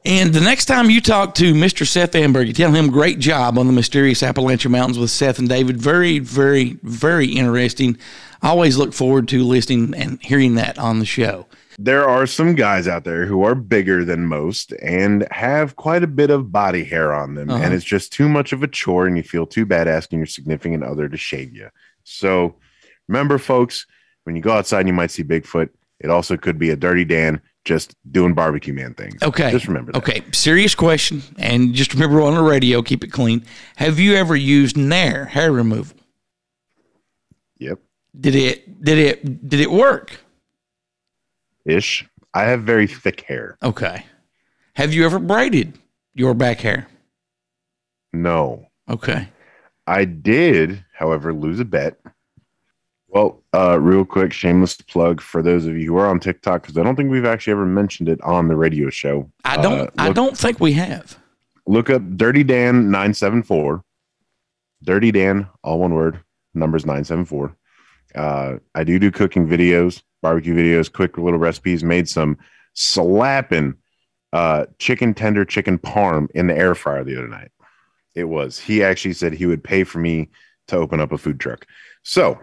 And 0.08 0.34
the 0.34 0.40
next 0.40 0.66
time 0.66 0.90
you 0.90 1.02
talk 1.02 1.36
to 1.36 1.54
Mr. 1.54 1.86
Seth 1.86 2.14
Amberg, 2.14 2.48
you 2.48 2.54
tell 2.54 2.72
him 2.72 2.90
great 2.90 3.20
job 3.20 3.58
on 3.58 3.68
the 3.68 3.74
mysterious 3.74 4.24
Appalachian 4.24 4.72
Mountains 4.72 4.98
with 4.98 5.10
Seth 5.10 5.38
and 5.38 5.50
David. 5.50 5.76
Very, 5.82 6.20
very, 6.20 6.78
very 6.82 7.28
interesting. 7.28 7.98
I 8.42 8.48
always 8.48 8.78
look 8.78 8.94
forward 8.94 9.28
to 9.28 9.44
listening 9.44 9.94
and 9.94 10.18
hearing 10.22 10.56
that 10.56 10.80
on 10.80 11.00
the 11.00 11.06
show. 11.06 11.46
There 11.78 12.08
are 12.08 12.26
some 12.26 12.56
guys 12.56 12.88
out 12.88 13.04
there 13.04 13.26
who 13.26 13.44
are 13.44 13.54
bigger 13.54 14.06
than 14.06 14.28
most 14.28 14.72
and 14.82 15.28
have 15.30 15.76
quite 15.76 16.04
a 16.04 16.08
bit 16.08 16.30
of 16.30 16.54
body 16.54 16.86
hair 16.86 17.14
on 17.14 17.36
them, 17.36 17.50
Uh-huh. 17.50 17.62
and 17.62 17.74
it's 17.74 17.84
just 17.84 18.14
too 18.14 18.30
much 18.30 18.54
of 18.54 18.64
a 18.64 18.68
chore, 18.68 19.08
and 19.08 19.18
you 19.18 19.24
feel 19.24 19.46
too 19.46 19.66
bad 19.66 19.90
asking 19.90 20.20
your 20.20 20.26
significant 20.26 20.84
other 20.86 21.10
to 21.10 21.18
shave 21.18 21.54
you. 21.54 21.68
So, 22.06 22.56
remember, 23.10 23.38
folks, 23.40 23.86
when 24.24 24.38
you 24.38 24.42
go 24.42 24.54
outside 24.54 24.80
and 24.80 24.88
you 24.88 24.94
might 24.94 25.12
see 25.12 25.26
Bigfoot, 25.26 25.68
it 26.00 26.10
also 26.10 26.38
could 26.38 26.58
be 26.58 26.70
a 26.70 26.78
dirty 26.78 27.04
Dan 27.04 27.42
just 27.68 27.96
doing 28.12 28.34
barbecue 28.34 28.74
man 28.74 28.94
things. 28.94 29.22
Okay. 29.22 29.52
just 29.52 29.68
remember 29.68 29.92
that. 29.92 29.98
Okay. 30.00 30.22
Serious 30.32 30.74
question. 30.74 31.22
And 31.38 31.74
just 31.74 31.94
remember 31.94 32.22
on 32.22 32.34
the 32.34 32.42
radio, 32.42 32.82
keep 32.82 33.04
it 33.04 33.12
clean. 33.12 33.44
Have 33.76 34.00
you 34.00 34.16
ever 34.16 34.36
used 34.36 34.78
Nair 34.78 35.26
hair 35.26 35.52
removal? 35.52 35.98
Yep, 37.60 37.80
Did 38.20 38.36
it 38.36 38.84
did 38.84 38.98
it 38.98 39.50
did 39.50 39.60
it 39.60 39.70
work? 39.72 40.18
ish. 41.66 42.08
I 42.34 42.44
have 42.44 42.62
very 42.64 42.88
thick 42.88 43.22
hair. 43.22 43.58
Okay. 43.62 44.06
Have 44.76 44.94
you 44.94 45.06
ever 45.06 45.20
braided 45.20 45.78
your 46.14 46.34
back 46.34 46.60
hair? 46.62 46.88
No, 48.14 48.68
Okay. 48.90 49.28
I 49.86 50.06
did, 50.06 50.84
however, 50.94 51.34
lose 51.34 51.60
a 51.60 51.66
bet. 51.66 51.98
Well, 53.10 53.42
uh, 53.54 53.80
real 53.80 54.04
quick, 54.04 54.34
shameless 54.34 54.76
plug 54.76 55.22
for 55.22 55.42
those 55.42 55.66
of 55.66 55.78
you 55.78 55.88
who 55.88 55.98
are 55.98 56.08
on 56.08 56.20
TikTok, 56.20 56.62
because 56.64 56.78
I 56.78 56.84
don't 56.84 56.96
think 56.96 57.10
we've 57.10 57.26
actually 57.26 57.52
ever 57.52 57.66
mentioned 57.66 58.10
it 58.10 58.22
on 58.22 58.48
the 58.50 58.56
radio 58.56 58.90
show. 58.90 59.32
I 59.46 59.58
don't 59.62 59.88
Uh, 59.88 59.92
I 59.98 60.12
don't 60.12 60.38
think 60.38 60.60
we 60.60 60.74
have. 60.74 61.18
look 61.66 61.90
up 61.90 62.02
Dirty 62.18 62.44
Dan 62.44 62.92
nine 62.92 63.14
seven 63.14 63.44
four. 63.44 63.84
Dirty 64.84 65.12
Dan, 65.12 65.48
all 65.64 65.80
one 65.80 65.94
word. 65.94 66.20
Numbers 66.54 66.86
nine 66.86 67.04
seven 67.06 67.24
four. 67.26 67.56
Uh, 68.14 68.58
I 68.76 68.84
do 68.84 69.00
do 69.00 69.10
cooking 69.12 69.48
videos, 69.48 70.02
barbecue 70.22 70.54
videos, 70.56 70.92
quick 70.92 71.18
little 71.18 71.40
recipes. 71.40 71.84
Made 71.84 72.10
some 72.10 72.38
slapping 72.74 73.76
uh, 74.34 74.66
chicken 74.80 75.14
tender 75.14 75.46
chicken 75.46 75.78
parm 75.78 76.28
in 76.36 76.48
the 76.48 76.58
air 76.58 76.76
fryer 76.76 77.04
the 77.04 77.18
other 77.18 77.28
night. 77.28 77.52
It 78.16 78.26
was. 78.26 78.60
He 78.60 78.84
actually 78.84 79.14
said 79.14 79.34
he 79.34 79.46
would 79.46 79.64
pay 79.64 79.84
for 79.84 80.00
me 80.00 80.30
to 80.68 80.76
open 80.76 81.00
up 81.00 81.12
a 81.12 81.18
food 81.18 81.40
truck. 81.40 81.66
So, 82.04 82.40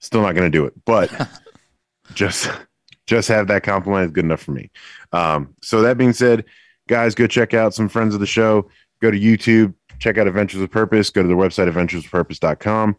still 0.00 0.22
not 0.22 0.34
going 0.34 0.50
to 0.50 0.56
do 0.56 0.64
it, 0.64 0.74
but 0.84 1.10
just 2.14 2.50
just 3.06 3.28
have 3.28 3.48
that 3.48 3.62
compliment 3.62 4.06
is 4.06 4.12
good 4.12 4.24
enough 4.24 4.42
for 4.42 4.52
me. 4.52 4.70
Um, 5.12 5.54
so 5.62 5.82
that 5.82 5.98
being 5.98 6.12
said, 6.12 6.44
guys, 6.88 7.14
go 7.14 7.26
check 7.26 7.54
out 7.54 7.74
some 7.74 7.88
friends 7.88 8.14
of 8.14 8.20
the 8.20 8.26
show. 8.26 8.68
Go 9.00 9.10
to 9.10 9.18
YouTube, 9.18 9.74
check 9.98 10.18
out 10.18 10.26
Adventures 10.26 10.60
of 10.60 10.70
Purpose. 10.70 11.10
Go 11.10 11.22
to 11.22 11.28
their 11.28 11.36
website, 11.36 11.72
adventuresofpurpose.com. 11.72 12.96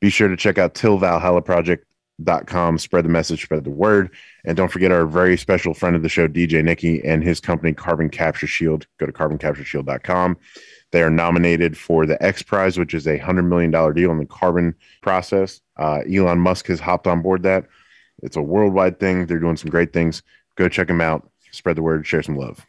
Be 0.00 0.10
sure 0.10 0.28
to 0.28 0.36
check 0.36 0.58
out 0.58 0.74
tillvalhallaproject.com. 0.74 2.78
Spread 2.78 3.04
the 3.04 3.08
message, 3.08 3.42
spread 3.42 3.64
the 3.64 3.70
word. 3.70 4.10
And 4.44 4.56
don't 4.56 4.70
forget 4.70 4.92
our 4.92 5.06
very 5.06 5.38
special 5.38 5.72
friend 5.72 5.96
of 5.96 6.02
the 6.02 6.08
show, 6.08 6.28
DJ 6.28 6.62
Nikki, 6.62 7.02
and 7.04 7.24
his 7.24 7.40
company, 7.40 7.72
Carbon 7.72 8.10
Capture 8.10 8.46
Shield. 8.46 8.86
Go 8.98 9.06
to 9.06 9.12
carboncaptureshield.com. 9.12 10.36
They 10.92 11.02
are 11.02 11.10
nominated 11.10 11.76
for 11.76 12.06
the 12.06 12.22
X 12.22 12.42
Prize, 12.42 12.78
which 12.78 12.94
is 12.94 13.06
a 13.06 13.18
$100 13.18 13.46
million 13.46 13.70
deal 13.70 14.10
in 14.10 14.18
the 14.18 14.26
carbon 14.26 14.74
process. 15.02 15.60
Uh, 15.76 16.02
Elon 16.10 16.38
Musk 16.38 16.66
has 16.68 16.80
hopped 16.80 17.06
on 17.06 17.22
board 17.22 17.42
that. 17.42 17.66
It's 18.22 18.36
a 18.36 18.42
worldwide 18.42 18.98
thing. 18.98 19.26
They're 19.26 19.40
doing 19.40 19.56
some 19.56 19.70
great 19.70 19.92
things. 19.92 20.22
Go 20.56 20.68
check 20.68 20.88
them 20.88 21.00
out. 21.00 21.28
Spread 21.50 21.76
the 21.76 21.82
word, 21.82 22.06
share 22.06 22.22
some 22.22 22.36
love. 22.36 22.64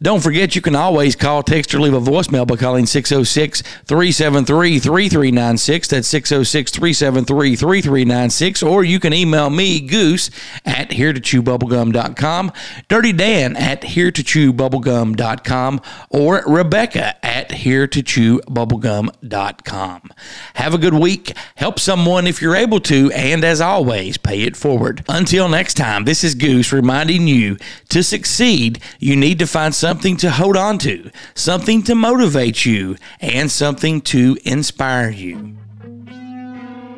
Don't 0.00 0.22
forget, 0.22 0.54
you 0.54 0.62
can 0.62 0.76
always 0.76 1.16
call, 1.16 1.42
text, 1.42 1.74
or 1.74 1.80
leave 1.80 1.94
a 1.94 2.00
voicemail 2.00 2.46
by 2.46 2.56
calling 2.56 2.86
606 2.86 3.62
373 3.62 4.78
3396. 4.78 5.88
That's 5.88 6.08
606 6.08 6.70
373 6.72 7.56
3396. 7.56 8.62
Or 8.62 8.84
you 8.84 9.00
can 9.00 9.12
email 9.12 9.50
me, 9.50 9.80
Goose, 9.80 10.30
at 10.64 10.92
here 10.92 11.12
to 11.12 11.20
chew 11.20 11.42
bubblegum.com, 11.42 12.52
Dirty 12.88 13.12
Dan 13.12 13.56
at 13.56 13.84
here 13.84 14.10
to 14.10 14.22
chew 14.22 14.52
bubblegum.com, 14.52 15.80
or 16.10 16.42
Rebecca 16.46 17.24
at 17.24 17.52
here 17.52 17.86
to 17.86 18.02
chew 18.02 18.40
bubblegum.com. 18.40 20.10
Have 20.54 20.74
a 20.74 20.78
good 20.78 20.94
week. 20.94 21.32
Help 21.56 21.78
someone 21.78 22.26
if 22.26 22.40
you're 22.40 22.56
able 22.56 22.80
to. 22.80 23.10
And 23.12 23.44
as 23.44 23.60
always, 23.60 24.16
pay 24.16 24.42
it 24.42 24.56
forward. 24.56 25.04
Until 25.08 25.48
next 25.48 25.74
time, 25.74 26.04
this 26.04 26.22
is 26.24 26.34
Goose 26.34 26.72
reminding 26.72 27.26
you 27.26 27.56
to 27.88 28.02
succeed, 28.02 28.80
you 28.98 29.16
need 29.16 29.38
to 29.38 29.46
find 29.46 29.74
something 29.78 30.16
to 30.16 30.28
hold 30.28 30.56
on 30.56 30.76
to, 30.76 31.08
something 31.34 31.84
to 31.84 31.94
motivate 31.94 32.66
you, 32.66 32.96
and 33.20 33.48
something 33.48 34.00
to 34.00 34.36
inspire 34.44 35.08
you. 35.08 35.56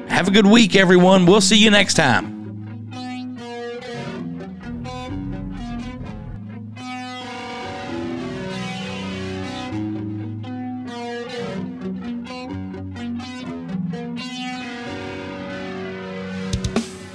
Have 0.08 0.28
a 0.28 0.30
good 0.30 0.46
week, 0.46 0.74
everyone. 0.74 1.26
We'll 1.26 1.42
see 1.42 1.58
you 1.58 1.70
next 1.70 1.94
time. 1.94 2.38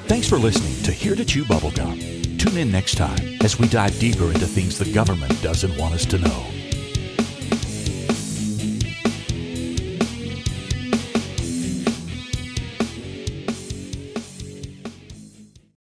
Thanks 0.07 0.30
for 0.30 0.38
listening 0.38 0.84
to 0.84 0.91
Here 0.91 1.16
to 1.16 1.26
Chew 1.26 1.43
Bubblegum. 1.43 2.14
Tune 2.46 2.58
in 2.58 2.72
next 2.72 2.96
time 2.96 3.38
as 3.41 3.58
we 3.58 3.68
dive 3.68 3.98
deeper 3.98 4.26
into 4.26 4.46
things 4.46 4.78
the 4.78 4.91
government 4.93 5.41
doesn't 5.41 5.76
want 5.78 5.96
us 5.96 6.06
to 6.06 6.20
know. 6.20 6.64